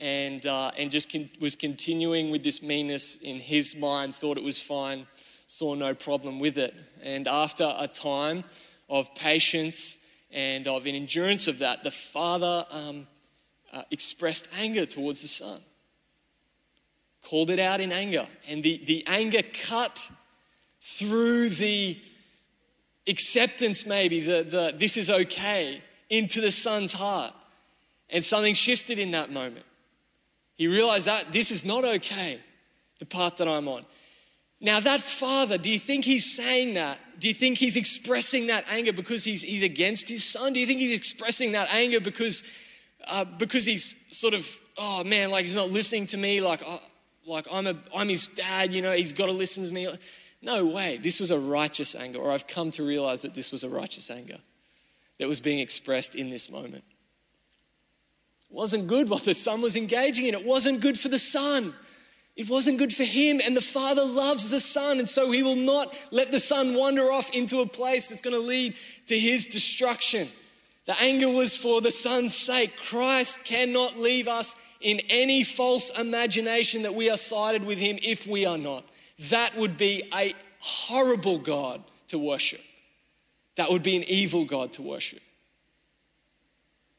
and, 0.00 0.44
uh, 0.46 0.72
and 0.76 0.90
just 0.90 1.12
con- 1.12 1.30
was 1.40 1.54
continuing 1.54 2.30
with 2.30 2.42
this 2.42 2.60
meanness 2.60 3.22
in 3.22 3.36
his 3.36 3.76
mind, 3.76 4.16
thought 4.16 4.36
it 4.36 4.42
was 4.42 4.60
fine, 4.60 5.06
saw 5.46 5.74
no 5.74 5.94
problem 5.94 6.40
with 6.40 6.58
it. 6.58 6.74
And 7.04 7.28
after 7.28 7.72
a 7.78 7.86
time 7.86 8.42
of 8.90 9.14
patience 9.14 10.12
and 10.32 10.66
of 10.66 10.86
an 10.86 10.96
endurance 10.96 11.46
of 11.46 11.60
that, 11.60 11.84
the 11.84 11.92
father 11.92 12.66
um, 12.72 13.06
uh, 13.74 13.82
expressed 13.90 14.48
anger 14.58 14.86
towards 14.86 15.22
the 15.22 15.28
son, 15.28 15.60
called 17.22 17.50
it 17.50 17.58
out 17.58 17.80
in 17.80 17.92
anger. 17.92 18.26
And 18.48 18.62
the, 18.62 18.80
the 18.84 19.04
anger 19.06 19.40
cut 19.66 20.08
through 20.80 21.48
the 21.50 21.98
acceptance, 23.08 23.86
maybe, 23.86 24.20
the, 24.20 24.42
the 24.42 24.74
this 24.76 24.96
is 24.96 25.10
okay, 25.10 25.82
into 26.08 26.40
the 26.40 26.50
son's 26.50 26.92
heart. 26.92 27.34
And 28.10 28.22
something 28.22 28.54
shifted 28.54 28.98
in 28.98 29.10
that 29.12 29.32
moment. 29.32 29.64
He 30.56 30.68
realized 30.68 31.06
that 31.06 31.32
this 31.32 31.50
is 31.50 31.64
not 31.64 31.84
okay, 31.84 32.38
the 33.00 33.06
path 33.06 33.38
that 33.38 33.48
I'm 33.48 33.66
on. 33.66 33.82
Now, 34.60 34.80
that 34.80 35.00
father, 35.00 35.58
do 35.58 35.70
you 35.70 35.78
think 35.78 36.04
he's 36.04 36.36
saying 36.36 36.74
that? 36.74 36.98
Do 37.18 37.28
you 37.28 37.34
think 37.34 37.58
he's 37.58 37.76
expressing 37.76 38.46
that 38.46 38.64
anger 38.70 38.92
because 38.92 39.24
he's, 39.24 39.42
he's 39.42 39.62
against 39.62 40.08
his 40.08 40.24
son? 40.24 40.52
Do 40.52 40.60
you 40.60 40.66
think 40.66 40.80
he's 40.80 40.96
expressing 40.96 41.52
that 41.52 41.68
anger 41.74 42.00
because, 42.00 42.42
uh, 43.10 43.24
because 43.38 43.66
he's 43.66 44.16
sort 44.16 44.34
of, 44.34 44.48
oh 44.78 45.04
man, 45.04 45.30
like 45.30 45.44
he's 45.44 45.56
not 45.56 45.70
listening 45.70 46.06
to 46.06 46.16
me, 46.16 46.40
like, 46.40 46.62
oh, 46.66 46.80
like 47.26 47.46
I'm, 47.50 47.66
a, 47.66 47.76
I'm 47.94 48.08
his 48.08 48.28
dad, 48.28 48.72
you 48.72 48.82
know, 48.82 48.92
he's 48.92 49.12
got 49.12 49.26
to 49.26 49.32
listen 49.32 49.66
to 49.66 49.72
me? 49.72 49.88
No 50.42 50.66
way. 50.66 50.98
This 50.98 51.20
was 51.20 51.30
a 51.30 51.38
righteous 51.38 51.94
anger, 51.94 52.18
or 52.18 52.30
I've 52.32 52.46
come 52.46 52.70
to 52.72 52.86
realize 52.86 53.22
that 53.22 53.34
this 53.34 53.50
was 53.50 53.64
a 53.64 53.68
righteous 53.68 54.10
anger 54.10 54.36
that 55.18 55.28
was 55.28 55.40
being 55.40 55.60
expressed 55.60 56.14
in 56.14 56.30
this 56.30 56.50
moment. 56.50 56.84
It 58.50 58.54
wasn't 58.54 58.86
good 58.86 59.08
what 59.08 59.24
the 59.24 59.34
son 59.34 59.62
was 59.62 59.76
engaging 59.76 60.26
in, 60.26 60.34
it 60.34 60.44
wasn't 60.44 60.80
good 60.80 60.98
for 60.98 61.08
the 61.08 61.18
son. 61.18 61.72
It 62.36 62.50
wasn't 62.50 62.78
good 62.78 62.92
for 62.92 63.04
him, 63.04 63.40
and 63.44 63.56
the 63.56 63.60
father 63.60 64.04
loves 64.04 64.50
the 64.50 64.58
son, 64.58 64.98
and 64.98 65.08
so 65.08 65.30
he 65.30 65.44
will 65.44 65.54
not 65.54 65.96
let 66.10 66.32
the 66.32 66.40
son 66.40 66.74
wander 66.74 67.02
off 67.02 67.32
into 67.32 67.60
a 67.60 67.66
place 67.66 68.08
that's 68.08 68.22
going 68.22 68.34
to 68.34 68.44
lead 68.44 68.74
to 69.06 69.16
his 69.16 69.46
destruction. 69.46 70.26
The 70.86 71.00
anger 71.00 71.30
was 71.30 71.56
for 71.56 71.80
the 71.80 71.90
son's 71.90 72.34
sake. 72.34 72.76
Christ 72.76 73.44
cannot 73.44 73.98
leave 73.98 74.28
us 74.28 74.54
in 74.80 75.00
any 75.08 75.42
false 75.42 75.98
imagination 75.98 76.82
that 76.82 76.94
we 76.94 77.08
are 77.08 77.16
sided 77.16 77.66
with 77.66 77.78
him 77.78 77.98
if 78.02 78.26
we 78.26 78.44
are 78.44 78.58
not. 78.58 78.84
That 79.30 79.56
would 79.56 79.78
be 79.78 80.02
a 80.14 80.34
horrible 80.60 81.38
God 81.38 81.82
to 82.08 82.18
worship. 82.18 82.60
That 83.56 83.70
would 83.70 83.82
be 83.82 83.96
an 83.96 84.04
evil 84.04 84.44
God 84.44 84.72
to 84.72 84.82
worship. 84.82 85.22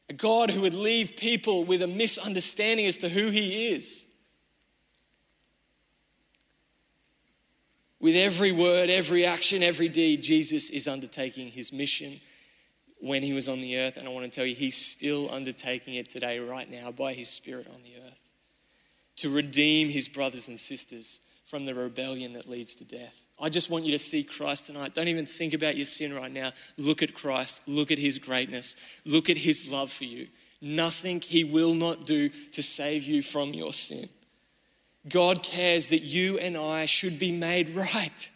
A 0.09 0.13
God 0.13 0.49
who 0.49 0.61
would 0.61 0.73
leave 0.73 1.17
people 1.17 1.63
with 1.63 1.81
a 1.81 1.87
misunderstanding 1.87 2.85
as 2.85 2.97
to 2.97 3.09
who 3.09 3.29
He 3.29 3.67
is. 3.69 4.07
With 7.99 8.15
every 8.15 8.51
word, 8.51 8.89
every 8.89 9.25
action, 9.25 9.61
every 9.61 9.89
deed, 9.89 10.23
Jesus 10.23 10.69
is 10.69 10.87
undertaking 10.87 11.49
His 11.49 11.71
mission 11.71 12.19
when 12.99 13.23
He 13.23 13.33
was 13.33 13.47
on 13.47 13.61
the 13.61 13.77
earth. 13.77 13.97
And 13.97 14.07
I 14.07 14.11
want 14.11 14.25
to 14.25 14.31
tell 14.31 14.45
you, 14.45 14.55
He's 14.55 14.77
still 14.77 15.29
undertaking 15.31 15.95
it 15.95 16.09
today, 16.09 16.39
right 16.39 16.69
now, 16.69 16.91
by 16.91 17.13
His 17.13 17.29
Spirit 17.29 17.67
on 17.67 17.83
the 17.83 17.93
earth 18.07 18.29
to 19.17 19.29
redeem 19.29 19.89
His 19.89 20.07
brothers 20.07 20.47
and 20.47 20.59
sisters 20.59 21.21
from 21.45 21.65
the 21.65 21.75
rebellion 21.75 22.33
that 22.33 22.49
leads 22.49 22.75
to 22.75 22.85
death. 22.85 23.25
I 23.39 23.49
just 23.49 23.69
want 23.69 23.83
you 23.83 23.91
to 23.91 23.99
see 23.99 24.23
Christ 24.23 24.65
tonight. 24.67 24.93
Don't 24.93 25.07
even 25.07 25.25
think 25.25 25.53
about 25.53 25.75
your 25.75 25.85
sin 25.85 26.13
right 26.15 26.31
now. 26.31 26.51
Look 26.77 27.03
at 27.03 27.13
Christ. 27.13 27.67
Look 27.67 27.91
at 27.91 27.99
his 27.99 28.17
greatness. 28.17 28.75
Look 29.05 29.29
at 29.29 29.37
his 29.37 29.69
love 29.69 29.91
for 29.91 30.05
you. 30.05 30.27
Nothing 30.61 31.19
he 31.21 31.43
will 31.43 31.73
not 31.73 32.05
do 32.05 32.29
to 32.29 32.63
save 32.63 33.03
you 33.03 33.21
from 33.21 33.53
your 33.53 33.73
sin. 33.73 34.05
God 35.07 35.43
cares 35.43 35.89
that 35.89 35.99
you 35.99 36.39
and 36.39 36.57
I 36.57 36.85
should 36.85 37.19
be 37.19 37.31
made 37.31 37.69
right. 37.75 38.31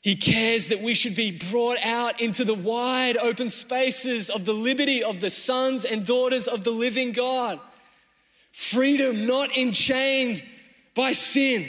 He 0.00 0.14
cares 0.14 0.68
that 0.68 0.80
we 0.80 0.94
should 0.94 1.16
be 1.16 1.38
brought 1.50 1.78
out 1.84 2.20
into 2.20 2.44
the 2.44 2.54
wide 2.54 3.16
open 3.16 3.48
spaces 3.48 4.30
of 4.30 4.44
the 4.44 4.52
liberty 4.52 5.02
of 5.02 5.20
the 5.20 5.30
sons 5.30 5.84
and 5.84 6.06
daughters 6.06 6.46
of 6.46 6.64
the 6.64 6.70
living 6.70 7.12
God. 7.12 7.58
Freedom 8.52 9.26
not 9.26 9.56
enchained 9.56 10.42
by 10.94 11.12
sin 11.12 11.68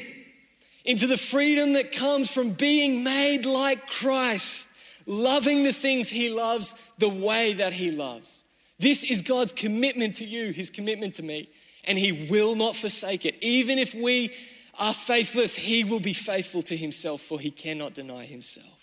into 0.86 1.08
the 1.08 1.18
freedom 1.18 1.74
that 1.74 1.92
comes 1.92 2.32
from 2.32 2.52
being 2.52 3.04
made 3.04 3.46
like 3.46 3.88
Christ, 3.88 4.70
loving 5.06 5.64
the 5.64 5.74
things 5.74 6.10
He 6.10 6.30
loves 6.30 6.94
the 6.98 7.10
way 7.10 7.54
that 7.54 7.74
He 7.74 7.92
loves. 7.92 8.44
This 8.80 9.04
is 9.04 9.22
God's 9.22 9.52
commitment 9.52 10.16
to 10.16 10.26
you, 10.26 10.52
His 10.52 10.70
commitment 10.70 11.16
to 11.16 11.24
me, 11.24 11.50
and 11.84 11.98
He 11.98 12.28
will 12.30 12.56
not 12.56 12.76
forsake 12.76 13.26
it. 13.26 13.36
Even 13.42 13.78
if 13.78 13.94
we 13.94 14.32
are 14.80 14.94
faithless, 14.94 15.56
He 15.56 15.84
will 15.84 16.00
be 16.00 16.14
faithful 16.14 16.62
to 16.64 16.76
Himself, 16.76 17.22
for 17.22 17.40
He 17.40 17.52
cannot 17.52 17.94
deny 17.94 18.26
Himself. 18.26 18.80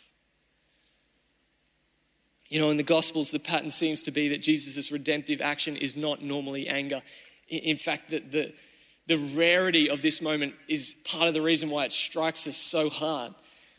You 2.48 2.60
know, 2.60 2.70
in 2.70 2.76
the 2.76 2.82
Gospels, 2.82 3.30
the 3.30 3.40
pattern 3.40 3.70
seems 3.70 4.02
to 4.02 4.10
be 4.10 4.28
that 4.28 4.42
Jesus' 4.42 4.92
redemptive 4.92 5.40
action 5.40 5.74
is 5.76 5.96
not 5.96 6.22
normally 6.22 6.68
anger. 6.68 7.02
In 7.48 7.76
fact, 7.76 8.10
the, 8.10 8.20
the, 8.20 8.54
the 9.06 9.18
rarity 9.34 9.90
of 9.90 10.02
this 10.02 10.22
moment 10.22 10.54
is 10.68 10.96
part 11.04 11.26
of 11.26 11.34
the 11.34 11.42
reason 11.42 11.70
why 11.70 11.84
it 11.84 11.92
strikes 11.92 12.46
us 12.46 12.56
so 12.56 12.88
hard. 12.88 13.34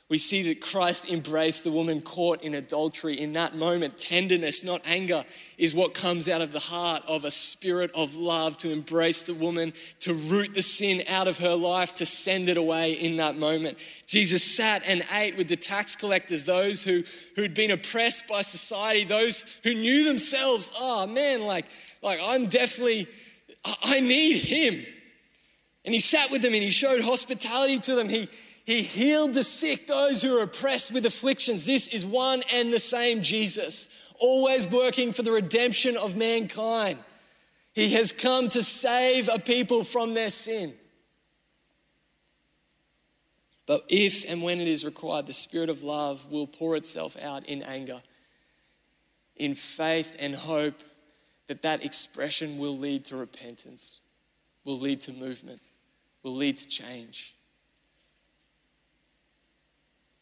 We 0.09 0.17
see 0.17 0.43
that 0.43 0.61
Christ 0.61 1.09
embraced 1.09 1.65
the 1.65 1.71
woman 1.71 1.99
caught 1.99 2.41
in 2.41 2.53
adultery. 2.53 3.19
In 3.19 3.33
that 3.33 3.55
moment, 3.55 3.97
tenderness, 3.97 4.63
not 4.63 4.81
anger, 4.85 5.25
is 5.57 5.75
what 5.75 5.93
comes 5.93 6.29
out 6.29 6.39
of 6.39 6.53
the 6.53 6.61
heart 6.61 7.03
of 7.09 7.25
a 7.25 7.31
spirit 7.31 7.91
of 7.93 8.15
love 8.15 8.55
to 8.59 8.71
embrace 8.71 9.23
the 9.23 9.33
woman, 9.33 9.73
to 9.99 10.13
root 10.13 10.53
the 10.55 10.61
sin 10.61 11.01
out 11.09 11.27
of 11.27 11.39
her 11.39 11.55
life, 11.55 11.93
to 11.95 12.05
send 12.05 12.47
it 12.47 12.55
away 12.55 12.93
in 12.93 13.17
that 13.17 13.35
moment. 13.35 13.77
Jesus 14.05 14.43
sat 14.43 14.81
and 14.87 15.03
ate 15.11 15.35
with 15.35 15.49
the 15.49 15.57
tax 15.57 15.97
collectors, 15.97 16.45
those 16.45 16.85
who, 16.85 17.03
who'd 17.35 17.53
been 17.53 17.71
oppressed 17.71 18.29
by 18.29 18.43
society, 18.43 19.03
those 19.03 19.59
who 19.65 19.73
knew 19.73 20.05
themselves, 20.05 20.71
oh 20.79 21.05
man, 21.05 21.45
like, 21.45 21.65
like 22.01 22.21
I'm 22.23 22.45
definitely, 22.45 23.07
I 23.83 23.99
need 23.99 24.37
him. 24.37 24.85
And 25.83 25.93
he 25.93 25.99
sat 25.99 26.31
with 26.31 26.41
them 26.41 26.53
and 26.53 26.63
he 26.63 26.71
showed 26.71 27.01
hospitality 27.01 27.79
to 27.79 27.95
them. 27.95 28.07
He, 28.07 28.29
he 28.67 28.81
healed 28.81 29.33
the 29.33 29.43
sick, 29.43 29.87
those 29.87 30.21
who 30.21 30.37
are 30.37 30.43
oppressed 30.43 30.91
with 30.91 31.05
afflictions. 31.05 31.65
This 31.65 31.87
is 31.87 32.05
one 32.05 32.43
and 32.51 32.73
the 32.73 32.79
same 32.79 33.21
Jesus, 33.21 33.87
always 34.19 34.67
working 34.67 35.13
for 35.13 35.21
the 35.21 35.31
redemption 35.31 35.95
of 35.95 36.17
mankind. 36.17 36.99
He 37.71 37.93
has 37.93 38.11
come 38.11 38.49
to 38.49 38.61
save 38.61 39.29
a 39.33 39.39
people 39.39 39.85
from 39.85 40.15
their 40.15 40.29
sin. 40.29 40.73
But 43.67 43.85
if 43.87 44.29
and 44.29 44.43
when 44.43 44.59
it 44.59 44.67
is 44.67 44.83
required, 44.83 45.27
the 45.27 45.33
Spirit 45.33 45.69
of 45.69 45.83
love 45.83 46.29
will 46.29 46.45
pour 46.45 46.75
itself 46.75 47.17
out 47.23 47.45
in 47.45 47.63
anger, 47.63 48.01
in 49.37 49.55
faith 49.55 50.13
and 50.19 50.35
hope 50.35 50.83
that 51.47 51.61
that 51.61 51.85
expression 51.85 52.57
will 52.57 52.77
lead 52.77 53.05
to 53.05 53.15
repentance, 53.15 54.01
will 54.65 54.77
lead 54.77 54.99
to 55.01 55.13
movement 55.13 55.61
will 56.27 56.35
lead 56.35 56.57
to 56.57 56.67
change. 56.67 57.33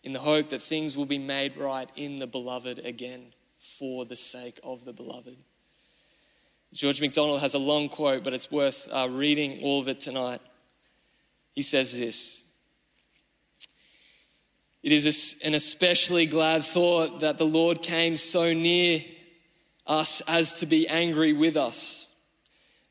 In 0.06 0.14
the 0.14 0.20
hope 0.20 0.50
that 0.50 0.62
things 0.62 0.96
will 0.96 1.08
be 1.08 1.18
made 1.18 1.58
right 1.58 1.90
in 1.96 2.18
the 2.18 2.28
beloved 2.28 2.80
again 2.86 3.34
for 3.60 4.06
the 4.06 4.16
sake 4.16 4.60
of 4.64 4.86
the 4.86 4.94
beloved. 4.94 5.36
George 6.74 7.02
MacDonald 7.02 7.42
has 7.42 7.56
a 7.56 7.60
long 7.60 7.90
quote, 7.90 8.24
but 8.24 8.34
it's 8.34 8.52
worth 8.52 8.88
uh, 8.92 9.08
reading 9.10 9.62
all 9.64 9.82
of 9.82 9.88
it 9.88 10.00
tonight. 10.00 10.42
He 11.54 11.64
says 11.64 11.98
this 11.98 12.54
It 14.84 14.92
is 14.92 15.42
an 15.44 15.56
especially 15.56 16.28
glad 16.28 16.64
thought 16.64 17.22
that 17.22 17.40
the 17.40 17.46
Lord 17.46 17.82
came 17.82 18.16
so 18.16 18.54
near 18.54 19.00
us 19.88 20.22
as 20.28 20.60
to 20.60 20.68
be 20.68 20.88
angry 20.88 21.34
with 21.34 21.58
us. 21.58 22.12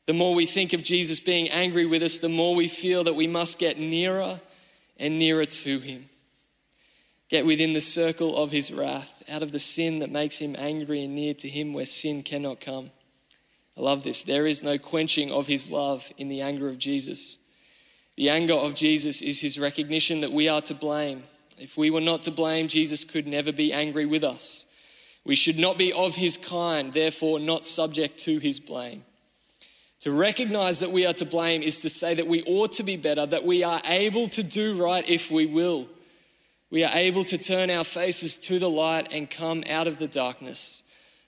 The 0.05 0.13
more 0.13 0.35
we 0.35 0.45
think 0.45 0.73
of 0.73 0.83
Jesus 0.83 1.19
being 1.21 1.49
angry 1.49 1.85
with 1.85 2.03
us, 2.03 2.19
the 2.19 2.29
more 2.29 2.55
we 2.55 2.67
feel 2.67 3.05
that 3.05 3.15
we 3.15 3.27
must 3.27 3.57
get 3.57 3.79
nearer 3.79 4.41
and 4.97 5.17
nearer 5.17 5.45
to 5.45 5.79
him. 5.79 6.09
Get 7.29 7.45
within 7.45 7.73
the 7.73 7.81
circle 7.81 8.37
of 8.37 8.51
his 8.51 8.71
wrath, 8.71 9.23
out 9.29 9.41
of 9.41 9.51
the 9.51 9.59
sin 9.59 9.99
that 9.99 10.11
makes 10.11 10.37
him 10.37 10.55
angry 10.59 11.03
and 11.03 11.15
near 11.15 11.33
to 11.35 11.49
him 11.49 11.73
where 11.73 11.85
sin 11.85 12.21
cannot 12.21 12.61
come. 12.61 12.91
I 13.77 13.81
love 13.81 14.03
this. 14.03 14.23
There 14.23 14.45
is 14.45 14.63
no 14.63 14.77
quenching 14.77 15.31
of 15.31 15.47
his 15.47 15.71
love 15.71 16.11
in 16.17 16.29
the 16.29 16.41
anger 16.41 16.69
of 16.69 16.77
Jesus. 16.77 17.51
The 18.15 18.29
anger 18.29 18.53
of 18.53 18.75
Jesus 18.75 19.21
is 19.21 19.41
his 19.41 19.59
recognition 19.59 20.21
that 20.21 20.31
we 20.31 20.47
are 20.47 20.61
to 20.61 20.73
blame. 20.73 21.23
If 21.57 21.77
we 21.77 21.89
were 21.89 22.01
not 22.01 22.23
to 22.23 22.31
blame, 22.31 22.67
Jesus 22.67 23.03
could 23.03 23.27
never 23.27 23.51
be 23.51 23.73
angry 23.73 24.05
with 24.05 24.23
us. 24.23 24.73
We 25.25 25.35
should 25.35 25.57
not 25.57 25.77
be 25.77 25.91
of 25.91 26.15
his 26.15 26.37
kind, 26.37 26.93
therefore, 26.93 27.39
not 27.39 27.65
subject 27.65 28.19
to 28.19 28.37
his 28.37 28.59
blame. 28.59 29.03
To 30.01 30.11
recognize 30.11 30.79
that 30.81 30.91
we 30.91 31.05
are 31.05 31.13
to 31.13 31.25
blame 31.25 31.63
is 31.63 31.81
to 31.81 31.89
say 31.89 32.13
that 32.13 32.27
we 32.27 32.43
ought 32.43 32.73
to 32.73 32.83
be 32.83 32.95
better, 32.95 33.25
that 33.25 33.43
we 33.43 33.63
are 33.63 33.81
able 33.85 34.27
to 34.29 34.43
do 34.43 34.81
right 34.81 35.09
if 35.09 35.31
we 35.31 35.47
will. 35.47 35.89
We 36.71 36.83
are 36.83 36.91
able 36.93 37.23
to 37.25 37.37
turn 37.37 37.69
our 37.69 37.83
faces 37.83 38.37
to 38.39 38.59
the 38.59 38.69
light 38.69 39.13
and 39.13 39.29
come 39.29 39.63
out 39.69 39.87
of 39.87 39.99
the 39.99 40.07
darkness. 40.07 40.83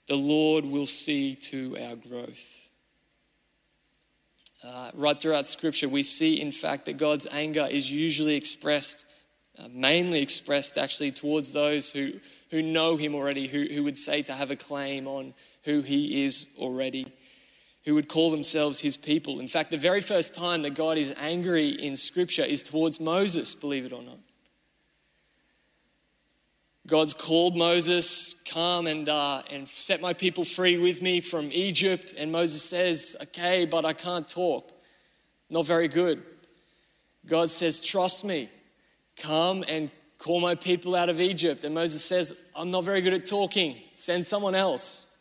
The 0.06 0.16
Lord 0.16 0.64
will 0.64 0.86
see 0.86 1.36
to 1.36 1.76
our 1.88 1.96
growth. 1.96 2.70
Uh, 4.64 4.90
right 4.94 5.20
throughout 5.20 5.46
Scripture, 5.46 5.88
we 5.88 6.02
see, 6.02 6.40
in 6.40 6.50
fact, 6.50 6.86
that 6.86 6.96
God's 6.96 7.26
anger 7.30 7.66
is 7.70 7.92
usually 7.92 8.34
expressed, 8.34 9.06
uh, 9.58 9.68
mainly 9.70 10.20
expressed 10.20 10.76
actually, 10.76 11.12
towards 11.12 11.52
those 11.52 11.92
who, 11.92 12.10
who 12.50 12.60
know 12.60 12.96
him 12.96 13.14
already, 13.14 13.46
who, 13.46 13.66
who 13.72 13.84
would 13.84 13.96
say 13.96 14.22
to 14.22 14.32
have 14.32 14.50
a 14.50 14.56
claim 14.56 15.06
on 15.06 15.34
who 15.64 15.82
he 15.82 16.24
is 16.24 16.48
already, 16.58 17.06
who 17.84 17.94
would 17.94 18.08
call 18.08 18.32
themselves 18.32 18.80
his 18.80 18.96
people. 18.96 19.38
In 19.38 19.46
fact, 19.46 19.70
the 19.70 19.76
very 19.76 20.00
first 20.00 20.34
time 20.34 20.62
that 20.62 20.74
God 20.74 20.98
is 20.98 21.14
angry 21.20 21.68
in 21.68 21.94
Scripture 21.94 22.44
is 22.44 22.64
towards 22.64 22.98
Moses, 22.98 23.54
believe 23.54 23.86
it 23.86 23.92
or 23.92 24.02
not. 24.02 24.18
God's 26.88 27.12
called 27.12 27.54
Moses, 27.54 28.42
come 28.50 28.86
and, 28.86 29.10
uh, 29.10 29.42
and 29.50 29.68
set 29.68 30.00
my 30.00 30.14
people 30.14 30.42
free 30.42 30.78
with 30.78 31.02
me 31.02 31.20
from 31.20 31.50
Egypt. 31.52 32.14
And 32.18 32.32
Moses 32.32 32.62
says, 32.62 33.14
okay, 33.24 33.66
but 33.66 33.84
I 33.84 33.92
can't 33.92 34.26
talk. 34.26 34.72
Not 35.50 35.66
very 35.66 35.88
good. 35.88 36.22
God 37.26 37.50
says, 37.50 37.80
trust 37.80 38.24
me. 38.24 38.48
Come 39.18 39.66
and 39.68 39.90
call 40.16 40.40
my 40.40 40.54
people 40.54 40.94
out 40.94 41.10
of 41.10 41.20
Egypt. 41.20 41.64
And 41.64 41.74
Moses 41.74 42.02
says, 42.02 42.50
I'm 42.56 42.70
not 42.70 42.84
very 42.84 43.02
good 43.02 43.12
at 43.12 43.26
talking. 43.26 43.76
Send 43.94 44.26
someone 44.26 44.54
else. 44.54 45.18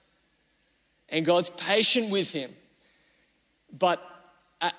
And 1.09 1.25
God's 1.25 1.49
patient 1.49 2.11
with 2.11 2.31
him. 2.31 2.49
But 3.77 4.01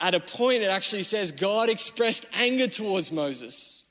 at 0.01 0.15
a 0.15 0.21
point, 0.21 0.63
it 0.63 0.71
actually 0.71 1.03
says 1.03 1.33
God 1.33 1.69
expressed 1.69 2.25
anger 2.35 2.67
towards 2.67 3.13
Moses. 3.13 3.88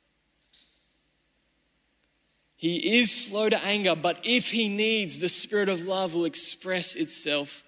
He 2.58 2.98
is 2.98 3.12
slow 3.12 3.50
to 3.50 3.63
anger, 3.63 3.96
but 3.96 4.20
if 4.24 4.50
he 4.50 4.67
needs, 4.67 5.20
the 5.20 5.30
spirit 5.30 5.70
of 5.70 5.86
love 5.86 6.15
will 6.15 6.26
express 6.26 6.96
itself 6.96 7.63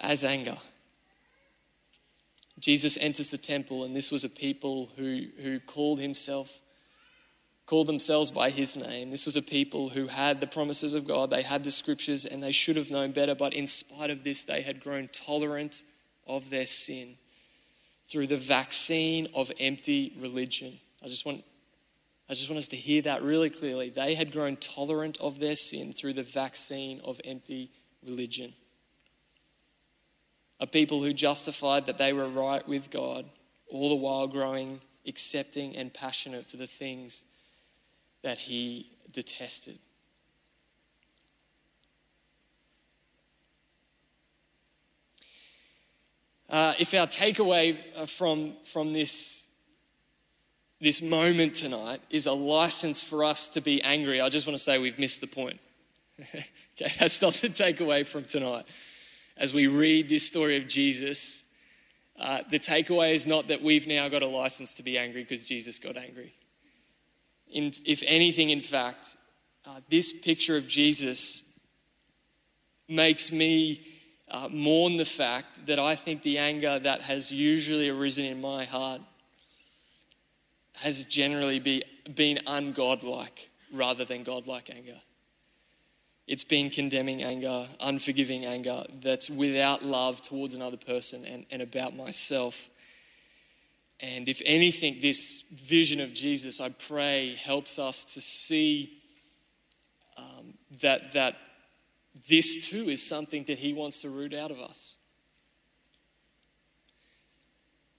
as 0.00 0.24
anger. 0.24 0.56
Jesus 2.58 2.96
enters 2.98 3.30
the 3.30 3.36
temple, 3.36 3.84
and 3.84 3.94
this 3.94 4.10
was 4.10 4.24
a 4.24 4.30
people 4.30 4.88
who, 4.96 5.26
who 5.42 5.60
called 5.60 6.00
himself, 6.00 6.62
called 7.66 7.86
themselves 7.86 8.30
by 8.30 8.48
his 8.48 8.74
name. 8.74 9.10
This 9.10 9.26
was 9.26 9.36
a 9.36 9.42
people 9.42 9.90
who 9.90 10.06
had 10.06 10.40
the 10.40 10.46
promises 10.46 10.94
of 10.94 11.06
God, 11.06 11.28
they 11.28 11.42
had 11.42 11.62
the 11.62 11.70
scriptures, 11.70 12.24
and 12.24 12.42
they 12.42 12.52
should 12.52 12.76
have 12.76 12.90
known 12.90 13.12
better, 13.12 13.34
but 13.34 13.52
in 13.52 13.66
spite 13.66 14.08
of 14.08 14.24
this, 14.24 14.44
they 14.44 14.62
had 14.62 14.80
grown 14.80 15.08
tolerant 15.08 15.82
of 16.26 16.48
their 16.48 16.64
sin 16.64 17.16
through 18.08 18.28
the 18.28 18.36
vaccine 18.38 19.26
of 19.34 19.52
empty 19.60 20.14
religion. 20.18 20.72
I 21.04 21.08
just 21.08 21.26
want 21.26 21.44
I 22.28 22.34
just 22.34 22.48
want 22.48 22.58
us 22.58 22.68
to 22.68 22.76
hear 22.76 23.02
that 23.02 23.22
really 23.22 23.50
clearly. 23.50 23.90
They 23.90 24.14
had 24.14 24.32
grown 24.32 24.56
tolerant 24.56 25.18
of 25.20 25.40
their 25.40 25.56
sin 25.56 25.92
through 25.92 26.14
the 26.14 26.22
vaccine 26.22 27.00
of 27.04 27.20
empty 27.24 27.70
religion. 28.02 28.54
A 30.58 30.66
people 30.66 31.02
who 31.02 31.12
justified 31.12 31.86
that 31.86 31.98
they 31.98 32.12
were 32.12 32.28
right 32.28 32.66
with 32.66 32.90
God, 32.90 33.26
all 33.68 33.90
the 33.90 33.94
while 33.94 34.26
growing 34.26 34.80
accepting 35.06 35.76
and 35.76 35.92
passionate 35.92 36.46
for 36.46 36.56
the 36.56 36.66
things 36.66 37.26
that 38.22 38.38
He 38.38 38.90
detested. 39.12 39.76
Uh, 46.48 46.72
if 46.78 46.94
our 46.94 47.06
takeaway 47.06 47.78
uh, 47.96 48.06
from, 48.06 48.54
from 48.64 48.92
this 48.92 49.53
this 50.84 51.00
moment 51.00 51.54
tonight 51.54 52.00
is 52.10 52.26
a 52.26 52.32
license 52.32 53.02
for 53.02 53.24
us 53.24 53.48
to 53.48 53.60
be 53.60 53.82
angry, 53.82 54.20
I 54.20 54.28
just 54.28 54.46
want 54.46 54.56
to 54.58 54.62
say 54.62 54.78
we've 54.78 54.98
missed 54.98 55.22
the 55.22 55.26
point. 55.26 55.58
okay, 56.20 56.92
that's 56.98 57.22
not 57.22 57.32
the 57.34 57.48
takeaway 57.48 58.06
from 58.06 58.24
tonight. 58.24 58.66
As 59.36 59.54
we 59.54 59.66
read 59.66 60.08
this 60.08 60.26
story 60.26 60.58
of 60.58 60.68
Jesus, 60.68 61.52
uh, 62.20 62.40
the 62.50 62.58
takeaway 62.58 63.14
is 63.14 63.26
not 63.26 63.48
that 63.48 63.62
we've 63.62 63.88
now 63.88 64.08
got 64.10 64.22
a 64.22 64.26
license 64.26 64.74
to 64.74 64.82
be 64.82 64.98
angry 64.98 65.22
because 65.22 65.42
Jesus 65.42 65.78
got 65.78 65.96
angry. 65.96 66.34
In, 67.50 67.72
if 67.86 68.02
anything, 68.06 68.50
in 68.50 68.60
fact, 68.60 69.16
uh, 69.66 69.80
this 69.88 70.20
picture 70.20 70.56
of 70.56 70.68
Jesus 70.68 71.66
makes 72.88 73.32
me 73.32 73.80
uh, 74.30 74.48
mourn 74.50 74.98
the 74.98 75.06
fact 75.06 75.66
that 75.66 75.78
I 75.78 75.94
think 75.94 76.22
the 76.22 76.36
anger 76.36 76.78
that 76.78 77.00
has 77.02 77.32
usually 77.32 77.88
arisen 77.88 78.26
in 78.26 78.42
my 78.42 78.64
heart 78.64 79.00
has 80.74 81.04
generally 81.04 81.58
be, 81.58 81.82
been 82.14 82.38
ungodlike 82.46 83.48
rather 83.72 84.04
than 84.04 84.22
godlike 84.22 84.70
anger. 84.74 85.00
It's 86.26 86.44
been 86.44 86.70
condemning 86.70 87.22
anger, 87.22 87.66
unforgiving 87.80 88.44
anger 88.46 88.84
that's 89.02 89.28
without 89.28 89.82
love 89.82 90.22
towards 90.22 90.54
another 90.54 90.78
person 90.78 91.24
and, 91.26 91.44
and 91.50 91.60
about 91.60 91.94
myself. 91.94 92.70
And 94.00 94.28
if 94.28 94.40
anything, 94.44 94.98
this 95.00 95.44
vision 95.50 96.00
of 96.00 96.14
Jesus, 96.14 96.60
I 96.60 96.70
pray, 96.70 97.34
helps 97.34 97.78
us 97.78 98.14
to 98.14 98.20
see 98.20 99.02
um, 100.16 100.54
that, 100.80 101.12
that 101.12 101.36
this 102.28 102.70
too 102.70 102.88
is 102.88 103.06
something 103.06 103.44
that 103.44 103.58
He 103.58 103.74
wants 103.74 104.00
to 104.02 104.08
root 104.08 104.32
out 104.32 104.50
of 104.50 104.58
us 104.58 104.96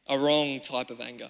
a 0.07 0.17
wrong 0.17 0.59
type 0.59 0.89
of 0.89 1.01
anger. 1.01 1.29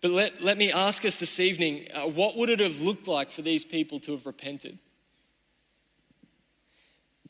But 0.00 0.12
let, 0.12 0.42
let 0.42 0.58
me 0.58 0.70
ask 0.70 1.04
us 1.04 1.18
this 1.18 1.40
evening 1.40 1.88
uh, 1.92 2.02
what 2.02 2.36
would 2.36 2.48
it 2.48 2.60
have 2.60 2.80
looked 2.80 3.08
like 3.08 3.30
for 3.30 3.42
these 3.42 3.64
people 3.64 3.98
to 4.00 4.12
have 4.12 4.26
repented? 4.26 4.78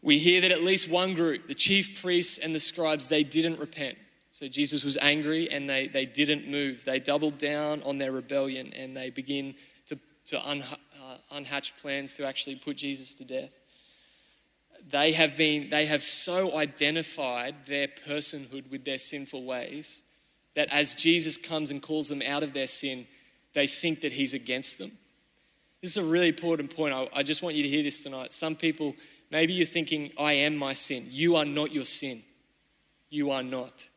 We 0.02 0.18
hear 0.18 0.40
that 0.42 0.52
at 0.52 0.62
least 0.62 0.90
one 0.90 1.14
group, 1.14 1.48
the 1.48 1.54
chief 1.54 2.00
priests 2.00 2.38
and 2.38 2.54
the 2.54 2.60
scribes, 2.60 3.08
they 3.08 3.24
didn't 3.24 3.58
repent. 3.58 3.98
So 4.30 4.46
Jesus 4.46 4.84
was 4.84 4.96
angry 4.98 5.50
and 5.50 5.68
they, 5.68 5.88
they 5.88 6.06
didn't 6.06 6.48
move. 6.48 6.84
They 6.84 7.00
doubled 7.00 7.38
down 7.38 7.82
on 7.82 7.98
their 7.98 8.12
rebellion 8.12 8.72
and 8.76 8.96
they 8.96 9.10
begin 9.10 9.54
to, 9.86 9.98
to 10.26 10.48
un, 10.48 10.62
uh, 10.62 11.16
unhatch 11.34 11.80
plans 11.80 12.16
to 12.16 12.26
actually 12.26 12.56
put 12.56 12.76
Jesus 12.76 13.14
to 13.14 13.24
death. 13.24 13.50
They 14.88 15.12
have 15.12 15.36
been, 15.36 15.70
they 15.70 15.86
have 15.86 16.02
so 16.02 16.56
identified 16.56 17.66
their 17.66 17.88
personhood 17.88 18.70
with 18.70 18.84
their 18.84 18.98
sinful 18.98 19.44
ways 19.44 20.04
that 20.58 20.72
as 20.72 20.92
Jesus 20.92 21.36
comes 21.36 21.70
and 21.70 21.80
calls 21.80 22.08
them 22.08 22.20
out 22.20 22.42
of 22.42 22.52
their 22.52 22.66
sin, 22.66 23.06
they 23.52 23.68
think 23.68 24.00
that 24.00 24.12
he's 24.12 24.34
against 24.34 24.76
them. 24.76 24.90
This 25.80 25.96
is 25.96 25.98
a 25.98 26.10
really 26.10 26.26
important 26.26 26.74
point. 26.74 26.92
I, 26.92 27.06
I 27.14 27.22
just 27.22 27.44
want 27.44 27.54
you 27.54 27.62
to 27.62 27.68
hear 27.68 27.84
this 27.84 28.02
tonight. 28.02 28.32
Some 28.32 28.56
people, 28.56 28.96
maybe 29.30 29.52
you're 29.52 29.66
thinking, 29.66 30.10
I 30.18 30.32
am 30.32 30.56
my 30.56 30.72
sin. 30.72 31.04
You 31.10 31.36
are 31.36 31.44
not 31.44 31.72
your 31.72 31.84
sin. 31.84 32.22
You 33.08 33.30
are 33.30 33.44
not. 33.44 33.88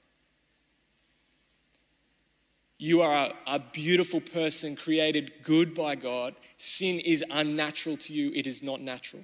You 2.78 3.02
are 3.02 3.32
a, 3.48 3.56
a, 3.56 3.58
beautiful 3.58 4.22
person 4.22 4.76
created 4.76 5.32
good 5.42 5.74
by 5.74 5.96
God. 5.96 6.36
Sin 6.58 7.00
is 7.00 7.26
unnatural 7.32 7.98
to 7.98 8.14
you, 8.14 8.32
it 8.36 8.46
is 8.46 8.62
not 8.62 8.82
natural. 8.82 9.24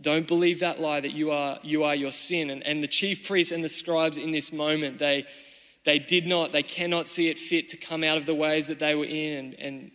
Don't 0.00 0.28
believe 0.28 0.60
that 0.60 0.80
lie 0.80 1.00
that 1.00 1.12
you 1.12 1.30
are, 1.30 1.58
you 1.62 1.84
are 1.84 1.94
your 1.94 2.12
sin. 2.12 2.50
And, 2.50 2.62
and 2.66 2.82
the 2.82 2.88
chief 2.88 3.26
priests 3.26 3.52
and 3.52 3.64
the 3.64 3.68
scribes 3.68 4.16
in 4.16 4.30
this 4.30 4.52
moment, 4.52 4.98
they, 4.98 5.26
they 5.84 5.98
did 5.98 6.26
not, 6.26 6.52
they 6.52 6.62
cannot 6.62 7.06
see 7.06 7.28
it 7.28 7.38
fit 7.38 7.68
to 7.70 7.76
come 7.76 8.04
out 8.04 8.16
of 8.16 8.26
the 8.26 8.34
ways 8.34 8.68
that 8.68 8.78
they 8.78 8.94
were 8.94 9.04
in 9.04 9.38
and, 9.38 9.54
and, 9.60 9.90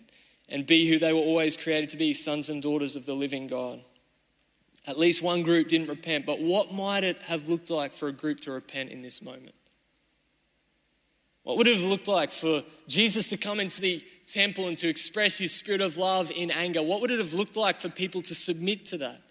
and 0.50 0.66
be 0.68 0.90
who 0.90 1.00
they 1.00 1.14
were 1.14 1.20
always 1.20 1.56
created 1.56 1.90
to 1.90 1.98
be 1.98 2.14
sons 2.14 2.50
and 2.50 2.62
daughters 2.62 2.96
of 2.96 3.06
the 3.06 3.14
living 3.14 3.48
God. 3.48 3.82
At 4.86 5.00
least 5.00 5.24
one 5.24 5.44
group 5.44 5.70
didn't 5.70 5.88
repent, 5.88 6.26
but 6.26 6.42
what 6.42 6.74
might 6.74 7.04
it 7.04 7.22
have 7.24 7.48
looked 7.48 7.70
like 7.70 7.94
for 7.94 8.10
a 8.10 8.12
group 8.12 8.42
to 8.42 8.52
repent 8.52 8.90
in 8.90 9.02
this 9.02 9.22
moment? 9.22 9.56
What 11.44 11.58
would 11.58 11.68
it 11.68 11.78
have 11.78 11.90
looked 11.90 12.08
like 12.08 12.32
for 12.32 12.64
Jesus 12.88 13.30
to 13.30 13.38
come 13.38 13.60
into 13.60 13.82
the 13.82 14.02
temple 14.28 14.68
and 14.68 14.78
to 14.80 14.88
express 14.88 15.38
his 15.38 15.54
spirit 15.54 15.82
of 15.82 15.98
love 15.98 16.32
in 16.32 16.52
anger? 16.52 16.82
What 16.82 17.02
would 17.02 17.12
it 17.12 17.20
have 17.20 17.34
looked 17.34 17.56
like 17.56 17.78
for 17.78 17.90
people 17.90 18.22
to 18.22 18.36
submit 18.36 18.86
to 18.88 18.98
that? 19.00 19.22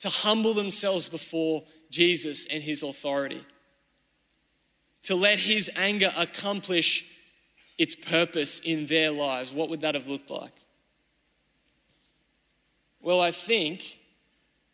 To 0.00 0.08
humble 0.08 0.54
themselves 0.54 1.08
before 1.08 1.64
Jesus 1.90 2.46
and 2.46 2.62
his 2.62 2.82
authority, 2.82 3.44
to 5.02 5.14
let 5.14 5.38
his 5.38 5.70
anger 5.76 6.12
accomplish 6.16 7.04
its 7.78 7.94
purpose 7.94 8.60
in 8.60 8.86
their 8.86 9.10
lives. 9.10 9.52
What 9.52 9.70
would 9.70 9.80
that 9.80 9.94
have 9.94 10.08
looked 10.08 10.30
like? 10.30 10.52
Well, 13.00 13.20
I 13.20 13.30
think 13.30 13.98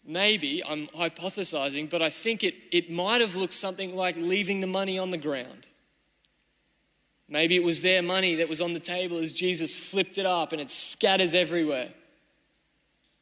maybe, 0.05 0.63
I'm 0.65 0.89
hypothesizing, 0.89 1.91
but 1.91 2.03
I 2.03 2.11
think 2.11 2.43
it, 2.43 2.55
it 2.73 2.91
might 2.91 3.21
have 3.21 3.37
looked 3.37 3.53
something 3.53 3.95
like 3.95 4.17
leaving 4.17 4.61
the 4.61 4.67
money 4.67 4.99
on 4.99 5.11
the 5.11 5.19
ground. 5.19 5.69
Maybe 7.29 7.57
it 7.57 7.65
was 7.65 7.83
their 7.83 8.03
money 8.03 8.37
that 8.37 8.49
was 8.49 8.61
on 8.61 8.75
the 8.75 8.81
table 8.81 9.19
as 9.19 9.33
Jesus 9.33 9.75
flipped 9.75 10.19
it 10.19 10.27
up 10.27 10.53
and 10.53 10.61
it 10.61 10.71
scatters 10.71 11.35
everywhere 11.35 11.89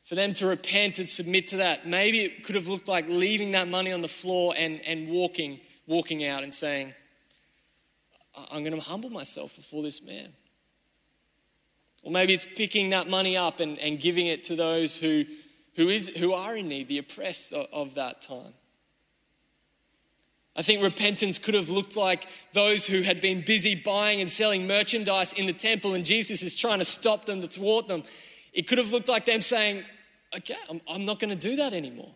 for 0.04 0.14
them 0.14 0.32
to 0.34 0.46
repent 0.46 0.98
and 0.98 1.08
submit 1.08 1.48
to 1.48 1.58
that. 1.58 1.86
Maybe 1.86 2.20
it 2.20 2.44
could 2.44 2.54
have 2.54 2.68
looked 2.68 2.88
like 2.88 3.06
leaving 3.08 3.52
that 3.52 3.68
money 3.68 3.92
on 3.92 4.00
the 4.00 4.08
floor 4.08 4.54
and, 4.56 4.80
and 4.86 5.08
walking, 5.08 5.60
walking 5.86 6.24
out 6.24 6.42
and 6.42 6.52
saying, 6.52 6.92
I'm 8.52 8.64
going 8.64 8.74
to 8.74 8.80
humble 8.80 9.10
myself 9.10 9.56
before 9.56 9.82
this 9.82 10.04
man. 10.04 10.32
Or 12.02 12.10
maybe 12.10 12.34
it's 12.34 12.46
picking 12.46 12.90
that 12.90 13.08
money 13.08 13.36
up 13.36 13.60
and, 13.60 13.78
and 13.78 14.00
giving 14.00 14.26
it 14.26 14.42
to 14.44 14.56
those 14.56 14.96
who, 14.96 15.24
who, 15.76 15.88
is, 15.88 16.08
who 16.16 16.32
are 16.32 16.56
in 16.56 16.68
need, 16.68 16.88
the 16.88 16.98
oppressed 16.98 17.52
of, 17.52 17.66
of 17.72 17.94
that 17.94 18.22
time. 18.22 18.54
I 20.54 20.62
think 20.62 20.82
repentance 20.82 21.38
could 21.38 21.54
have 21.54 21.70
looked 21.70 21.96
like 21.96 22.26
those 22.52 22.86
who 22.86 23.02
had 23.02 23.20
been 23.20 23.40
busy 23.40 23.74
buying 23.74 24.20
and 24.20 24.28
selling 24.28 24.66
merchandise 24.66 25.32
in 25.32 25.46
the 25.46 25.52
temple, 25.52 25.94
and 25.94 26.04
Jesus 26.04 26.42
is 26.42 26.54
trying 26.54 26.78
to 26.78 26.84
stop 26.84 27.24
them, 27.24 27.40
to 27.40 27.48
thwart 27.48 27.88
them. 27.88 28.02
It 28.52 28.68
could 28.68 28.78
have 28.78 28.92
looked 28.92 29.08
like 29.08 29.24
them 29.24 29.40
saying, 29.40 29.82
Okay, 30.34 30.56
I'm, 30.70 30.80
I'm 30.88 31.04
not 31.04 31.20
going 31.20 31.36
to 31.36 31.48
do 31.48 31.56
that 31.56 31.72
anymore. 31.72 32.10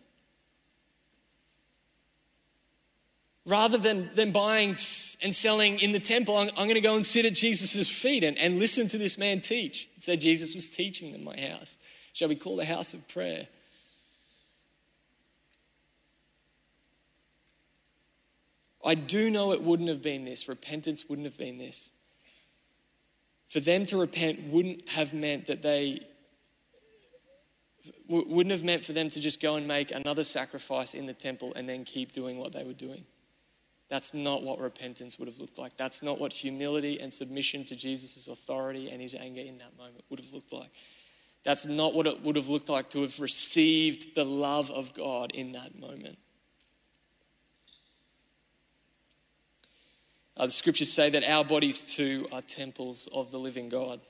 Rather 3.45 3.79
than, 3.79 4.09
than 4.15 4.33
buying 4.33 4.71
and 4.71 5.35
selling 5.35 5.79
in 5.79 5.93
the 5.93 6.01
temple, 6.01 6.37
I'm, 6.37 6.49
I'm 6.57 6.67
going 6.67 6.75
to 6.75 6.81
go 6.81 6.97
and 6.97 7.05
sit 7.05 7.25
at 7.27 7.35
Jesus' 7.35 7.89
feet 7.89 8.25
and, 8.25 8.37
and 8.39 8.59
listen 8.59 8.89
to 8.89 8.99
this 8.99 9.19
man 9.19 9.41
teach. 9.41 9.89
It 9.97 10.03
said 10.03 10.21
Jesus 10.21 10.55
was 10.55 10.71
teaching 10.71 11.15
in 11.15 11.23
my 11.23 11.39
house. 11.39 11.79
Shall 12.13 12.29
we 12.29 12.35
call 12.35 12.57
the 12.57 12.65
house 12.65 12.93
of 12.95 13.09
prayer? 13.09 13.47
I 18.85 18.95
do 18.95 19.31
know 19.31 19.53
it 19.53 19.63
wouldn't 19.63 19.89
have 19.89 20.03
been 20.03 20.25
this. 20.25 20.49
Repentance 20.49 21.09
wouldn't 21.09 21.27
have 21.27 21.39
been 21.39 21.59
this. 21.59 21.93
For 23.49 23.61
them 23.61 23.85
to 23.87 23.97
repent 23.97 24.45
wouldn't 24.45 24.89
have 24.91 25.13
meant 25.13 25.47
that 25.47 25.63
they, 25.63 26.01
wouldn't 28.09 28.51
have 28.51 28.65
meant 28.65 28.85
for 28.85 28.93
them 28.93 29.11
to 29.11 29.21
just 29.21 29.41
go 29.41 29.57
and 29.57 29.67
make 29.67 29.91
another 29.91 30.25
sacrifice 30.25 30.95
in 30.95 31.07
the 31.07 31.15
temple 31.15 31.53
and 31.57 31.69
then 31.69 31.85
keep 31.85 32.13
doing 32.13 32.39
what 32.39 32.53
they 32.53 32.65
were 32.65 32.73
doing. 32.73 33.05
That's 33.89 34.15
not 34.15 34.43
what 34.43 34.59
repentance 34.59 35.19
would 35.19 35.29
have 35.29 35.39
looked 35.39 35.59
like. 35.59 35.77
That's 35.77 36.03
not 36.03 36.21
what 36.21 36.33
humility 36.33 37.01
and 37.01 37.13
submission 37.13 37.65
to 37.67 37.77
Jesus' 37.77 38.27
authority 38.27 38.91
and 38.91 39.01
his 39.01 39.15
anger 39.15 39.41
in 39.41 39.59
that 39.59 39.77
moment 39.77 40.05
would 40.11 40.19
have 40.19 40.33
looked 40.33 40.53
like. 40.53 40.71
That's 41.45 41.67
not 41.67 41.95
what 41.95 42.09
it 42.09 42.23
would 42.23 42.35
have 42.35 42.49
looked 42.49 42.69
like 42.69 42.91
to 42.91 43.03
have 43.03 43.21
received 43.21 44.17
the 44.17 44.25
love 44.25 44.71
of 44.73 44.93
God 44.95 45.31
in 45.33 45.53
that 45.53 45.79
moment. 45.79 46.19
Uh, 50.37 50.47
the 50.47 50.53
scriptures 50.53 50.93
say 50.93 51.09
that 51.09 51.25
our 51.25 51.45
bodies 51.45 51.81
too 51.81 52.27
are 52.33 52.43
temples 52.43 53.09
of 53.15 53.31
the 53.31 53.39
living 53.39 53.69
God. 53.69 54.01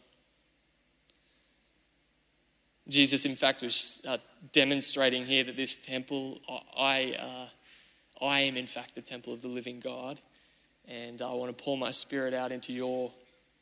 Jesus, 2.88 3.24
in 3.24 3.34
fact, 3.34 3.62
was 3.62 4.04
uh, 4.08 4.18
demonstrating 4.52 5.26
here 5.26 5.44
that 5.44 5.56
this 5.56 5.84
temple, 5.84 6.40
I, 6.78 7.16
uh, 7.18 8.24
I 8.24 8.40
am, 8.40 8.56
in 8.56 8.66
fact, 8.66 8.94
the 8.94 9.02
temple 9.02 9.32
of 9.32 9.42
the 9.42 9.48
living 9.48 9.80
God. 9.80 10.20
And 10.86 11.20
I 11.20 11.32
want 11.32 11.56
to 11.56 11.64
pour 11.64 11.76
my 11.76 11.90
spirit 11.90 12.32
out 12.32 12.52
into 12.52 12.72
your 12.72 13.10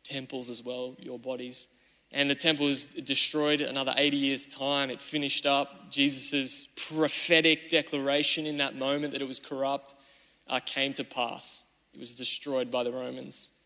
temples 0.03 0.51
as 0.51 0.63
well, 0.63 0.95
your 0.99 1.19
bodies. 1.19 1.69
And 2.13 2.31
the 2.31 2.35
temple 2.35 2.67
was 2.67 2.87
destroyed 2.87 3.61
another 3.61 3.95
80 3.97 4.17
years' 4.17 4.47
time. 4.47 4.91
It 4.91 5.01
finished 5.01 5.47
up. 5.47 5.91
Jesus' 5.91 6.67
prophetic 6.89 7.71
declaration 7.71 8.47
in 8.47 8.59
that 8.59 8.77
moment 8.77 9.13
that 9.13 9.23
it 9.23 9.29
was 9.29 9.41
corrupt 9.41 9.95
uh, 10.49 10.61
came 10.65 10.93
to 10.93 11.05
pass. 11.05 11.73
It 11.95 11.99
was 11.99 12.15
destroyed 12.15 12.71
by 12.71 12.85
the 12.85 12.93
Romans. 12.93 13.59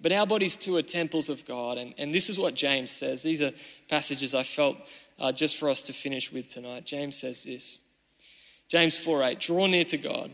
But 0.00 0.12
our 0.12 0.26
bodies 0.26 0.56
too 0.56 0.76
are 0.76 0.82
temples 0.82 1.28
of 1.28 1.44
God. 1.46 1.76
And, 1.76 1.92
and 1.98 2.14
this 2.14 2.30
is 2.30 2.38
what 2.38 2.54
James 2.54 2.90
says. 2.90 3.22
These 3.24 3.42
are 3.42 3.50
passages 3.88 4.34
I 4.34 4.42
felt 4.42 4.76
uh, 5.18 5.32
just 5.32 5.56
for 5.56 5.68
us 5.68 5.82
to 5.84 5.92
finish 5.92 6.32
with 6.32 6.48
tonight. 6.48 6.84
James 6.84 7.18
says 7.18 7.44
this 7.44 7.94
James 8.68 8.96
4 8.96 9.22
8, 9.22 9.40
draw 9.40 9.66
near 9.66 9.84
to 9.84 9.98
God, 9.98 10.30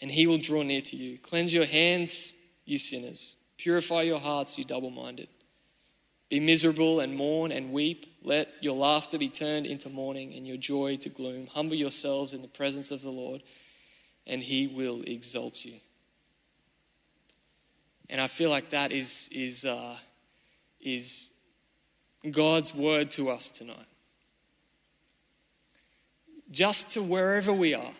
and 0.00 0.10
he 0.10 0.26
will 0.26 0.38
draw 0.38 0.62
near 0.62 0.80
to 0.80 0.96
you. 0.96 1.18
Cleanse 1.18 1.52
your 1.52 1.66
hands, 1.66 2.34
you 2.64 2.78
sinners. 2.78 3.50
Purify 3.58 4.02
your 4.02 4.20
hearts, 4.20 4.56
you 4.56 4.64
double 4.64 4.90
minded. 4.90 5.28
Be 6.28 6.40
miserable 6.40 7.00
and 7.00 7.16
mourn 7.16 7.50
and 7.52 7.72
weep. 7.72 8.06
Let 8.22 8.48
your 8.60 8.76
laughter 8.76 9.18
be 9.18 9.28
turned 9.28 9.66
into 9.66 9.88
mourning 9.88 10.34
and 10.34 10.46
your 10.46 10.58
joy 10.58 10.96
to 10.98 11.08
gloom. 11.08 11.46
Humble 11.46 11.76
yourselves 11.76 12.34
in 12.34 12.42
the 12.42 12.48
presence 12.48 12.90
of 12.90 13.02
the 13.02 13.10
Lord 13.10 13.42
and 14.26 14.42
he 14.42 14.66
will 14.66 15.02
exalt 15.06 15.64
you. 15.64 15.74
And 18.10 18.20
I 18.20 18.26
feel 18.26 18.50
like 18.50 18.70
that 18.70 18.92
is, 18.92 19.30
is, 19.32 19.64
uh, 19.64 19.96
is 20.80 21.37
God's 22.30 22.74
word 22.74 23.10
to 23.12 23.30
us 23.30 23.50
tonight. 23.50 23.76
Just 26.50 26.92
to 26.94 27.02
wherever 27.02 27.52
we 27.52 27.74
are, 27.74 27.92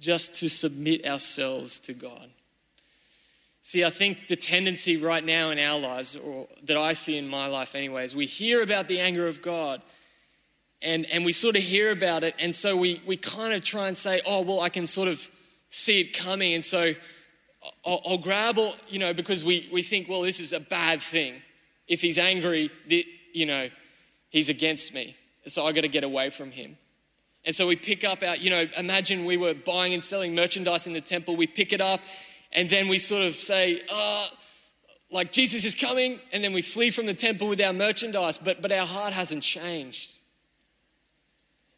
just 0.00 0.34
to 0.36 0.48
submit 0.48 1.06
ourselves 1.06 1.80
to 1.80 1.94
God. 1.94 2.28
See, 3.62 3.82
I 3.82 3.90
think 3.90 4.26
the 4.26 4.36
tendency 4.36 4.98
right 4.98 5.24
now 5.24 5.48
in 5.48 5.58
our 5.58 5.80
lives, 5.80 6.16
or 6.16 6.48
that 6.64 6.76
I 6.76 6.92
see 6.92 7.16
in 7.16 7.26
my 7.26 7.46
life 7.46 7.74
anyway, 7.74 8.04
is 8.04 8.14
we 8.14 8.26
hear 8.26 8.62
about 8.62 8.88
the 8.88 9.00
anger 9.00 9.26
of 9.26 9.40
God 9.40 9.80
and, 10.82 11.06
and 11.06 11.24
we 11.24 11.32
sort 11.32 11.56
of 11.56 11.62
hear 11.62 11.90
about 11.90 12.24
it. 12.24 12.34
And 12.38 12.54
so 12.54 12.76
we, 12.76 13.00
we 13.06 13.16
kind 13.16 13.54
of 13.54 13.64
try 13.64 13.88
and 13.88 13.96
say, 13.96 14.20
oh, 14.26 14.42
well, 14.42 14.60
I 14.60 14.68
can 14.68 14.86
sort 14.86 15.08
of 15.08 15.30
see 15.70 16.02
it 16.02 16.12
coming. 16.12 16.52
And 16.52 16.62
so 16.62 16.92
I'll, 17.86 18.02
I'll 18.06 18.18
grab, 18.18 18.58
all, 18.58 18.74
you 18.88 18.98
know, 18.98 19.14
because 19.14 19.42
we, 19.42 19.66
we 19.72 19.82
think, 19.82 20.10
well, 20.10 20.20
this 20.20 20.40
is 20.40 20.52
a 20.52 20.60
bad 20.60 21.00
thing. 21.00 21.40
If 21.86 22.00
he's 22.00 22.18
angry, 22.18 22.70
you 23.32 23.46
know, 23.46 23.68
he's 24.30 24.48
against 24.48 24.94
me. 24.94 25.16
So 25.46 25.66
I 25.66 25.72
got 25.72 25.82
to 25.82 25.88
get 25.88 26.04
away 26.04 26.30
from 26.30 26.50
him. 26.50 26.76
And 27.44 27.54
so 27.54 27.66
we 27.66 27.76
pick 27.76 28.04
up 28.04 28.22
our, 28.22 28.36
you 28.36 28.48
know, 28.48 28.66
imagine 28.78 29.26
we 29.26 29.36
were 29.36 29.52
buying 29.52 29.92
and 29.92 30.02
selling 30.02 30.34
merchandise 30.34 30.86
in 30.86 30.94
the 30.94 31.00
temple. 31.00 31.36
We 31.36 31.46
pick 31.46 31.74
it 31.74 31.80
up 31.80 32.00
and 32.54 32.70
then 32.70 32.88
we 32.88 32.98
sort 32.98 33.24
of 33.24 33.34
say, 33.34 33.80
uh, 33.92 34.26
like 35.10 35.32
Jesus 35.32 35.64
is 35.64 35.74
coming, 35.74 36.18
and 36.32 36.42
then 36.42 36.52
we 36.52 36.62
flee 36.62 36.90
from 36.90 37.06
the 37.06 37.14
temple 37.14 37.48
with 37.48 37.60
our 37.60 37.72
merchandise, 37.72 38.38
but, 38.38 38.62
but 38.62 38.72
our 38.72 38.86
heart 38.86 39.12
hasn't 39.12 39.42
changed. 39.42 40.20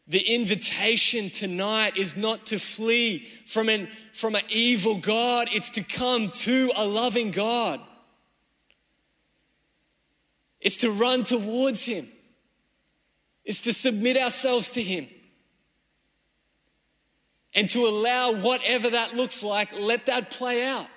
The 0.07 0.21
invitation 0.21 1.29
tonight 1.29 1.97
is 1.97 2.15
not 2.15 2.45
to 2.47 2.59
flee 2.59 3.19
from 3.45 3.69
an, 3.69 3.87
from 4.13 4.35
an 4.35 4.43
evil 4.49 4.97
God, 4.97 5.49
it's 5.51 5.71
to 5.71 5.83
come 5.83 6.29
to 6.29 6.71
a 6.77 6.85
loving 6.85 7.31
God. 7.31 7.81
It's 10.67 10.79
to 10.79 10.91
run 10.91 11.23
towards 11.23 11.85
Him, 11.85 12.05
it's 13.45 13.63
to 13.63 13.71
submit 13.71 14.17
ourselves 14.17 14.71
to 14.71 14.81
Him. 14.81 15.07
And 17.55 17.69
to 17.69 17.87
allow 17.87 18.33
whatever 18.33 18.89
that 18.89 19.15
looks 19.15 19.45
like, 19.45 19.69
let 19.79 20.07
that 20.07 20.29
play 20.29 20.67
out. 20.67 20.87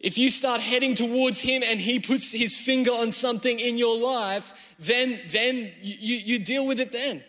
If 0.00 0.18
you 0.18 0.28
start 0.28 0.60
heading 0.60 0.96
towards 0.96 1.40
Him 1.40 1.62
and 1.64 1.78
He 1.78 2.00
puts 2.00 2.32
His 2.32 2.56
finger 2.56 2.90
on 2.90 3.12
something 3.12 3.60
in 3.60 3.78
your 3.78 3.96
life, 3.96 4.74
then, 4.80 5.20
then 5.28 5.70
you, 5.80 6.16
you 6.16 6.38
deal 6.40 6.66
with 6.66 6.80
it 6.80 6.90
then. 6.90 7.22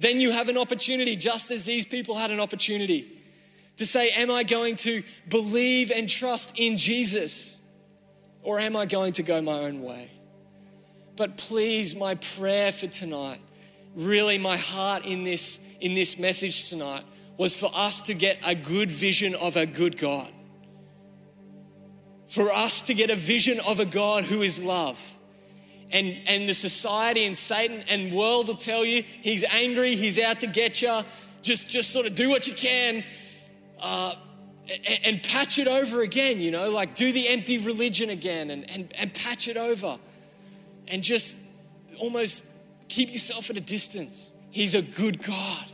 Then 0.00 0.20
you 0.20 0.32
have 0.32 0.48
an 0.48 0.58
opportunity, 0.58 1.14
just 1.14 1.52
as 1.52 1.64
these 1.64 1.86
people 1.86 2.16
had 2.16 2.32
an 2.32 2.40
opportunity, 2.40 3.06
to 3.76 3.86
say, 3.86 4.10
Am 4.16 4.32
I 4.32 4.42
going 4.42 4.74
to 4.76 5.04
believe 5.28 5.92
and 5.92 6.08
trust 6.08 6.58
in 6.58 6.76
Jesus? 6.76 7.59
Or 8.42 8.58
am 8.58 8.76
I 8.76 8.86
going 8.86 9.12
to 9.14 9.22
go 9.22 9.40
my 9.42 9.60
own 9.60 9.82
way? 9.82 10.08
But 11.16 11.36
please, 11.36 11.94
my 11.94 12.14
prayer 12.14 12.72
for 12.72 12.86
tonight, 12.86 13.40
really 13.94 14.38
my 14.38 14.56
heart 14.56 15.04
in 15.04 15.24
this, 15.24 15.76
in 15.80 15.94
this 15.94 16.18
message 16.18 16.70
tonight, 16.70 17.02
was 17.36 17.56
for 17.56 17.70
us 17.74 18.02
to 18.02 18.14
get 18.14 18.38
a 18.44 18.54
good 18.54 18.90
vision 18.90 19.34
of 19.34 19.56
a 19.56 19.66
good 19.66 19.98
God. 19.98 20.30
For 22.28 22.50
us 22.50 22.82
to 22.82 22.94
get 22.94 23.10
a 23.10 23.16
vision 23.16 23.58
of 23.66 23.80
a 23.80 23.84
God 23.84 24.24
who 24.24 24.40
is 24.42 24.62
love 24.62 25.18
and, 25.92 26.22
and 26.26 26.48
the 26.48 26.54
society 26.54 27.24
and 27.24 27.36
Satan 27.36 27.82
and 27.88 28.12
world 28.12 28.48
will 28.48 28.54
tell 28.54 28.84
you 28.84 29.02
he's 29.02 29.44
angry, 29.44 29.96
he's 29.96 30.18
out 30.18 30.40
to 30.40 30.46
get 30.46 30.82
you. 30.82 31.00
Just, 31.42 31.70
just 31.70 31.90
sort 31.90 32.06
of 32.06 32.14
do 32.14 32.28
what 32.28 32.46
you 32.46 32.54
can 32.54 33.02
uh, 33.80 34.14
and, 34.70 35.00
and, 35.04 35.22
patch 35.22 35.58
it 35.58 35.66
over 35.66 36.02
again, 36.02 36.40
you 36.40 36.50
know, 36.50 36.70
like 36.70 36.94
do 36.94 37.10
the 37.12 37.28
empty 37.28 37.58
religion 37.58 38.10
again 38.10 38.50
and, 38.50 38.70
and, 38.70 38.92
and 38.98 39.12
patch 39.12 39.48
it 39.48 39.56
over 39.56 39.98
and 40.88 41.02
just 41.02 41.56
almost 42.00 42.60
keep 42.88 43.12
yourself 43.12 43.50
at 43.50 43.56
a 43.56 43.60
distance. 43.60 44.32
He's 44.50 44.74
a 44.74 44.82
good 44.82 45.22
God. 45.22 45.66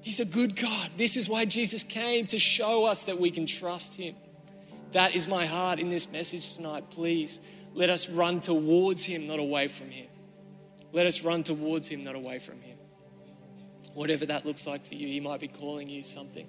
He's 0.00 0.20
a 0.20 0.26
good 0.26 0.56
God. 0.56 0.90
This 0.96 1.16
is 1.16 1.28
why 1.28 1.44
Jesus 1.44 1.82
came 1.82 2.26
to 2.26 2.38
show 2.38 2.86
us 2.86 3.06
that 3.06 3.18
we 3.18 3.30
can 3.30 3.46
trust 3.46 3.96
Him. 3.98 4.14
That 4.92 5.14
is 5.14 5.26
my 5.26 5.46
heart 5.46 5.78
in 5.78 5.88
this 5.88 6.12
message 6.12 6.56
tonight. 6.56 6.84
Please 6.90 7.40
let 7.74 7.90
us 7.90 8.10
run 8.10 8.40
towards 8.40 9.04
Him, 9.04 9.26
not 9.26 9.38
away 9.38 9.68
from 9.68 9.90
Him. 9.90 10.06
Let 10.92 11.06
us 11.06 11.24
run 11.24 11.42
towards 11.42 11.88
Him, 11.88 12.04
not 12.04 12.14
away 12.14 12.38
from 12.38 12.60
Him. 12.60 12.76
Whatever 13.94 14.26
that 14.26 14.44
looks 14.44 14.66
like 14.66 14.80
for 14.80 14.94
you, 14.94 15.06
He 15.06 15.20
might 15.20 15.40
be 15.40 15.48
calling 15.48 15.88
you 15.88 16.02
something. 16.02 16.46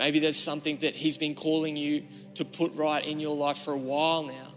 Maybe 0.00 0.18
there's 0.18 0.36
something 0.36 0.78
that 0.78 0.96
He's 0.96 1.16
been 1.16 1.36
calling 1.36 1.76
you 1.76 2.02
to 2.34 2.44
put 2.44 2.74
right 2.74 3.06
in 3.06 3.20
your 3.20 3.36
life 3.36 3.58
for 3.58 3.72
a 3.72 3.78
while 3.78 4.24
now. 4.24 4.48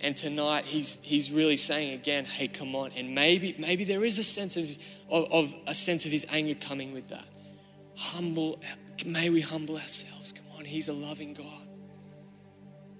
And 0.00 0.16
tonight 0.16 0.64
he's 0.64 1.02
he's 1.02 1.32
really 1.32 1.56
saying 1.56 1.94
again, 1.94 2.24
hey, 2.24 2.46
come 2.46 2.74
on. 2.76 2.90
And 2.96 3.14
maybe 3.14 3.54
maybe 3.58 3.84
there 3.84 4.04
is 4.04 4.18
a 4.18 4.24
sense 4.24 4.56
of, 4.56 4.64
of, 5.10 5.32
of 5.32 5.54
a 5.66 5.74
sense 5.74 6.04
of 6.04 6.12
his 6.12 6.24
anger 6.30 6.54
coming 6.54 6.92
with 6.92 7.08
that. 7.08 7.26
Humble, 7.96 8.60
may 9.04 9.30
we 9.30 9.40
humble 9.40 9.74
ourselves. 9.74 10.30
Come 10.30 10.44
on, 10.56 10.64
he's 10.64 10.88
a 10.88 10.92
loving 10.92 11.34
God. 11.34 11.68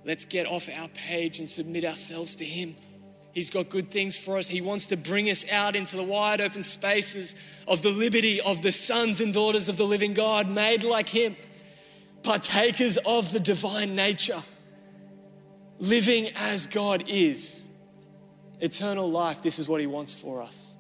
Let's 0.05 0.25
get 0.25 0.47
off 0.47 0.69
our 0.75 0.89
page 0.89 1.39
and 1.39 1.49
submit 1.49 1.85
ourselves 1.85 2.37
to 2.37 2.45
Him. 2.45 2.75
He's 3.35 3.51
got 3.51 3.69
good 3.69 3.91
things 3.91 4.17
for 4.17 4.39
us. 4.39 4.49
He 4.49 4.63
wants 4.63 4.87
to 4.87 4.97
bring 4.97 5.29
us 5.29 5.49
out 5.53 5.77
into 5.77 5.97
the 5.97 6.03
wide 6.03 6.41
open 6.41 6.63
spaces 6.63 7.37
of 7.69 7.83
the 7.83 7.91
liberty 7.91 8.41
of 8.41 8.63
the 8.63 8.73
sons 8.73 9.21
and 9.21 9.35
daughters 9.35 9.69
of 9.69 9.77
the 9.77 9.85
living 9.85 10.15
God, 10.15 10.49
made 10.49 10.83
like 10.83 11.09
Him, 11.09 11.37
partakers 12.23 12.97
of 12.99 13.33
the 13.33 13.41
divine 13.41 13.95
nature, 13.95 14.41
living 15.79 16.29
as 16.37 16.67
God 16.67 17.05
is. 17.09 17.65
Eternal 18.61 19.09
life, 19.09 19.41
this 19.41 19.59
is 19.59 19.69
what 19.69 19.81
He 19.81 19.87
wants 19.87 20.13
for 20.13 20.43
us. 20.43 20.77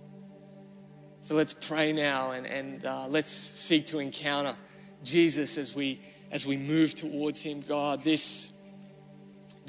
So 1.20 1.34
let's 1.34 1.52
pray 1.52 1.92
now 1.92 2.32
and, 2.32 2.46
and 2.46 2.84
uh, 2.84 3.06
let's 3.08 3.30
seek 3.30 3.86
to 3.88 3.98
encounter 4.00 4.56
Jesus 5.04 5.58
as 5.58 5.74
we, 5.76 6.00
as 6.30 6.46
we 6.46 6.56
move 6.56 6.94
towards 6.94 7.42
Him. 7.42 7.60
God, 7.68 8.02
this 8.02 8.58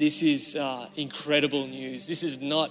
this 0.00 0.22
is 0.22 0.56
uh, 0.56 0.88
incredible 0.96 1.66
news. 1.66 2.06
This 2.06 2.22
is 2.22 2.40
not, 2.40 2.70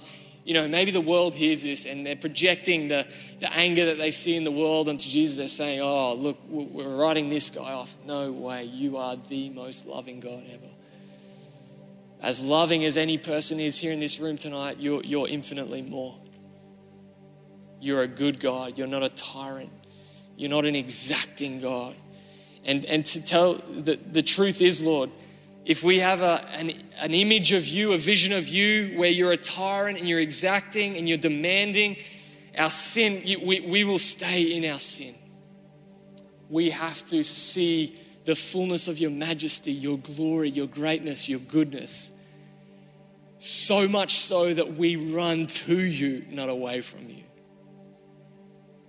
you 0.50 0.54
know, 0.54 0.66
maybe 0.66 0.90
the 0.90 1.00
world 1.00 1.32
hears 1.32 1.62
this 1.62 1.86
and 1.86 2.04
they're 2.04 2.16
projecting 2.16 2.88
the, 2.88 3.06
the 3.38 3.48
anger 3.54 3.84
that 3.84 3.98
they 3.98 4.10
see 4.10 4.36
in 4.36 4.42
the 4.42 4.50
world 4.50 4.88
onto 4.88 5.08
Jesus. 5.08 5.38
They're 5.38 5.46
saying, 5.46 5.80
oh, 5.80 6.14
look, 6.14 6.38
we're 6.48 6.96
writing 6.96 7.30
this 7.30 7.50
guy 7.50 7.72
off. 7.72 7.96
No 8.04 8.32
way. 8.32 8.64
You 8.64 8.96
are 8.96 9.14
the 9.14 9.50
most 9.50 9.86
loving 9.86 10.18
God 10.18 10.42
ever. 10.52 10.66
As 12.20 12.42
loving 12.42 12.84
as 12.84 12.96
any 12.96 13.16
person 13.16 13.60
is 13.60 13.78
here 13.78 13.92
in 13.92 14.00
this 14.00 14.18
room 14.18 14.36
tonight, 14.36 14.78
you're, 14.80 15.04
you're 15.04 15.28
infinitely 15.28 15.82
more. 15.82 16.16
You're 17.80 18.02
a 18.02 18.08
good 18.08 18.40
God. 18.40 18.76
You're 18.76 18.88
not 18.88 19.04
a 19.04 19.08
tyrant. 19.08 19.70
You're 20.36 20.50
not 20.50 20.64
an 20.64 20.74
exacting 20.74 21.60
God. 21.60 21.94
And, 22.64 22.84
and 22.86 23.06
to 23.06 23.24
tell 23.24 23.54
the, 23.54 24.00
the 24.10 24.22
truth 24.22 24.60
is, 24.60 24.84
Lord, 24.84 25.10
if 25.64 25.84
we 25.84 25.98
have 25.98 26.22
a, 26.22 26.44
an, 26.54 26.72
an 27.00 27.12
image 27.12 27.52
of 27.52 27.66
you, 27.66 27.92
a 27.92 27.96
vision 27.96 28.32
of 28.32 28.48
you 28.48 28.98
where 28.98 29.10
you're 29.10 29.32
a 29.32 29.36
tyrant 29.36 29.98
and 29.98 30.08
you're 30.08 30.20
exacting 30.20 30.96
and 30.96 31.08
you're 31.08 31.18
demanding, 31.18 31.96
our 32.58 32.70
sin, 32.70 33.22
we, 33.44 33.60
we 33.60 33.84
will 33.84 33.98
stay 33.98 34.56
in 34.56 34.64
our 34.70 34.78
sin. 34.78 35.14
We 36.48 36.70
have 36.70 37.04
to 37.06 37.22
see 37.22 37.98
the 38.24 38.34
fullness 38.34 38.88
of 38.88 38.98
your 38.98 39.10
majesty, 39.10 39.72
your 39.72 39.98
glory, 39.98 40.50
your 40.50 40.66
greatness, 40.66 41.28
your 41.28 41.40
goodness. 41.40 42.16
So 43.38 43.88
much 43.88 44.14
so 44.14 44.52
that 44.52 44.74
we 44.74 44.96
run 44.96 45.46
to 45.46 45.78
you, 45.78 46.24
not 46.30 46.48
away 46.48 46.80
from 46.80 47.08
you. 47.08 47.22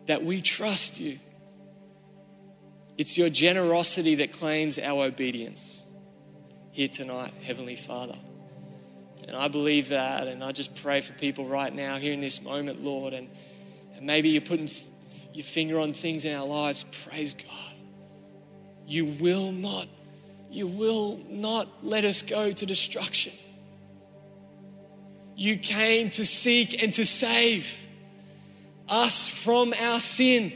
That 0.08 0.24
we 0.24 0.42
trust 0.42 1.00
you. 1.00 1.18
It's 2.98 3.18
your 3.18 3.30
generosity 3.30 4.16
that 4.16 4.34
claims 4.34 4.80
our 4.80 5.06
obedience 5.06 5.91
here 6.72 6.88
tonight, 6.88 7.34
Heavenly 7.44 7.76
Father. 7.76 8.16
And 9.28 9.36
I 9.36 9.48
believe 9.48 9.90
that, 9.90 10.28
and 10.28 10.44
I 10.44 10.52
just 10.52 10.82
pray 10.82 11.02
for 11.02 11.14
people 11.14 11.46
right 11.46 11.74
now 11.74 11.98
here 11.98 12.14
in 12.14 12.22
this 12.22 12.44
moment, 12.44 12.84
Lord. 12.84 13.14
And, 13.14 13.30
and 13.96 14.06
maybe 14.06 14.30
you're 14.30 14.42
putting 14.42 14.70
your 15.34 15.44
finger 15.44 15.80
on 15.80 15.94
things 15.94 16.26
in 16.26 16.36
our 16.36 16.46
lives. 16.46 16.84
Praise 17.06 17.34
God. 17.34 17.76
You 18.88 19.06
will 19.06 19.52
not, 19.52 19.88
you 20.50 20.68
will 20.68 21.20
not 21.30 21.68
let 21.84 22.04
us 22.04 22.22
go 22.22 22.52
to 22.52 22.66
destruction. 22.66 23.34
You 25.36 25.58
came 25.58 26.10
to 26.12 26.26
seek 26.26 26.82
and 26.82 26.94
to 26.96 27.06
save 27.06 27.88
us 28.90 29.28
from 29.28 29.74
our 29.80 30.00
sin. 30.00 30.52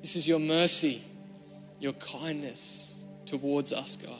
This 0.00 0.16
is 0.16 0.26
your 0.26 0.38
mercy, 0.38 1.02
your 1.78 1.92
kindness 1.94 2.98
towards 3.26 3.72
us, 3.72 3.96
God. 3.96 4.14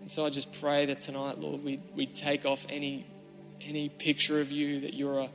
And 0.00 0.10
so 0.10 0.24
I 0.24 0.30
just 0.30 0.60
pray 0.60 0.86
that 0.86 1.02
tonight, 1.02 1.38
Lord, 1.38 1.64
we, 1.64 1.80
we 1.94 2.06
take 2.06 2.46
off 2.46 2.66
any, 2.68 3.04
any 3.62 3.88
picture 3.88 4.40
of 4.40 4.50
you 4.50 4.80
that 4.80 4.94
you're 4.94 5.18
a, 5.18 5.28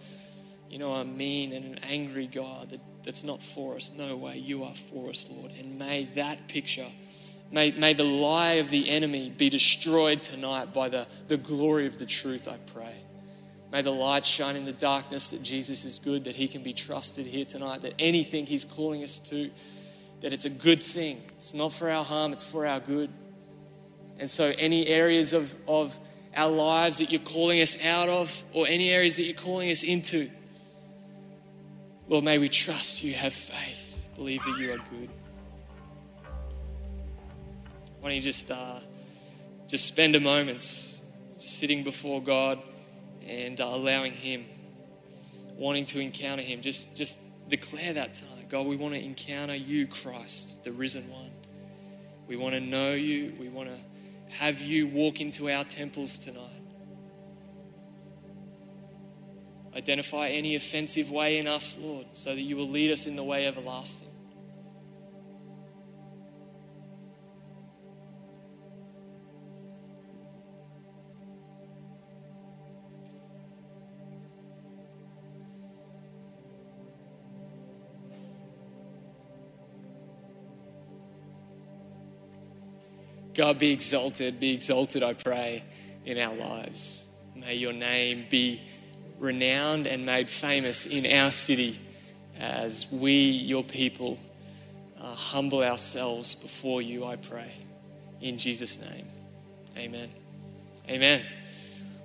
you 0.70 0.80
know, 0.80 0.94
a 0.94 1.06
mean 1.06 1.54
and 1.54 1.78
an 1.78 1.84
angry 1.84 2.28
God 2.28 2.70
that, 2.70 2.80
that's 3.04 3.24
not 3.24 3.40
for 3.40 3.76
us. 3.76 3.94
No 3.98 4.16
way, 4.16 4.38
you 4.38 4.64
are 4.64 4.74
for 4.74 5.10
us, 5.10 5.30
Lord. 5.30 5.52
And 5.60 5.78
may 5.78 6.06
that 6.16 6.48
picture, 6.48 6.88
may, 7.52 7.72
may 7.72 7.94
the 7.94 8.04
lie 8.06 8.54
of 8.54 8.70
the 8.70 8.90
enemy 8.90 9.30
be 9.30 9.50
destroyed 9.50 10.24
tonight 10.24 10.74
by 10.74 10.90
the, 10.90 11.08
the 11.28 11.38
glory 11.38 11.88
of 11.88 12.00
the 12.00 12.06
truth, 12.06 12.48
I 12.48 12.58
pray. 12.72 12.96
May 13.72 13.82
the 13.82 13.92
light 13.92 14.26
shine 14.26 14.56
in 14.56 14.66
the 14.66 14.74
darkness 14.74 15.30
that 15.30 15.44
Jesus 15.44 15.86
is 15.86 16.00
good, 16.00 16.24
that 16.26 16.36
he 16.36 16.48
can 16.48 16.64
be 16.64 16.74
trusted 16.74 17.26
here 17.26 17.46
tonight, 17.46 17.82
that 17.82 17.94
anything 18.00 18.46
he's 18.46 18.64
calling 18.64 19.04
us 19.04 19.20
to, 19.20 19.50
that 20.22 20.34
it's 20.34 20.46
a 20.46 20.50
good 20.50 20.82
thing. 20.82 21.22
It's 21.40 21.54
not 21.54 21.74
for 21.74 21.90
our 21.90 22.04
harm, 22.04 22.32
it's 22.32 22.50
for 22.50 22.66
our 22.66 22.80
good. 22.80 23.10
And 24.20 24.30
so, 24.30 24.52
any 24.58 24.88
areas 24.88 25.34
of, 25.34 25.54
of 25.68 26.00
our 26.36 26.50
lives 26.50 27.00
that 27.00 27.12
you're 27.12 27.20
calling 27.22 27.60
us 27.62 27.84
out 27.84 28.08
of, 28.08 28.44
or 28.54 28.66
any 28.68 28.90
areas 28.90 29.18
that 29.18 29.24
you're 29.24 29.36
calling 29.36 29.70
us 29.72 29.84
into, 29.84 30.28
Lord, 32.08 32.24
may 32.24 32.38
we 32.38 32.50
trust 32.50 33.04
you, 33.04 33.14
have 33.14 33.34
faith, 33.34 34.10
believe 34.16 34.44
that 34.44 34.58
you 34.58 34.72
are 34.74 34.78
good. 34.78 35.10
Why 38.00 38.10
don't 38.10 38.16
you 38.16 38.22
just, 38.22 38.52
uh, 38.52 38.80
just 39.68 39.86
spend 39.86 40.16
a 40.16 40.20
moment 40.20 40.62
sitting 40.62 41.84
before 41.84 42.22
God? 42.22 42.62
And 43.26 43.60
uh, 43.60 43.66
allowing 43.66 44.14
Him, 44.14 44.46
wanting 45.56 45.86
to 45.86 46.00
encounter 46.00 46.44
Him. 46.44 46.62
Just, 46.62 46.98
just 46.98 47.50
declare 47.50 47.94
that 47.94 48.14
tonight. 48.14 48.50
God, 48.50 48.68
we 48.68 48.76
want 48.76 48.94
to 48.94 49.04
encounter 49.04 49.56
you, 49.56 49.88
Christ, 49.88 50.64
the 50.64 50.72
risen 50.72 51.10
one. 51.10 51.32
We 52.28 52.38
want 52.38 52.56
to 52.56 52.62
know 52.62 52.94
you. 52.94 53.34
We 53.40 53.50
want 53.50 53.70
to 53.70 54.36
have 54.36 54.62
you 54.62 54.88
walk 54.88 55.22
into 55.22 55.50
our 55.50 55.64
temples 55.64 56.18
tonight. 56.18 56.42
Identify 59.76 60.30
any 60.30 60.56
offensive 60.56 61.12
way 61.12 61.38
in 61.38 61.48
us, 61.48 61.78
Lord, 61.84 62.06
so 62.14 62.34
that 62.34 62.42
you 62.42 62.56
will 62.56 62.70
lead 62.70 62.92
us 62.92 63.08
in 63.08 63.16
the 63.16 63.24
way 63.24 63.46
everlasting. 63.46 64.15
God, 83.36 83.60
be 83.60 83.74
exalted, 83.74 84.40
be 84.40 84.54
exalted, 84.54 85.04
I 85.04 85.14
pray, 85.14 85.64
in 86.06 86.18
our 86.18 86.34
lives. 86.34 87.22
May 87.36 87.56
your 87.56 87.74
name 87.74 88.26
be 88.30 88.62
renowned 89.20 89.88
and 89.88 90.06
made 90.06 90.30
famous 90.30 90.88
in 90.88 91.06
our 91.20 91.32
city 91.32 91.78
as 92.40 92.88
we, 92.94 93.12
your 93.12 93.64
people, 93.64 94.18
uh, 95.02 95.14
humble 95.14 95.64
ourselves 95.64 96.34
before 96.34 96.82
you, 96.82 97.06
I 97.06 97.18
pray. 97.18 97.52
In 98.22 98.38
Jesus' 98.38 98.80
name, 98.90 99.06
amen. 99.78 100.10
Amen. 100.90 101.22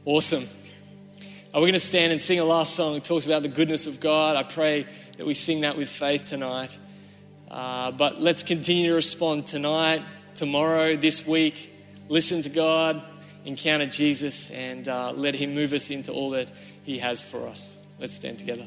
Awesome. 0.04 0.42
Are 1.54 1.60
we 1.60 1.66
going 1.66 1.74
to 1.74 1.78
stand 1.78 2.10
and 2.10 2.20
sing 2.20 2.40
a 2.40 2.44
last 2.44 2.74
song 2.74 2.94
that 2.94 3.04
talks 3.04 3.26
about 3.26 3.42
the 3.42 3.48
goodness 3.48 3.86
of 3.86 4.00
God? 4.00 4.34
I 4.34 4.42
pray 4.42 4.84
that 5.16 5.24
we 5.24 5.34
sing 5.34 5.60
that 5.60 5.76
with 5.76 5.88
faith 5.88 6.24
tonight. 6.24 6.76
Uh, 7.48 7.92
but 7.92 8.20
let's 8.20 8.42
continue 8.42 8.88
to 8.88 8.94
respond 8.94 9.46
tonight 9.46 10.02
tomorrow, 10.40 10.96
this 10.96 11.26
week, 11.26 11.70
listen 12.08 12.40
to 12.40 12.48
God, 12.48 13.02
encounter 13.44 13.84
Jesus, 13.84 14.50
and 14.52 14.88
uh, 14.88 15.12
let 15.12 15.34
Him 15.34 15.54
move 15.54 15.74
us 15.74 15.90
into 15.90 16.12
all 16.12 16.30
that 16.30 16.50
He 16.82 16.96
has 16.96 17.22
for 17.22 17.46
us. 17.46 17.94
Let's 18.00 18.14
stand 18.14 18.38
together. 18.38 18.64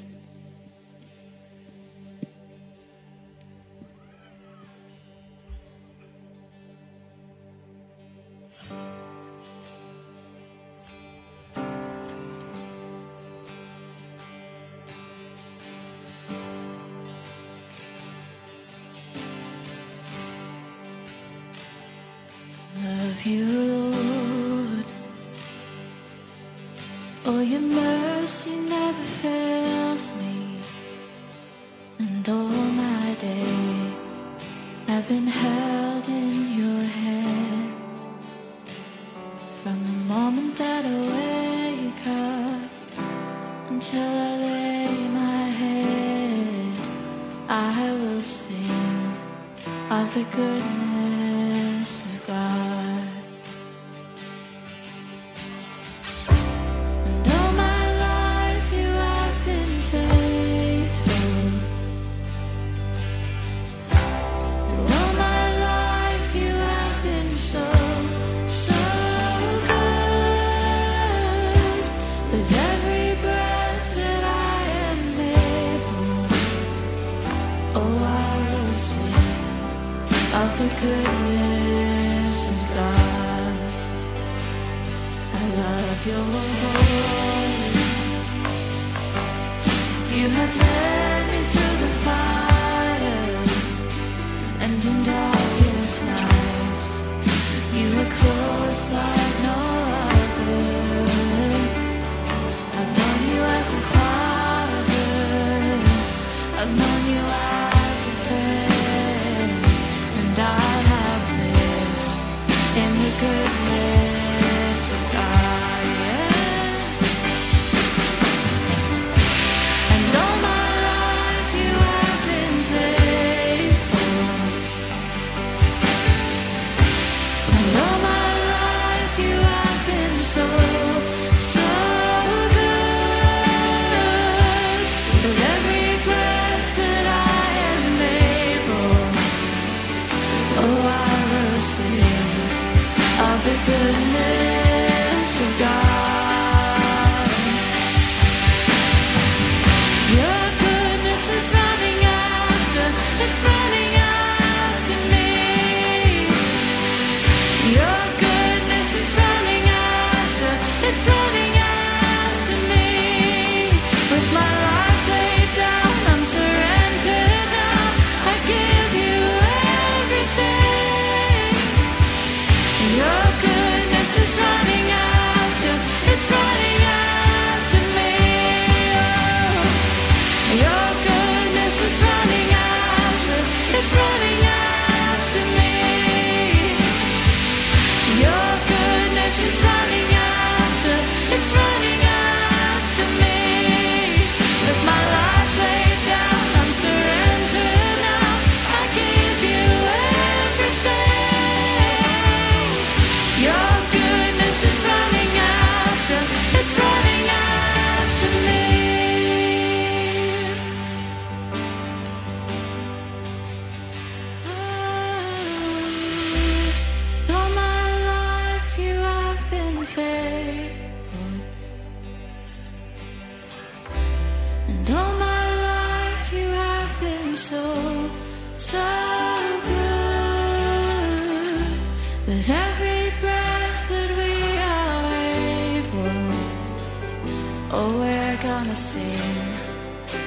The 50.32 50.53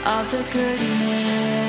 of 0.07 0.31
the 0.31 0.43
goodness 0.53 1.66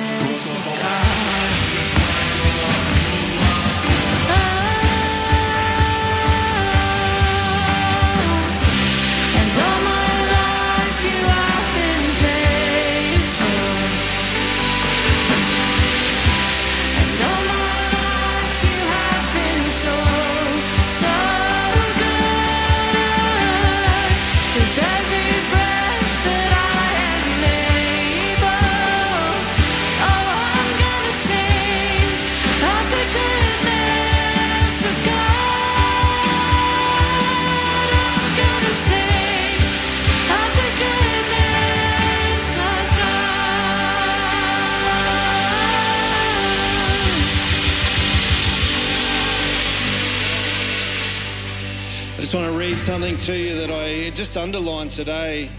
read 52.67 52.77
something 52.77 53.15
to 53.15 53.37
you 53.37 53.55
that 53.55 53.71
I 53.71 54.09
just 54.09 54.35
underlined 54.35 54.91
today. 54.91 55.49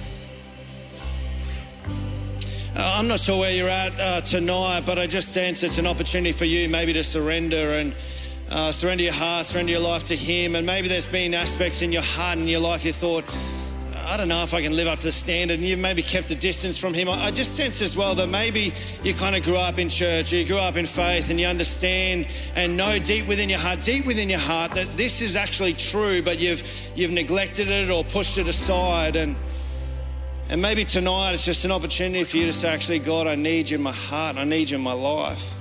Uh, 2.76 2.96
I'm 2.98 3.08
not 3.08 3.18
sure 3.18 3.38
where 3.38 3.50
you're 3.50 3.70
at 3.70 3.98
uh, 3.98 4.20
tonight, 4.20 4.82
but 4.84 4.98
I 4.98 5.06
just 5.06 5.32
sense 5.32 5.62
it's 5.62 5.78
an 5.78 5.86
opportunity 5.86 6.32
for 6.32 6.44
you 6.44 6.68
maybe 6.68 6.92
to 6.92 7.02
surrender 7.02 7.78
and 7.78 7.94
uh, 8.50 8.72
surrender 8.72 9.04
your 9.04 9.14
heart, 9.14 9.46
surrender 9.46 9.72
your 9.72 9.80
life 9.80 10.04
to 10.04 10.16
Him. 10.16 10.54
And 10.54 10.66
maybe 10.66 10.88
there's 10.88 11.06
been 11.06 11.32
aspects 11.32 11.80
in 11.80 11.92
your 11.92 12.02
heart 12.02 12.36
and 12.36 12.46
your 12.46 12.60
life 12.60 12.84
you 12.84 12.92
thought, 12.92 13.24
I 14.08 14.16
don't 14.16 14.28
know 14.28 14.42
if 14.42 14.54
I 14.54 14.62
can 14.62 14.74
live 14.74 14.88
up 14.88 15.00
to 15.00 15.08
the 15.08 15.12
standard, 15.12 15.58
and 15.58 15.68
you've 15.68 15.78
maybe 15.78 16.02
kept 16.02 16.30
a 16.30 16.34
distance 16.34 16.78
from 16.78 16.94
Him. 16.94 17.10
I 17.10 17.30
just 17.30 17.54
sense 17.54 17.82
as 17.82 17.94
well 17.94 18.14
that 18.14 18.28
maybe 18.28 18.72
you 19.02 19.12
kind 19.12 19.36
of 19.36 19.42
grew 19.42 19.58
up 19.58 19.78
in 19.78 19.90
church, 19.90 20.32
you 20.32 20.46
grew 20.46 20.56
up 20.56 20.76
in 20.76 20.86
faith, 20.86 21.28
and 21.28 21.38
you 21.38 21.46
understand 21.46 22.26
and 22.56 22.74
know 22.74 22.98
deep 22.98 23.28
within 23.28 23.50
your 23.50 23.58
heart, 23.58 23.82
deep 23.82 24.06
within 24.06 24.30
your 24.30 24.38
heart, 24.38 24.72
that 24.72 24.96
this 24.96 25.20
is 25.20 25.36
actually 25.36 25.74
true, 25.74 26.22
but 26.22 26.38
you've 26.38 26.62
you've 26.96 27.12
neglected 27.12 27.70
it 27.70 27.90
or 27.90 28.02
pushed 28.02 28.38
it 28.38 28.48
aside. 28.48 29.14
And 29.14 29.36
and 30.48 30.62
maybe 30.62 30.86
tonight 30.86 31.32
it's 31.34 31.44
just 31.44 31.66
an 31.66 31.70
opportunity 31.70 32.24
for 32.24 32.38
you 32.38 32.46
to 32.46 32.52
say, 32.52 32.72
actually, 32.72 33.00
God, 33.00 33.26
I 33.26 33.34
need 33.34 33.68
you 33.68 33.76
in 33.76 33.82
my 33.82 33.92
heart, 33.92 34.38
I 34.38 34.44
need 34.44 34.70
you 34.70 34.78
in 34.78 34.82
my 34.82 34.94
life. 34.94 35.52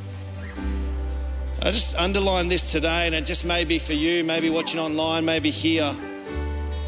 I 1.62 1.72
just 1.72 1.98
underline 1.98 2.48
this 2.48 2.72
today, 2.72 3.08
and 3.08 3.14
it 3.14 3.26
just 3.26 3.43
may 3.43 3.66
be 3.66 3.78
for 3.78 3.91
you, 3.91 4.24
maybe 4.24 4.50
watching 4.50 4.80
online, 4.80 5.26
maybe 5.26 5.50
here. 5.50 5.93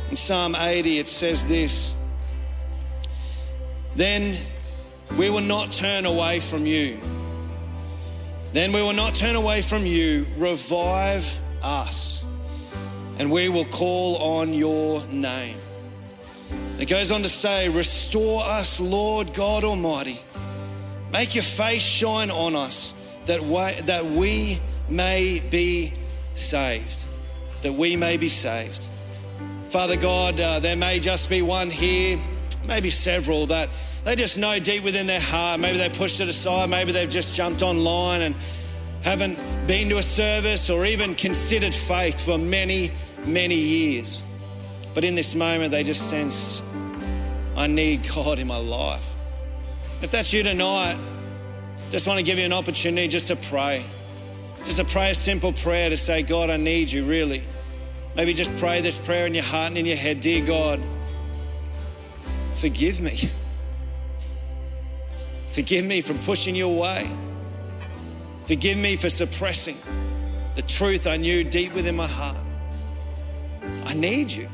In 0.10 0.16
Psalm 0.16 0.56
80, 0.56 1.00
it 1.00 1.08
says 1.08 1.48
this 1.48 1.94
Then 3.96 4.36
we 5.18 5.30
will 5.30 5.42
not 5.42 5.72
turn 5.72 6.06
away 6.06 6.40
from 6.40 6.66
you. 6.66 7.00
Then 8.52 8.72
we 8.72 8.82
will 8.82 8.94
not 8.94 9.14
turn 9.14 9.36
away 9.36 9.62
from 9.62 9.86
you. 9.86 10.26
Revive 10.38 11.40
us, 11.62 12.26
and 13.20 13.32
we 13.32 13.50
will 13.50 13.66
call 13.66 14.18
on 14.18 14.54
your 14.54 15.06
name. 15.08 15.58
It 16.80 16.88
goes 16.88 17.12
on 17.12 17.22
to 17.22 17.30
say, 17.30 17.70
Restore 17.70 18.42
us, 18.44 18.80
Lord 18.80 19.34
God 19.34 19.64
Almighty. 19.64 20.20
Make 21.12 21.36
your 21.36 21.44
face 21.44 21.84
shine 21.84 22.32
on 22.32 22.56
us 22.56 22.96
that 23.26 23.42
we, 23.44 23.82
that 23.82 24.06
we 24.06 24.60
may 24.90 25.40
be 25.52 25.94
saved. 26.34 27.06
That 27.62 27.74
we 27.74 27.96
may 27.96 28.18
be 28.18 28.30
saved. 28.30 28.88
Father 29.70 29.98
God, 29.98 30.40
uh, 30.40 30.60
there 30.60 30.76
may 30.76 31.00
just 31.00 31.30
be 31.30 31.44
one 31.44 31.70
here, 31.70 32.18
maybe 32.68 32.90
several 32.90 33.46
that 33.46 33.70
they 34.04 34.16
just 34.16 34.36
know 34.36 34.58
deep 34.58 34.84
within 34.84 35.06
their 35.06 35.20
heart. 35.20 35.60
Maybe 35.60 35.78
they 35.78 35.90
pushed 35.90 36.20
it 36.22 36.28
aside. 36.28 36.72
Maybe 36.72 36.92
they've 36.92 37.08
just 37.10 37.36
jumped 37.36 37.62
online 37.62 38.24
and 38.24 38.36
haven't 39.04 39.38
been 39.68 39.88
to 39.90 40.00
a 40.00 40.04
service 40.04 40.72
or 40.72 40.88
even 40.88 41.14
considered 41.14 41.76
faith 41.76 42.20
for 42.20 42.40
many, 42.40 42.90
many 43.28 43.54
years. 43.54 44.24
But 44.96 45.04
in 45.04 45.14
this 45.14 45.36
moment, 45.36 45.70
they 45.70 45.84
just 45.84 46.10
sense, 46.10 46.64
I 47.56 47.68
need 47.68 48.02
God 48.16 48.40
in 48.40 48.48
my 48.48 48.58
life. 48.58 49.14
If 50.02 50.10
that's 50.10 50.34
you 50.34 50.42
tonight, 50.42 50.98
just 51.92 52.08
want 52.08 52.18
to 52.18 52.24
give 52.24 52.40
you 52.40 52.46
an 52.46 52.54
opportunity 52.54 53.08
just 53.08 53.28
to 53.28 53.36
pray. 53.36 53.86
Just 54.64 54.80
to 54.80 54.86
pray 54.86 55.12
a 55.12 55.16
simple 55.16 55.54
prayer 55.54 55.92
to 55.92 55.98
say, 55.98 56.24
God, 56.24 56.50
I 56.50 56.58
need 56.58 56.92
you, 56.92 57.06
really. 57.06 57.44
Maybe 58.20 58.34
just 58.34 58.58
pray 58.58 58.82
this 58.82 58.98
prayer 58.98 59.28
in 59.28 59.34
your 59.34 59.46
heart 59.46 59.70
and 59.70 59.78
in 59.78 59.86
your 59.86 59.96
head 59.96 60.20
Dear 60.20 60.46
God, 60.46 60.82
forgive 62.54 63.00
me. 63.00 63.18
Forgive 65.48 65.86
me 65.86 66.02
for 66.02 66.14
pushing 66.26 66.54
you 66.54 66.68
away. 66.68 67.10
Forgive 68.44 68.78
me 68.78 68.98
for 68.98 69.10
suppressing 69.10 69.78
the 70.58 70.62
truth 70.62 71.08
I 71.08 71.16
knew 71.16 71.46
deep 71.46 71.74
within 71.74 71.96
my 71.96 72.08
heart. 72.08 72.44
I 73.86 73.94
need 73.94 74.30
you. 74.30 74.50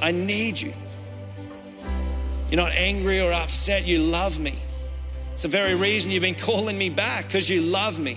I 0.00 0.12
need 0.12 0.60
you. 0.60 0.72
You're 2.50 2.62
not 2.62 2.70
angry 2.70 3.20
or 3.20 3.32
upset, 3.32 3.84
you 3.84 3.98
love 3.98 4.38
me. 4.38 4.54
It's 5.32 5.42
the 5.42 5.48
very 5.48 5.74
reason 5.74 6.12
you've 6.12 6.22
been 6.22 6.36
calling 6.36 6.78
me 6.78 6.88
back 6.88 7.26
because 7.26 7.50
you 7.50 7.62
love 7.62 7.98
me. 7.98 8.16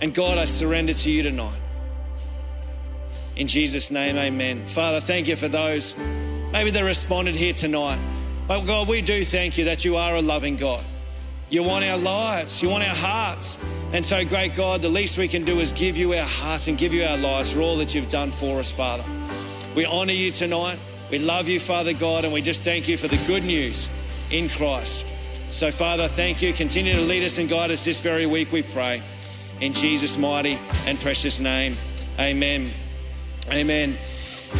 And 0.00 0.14
God, 0.14 0.38
I 0.38 0.44
surrender 0.44 0.94
to 0.94 1.10
you 1.10 1.24
tonight. 1.24 1.58
In 3.36 3.46
Jesus' 3.46 3.90
name, 3.90 4.16
amen. 4.16 4.64
Father, 4.66 5.00
thank 5.00 5.26
you 5.26 5.36
for 5.36 5.48
those. 5.48 5.96
Maybe 6.52 6.70
they 6.70 6.82
responded 6.82 7.34
here 7.34 7.52
tonight. 7.52 7.98
But 8.46 8.60
God, 8.60 8.88
we 8.88 9.00
do 9.00 9.24
thank 9.24 9.58
you 9.58 9.64
that 9.64 9.84
you 9.84 9.96
are 9.96 10.16
a 10.16 10.22
loving 10.22 10.56
God. 10.56 10.84
You 11.50 11.62
want 11.62 11.84
our 11.84 11.98
lives, 11.98 12.62
you 12.62 12.68
want 12.68 12.88
our 12.88 12.94
hearts. 12.94 13.58
And 13.92 14.04
so, 14.04 14.24
great 14.24 14.54
God, 14.54 14.82
the 14.82 14.88
least 14.88 15.18
we 15.18 15.28
can 15.28 15.44
do 15.44 15.60
is 15.60 15.72
give 15.72 15.96
you 15.96 16.12
our 16.14 16.26
hearts 16.26 16.68
and 16.68 16.76
give 16.76 16.92
you 16.92 17.04
our 17.04 17.16
lives 17.16 17.52
for 17.52 17.60
all 17.60 17.76
that 17.78 17.94
you've 17.94 18.08
done 18.08 18.30
for 18.30 18.60
us, 18.60 18.72
Father. 18.72 19.04
We 19.74 19.84
honor 19.84 20.12
you 20.12 20.30
tonight. 20.30 20.78
We 21.10 21.18
love 21.18 21.48
you, 21.48 21.60
Father 21.60 21.92
God, 21.92 22.24
and 22.24 22.32
we 22.32 22.42
just 22.42 22.62
thank 22.62 22.88
you 22.88 22.96
for 22.96 23.08
the 23.08 23.18
good 23.26 23.44
news 23.44 23.88
in 24.30 24.48
Christ. 24.48 25.06
So, 25.52 25.70
Father, 25.70 26.08
thank 26.08 26.42
you. 26.42 26.52
Continue 26.52 26.94
to 26.94 27.02
lead 27.02 27.22
us 27.22 27.38
and 27.38 27.48
guide 27.48 27.70
us 27.70 27.84
this 27.84 28.00
very 28.00 28.26
week, 28.26 28.50
we 28.50 28.62
pray. 28.62 29.00
In 29.60 29.72
Jesus' 29.72 30.18
mighty 30.18 30.58
and 30.86 31.00
precious 31.00 31.38
name, 31.38 31.76
amen. 32.18 32.68
Amen. 33.52 33.96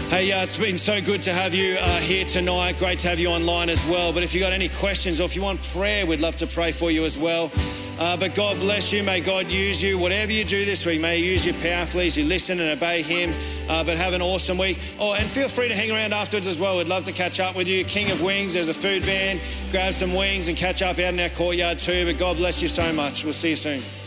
Hey, 0.09 0.30
uh, 0.30 0.43
it's 0.43 0.59
been 0.59 0.76
so 0.76 1.01
good 1.01 1.22
to 1.22 1.32
have 1.32 1.55
you 1.55 1.76
uh, 1.80 2.01
here 2.01 2.24
tonight. 2.26 2.78
Great 2.78 2.99
to 3.01 3.09
have 3.09 3.18
you 3.18 3.28
online 3.28 3.70
as 3.70 3.85
well. 3.87 4.12
But 4.12 4.22
if 4.22 4.35
you've 4.35 4.43
got 4.43 4.53
any 4.53 4.68
questions 4.68 5.20
or 5.20 5.24
if 5.24 5.35
you 5.35 5.43
want 5.43 5.62
prayer, 5.62 6.05
we'd 6.05 6.20
love 6.20 6.37
to 6.37 6.47
pray 6.47 6.70
for 6.70 6.91
you 6.91 7.05
as 7.05 7.16
well. 7.16 7.51
Uh, 7.99 8.16
but 8.16 8.35
God 8.35 8.59
bless 8.59 8.93
you. 8.93 9.03
May 9.03 9.20
God 9.20 9.47
use 9.47 9.82
you. 9.82 9.99
Whatever 9.99 10.32
you 10.32 10.45
do 10.45 10.64
this 10.64 10.85
week, 10.85 11.01
may 11.01 11.18
He 11.18 11.32
use 11.32 11.47
you 11.47 11.55
powerfully 11.55 12.07
as 12.07 12.18
you 12.18 12.24
listen 12.24 12.61
and 12.61 12.76
obey 12.76 13.03
Him. 13.03 13.32
Uh, 13.68 13.82
but 13.85 13.97
have 13.97 14.12
an 14.12 14.20
awesome 14.20 14.59
week. 14.59 14.78
Oh, 14.99 15.14
and 15.14 15.24
feel 15.24 15.49
free 15.49 15.68
to 15.68 15.74
hang 15.74 15.91
around 15.91 16.12
afterwards 16.12 16.47
as 16.47 16.61
well. 16.61 16.76
We'd 16.76 16.89
love 16.89 17.05
to 17.05 17.12
catch 17.12 17.41
up 17.41 17.57
with 17.57 17.68
you. 17.68 17.85
King 17.85 18.11
of 18.11 18.20
Wings, 18.20 18.53
there's 18.53 18.68
a 18.68 18.74
food 18.74 19.03
van. 19.03 19.41
Grab 19.70 19.95
some 19.95 20.12
wings 20.12 20.49
and 20.49 20.57
catch 20.57 20.82
up 20.82 20.99
out 20.99 21.14
in 21.14 21.20
our 21.20 21.30
courtyard 21.30 21.78
too. 21.78 22.05
But 22.05 22.18
God 22.18 22.37
bless 22.37 22.61
you 22.61 22.68
so 22.68 22.93
much. 22.93 23.24
We'll 23.24 23.32
see 23.32 23.51
you 23.51 23.57
soon. 23.57 24.03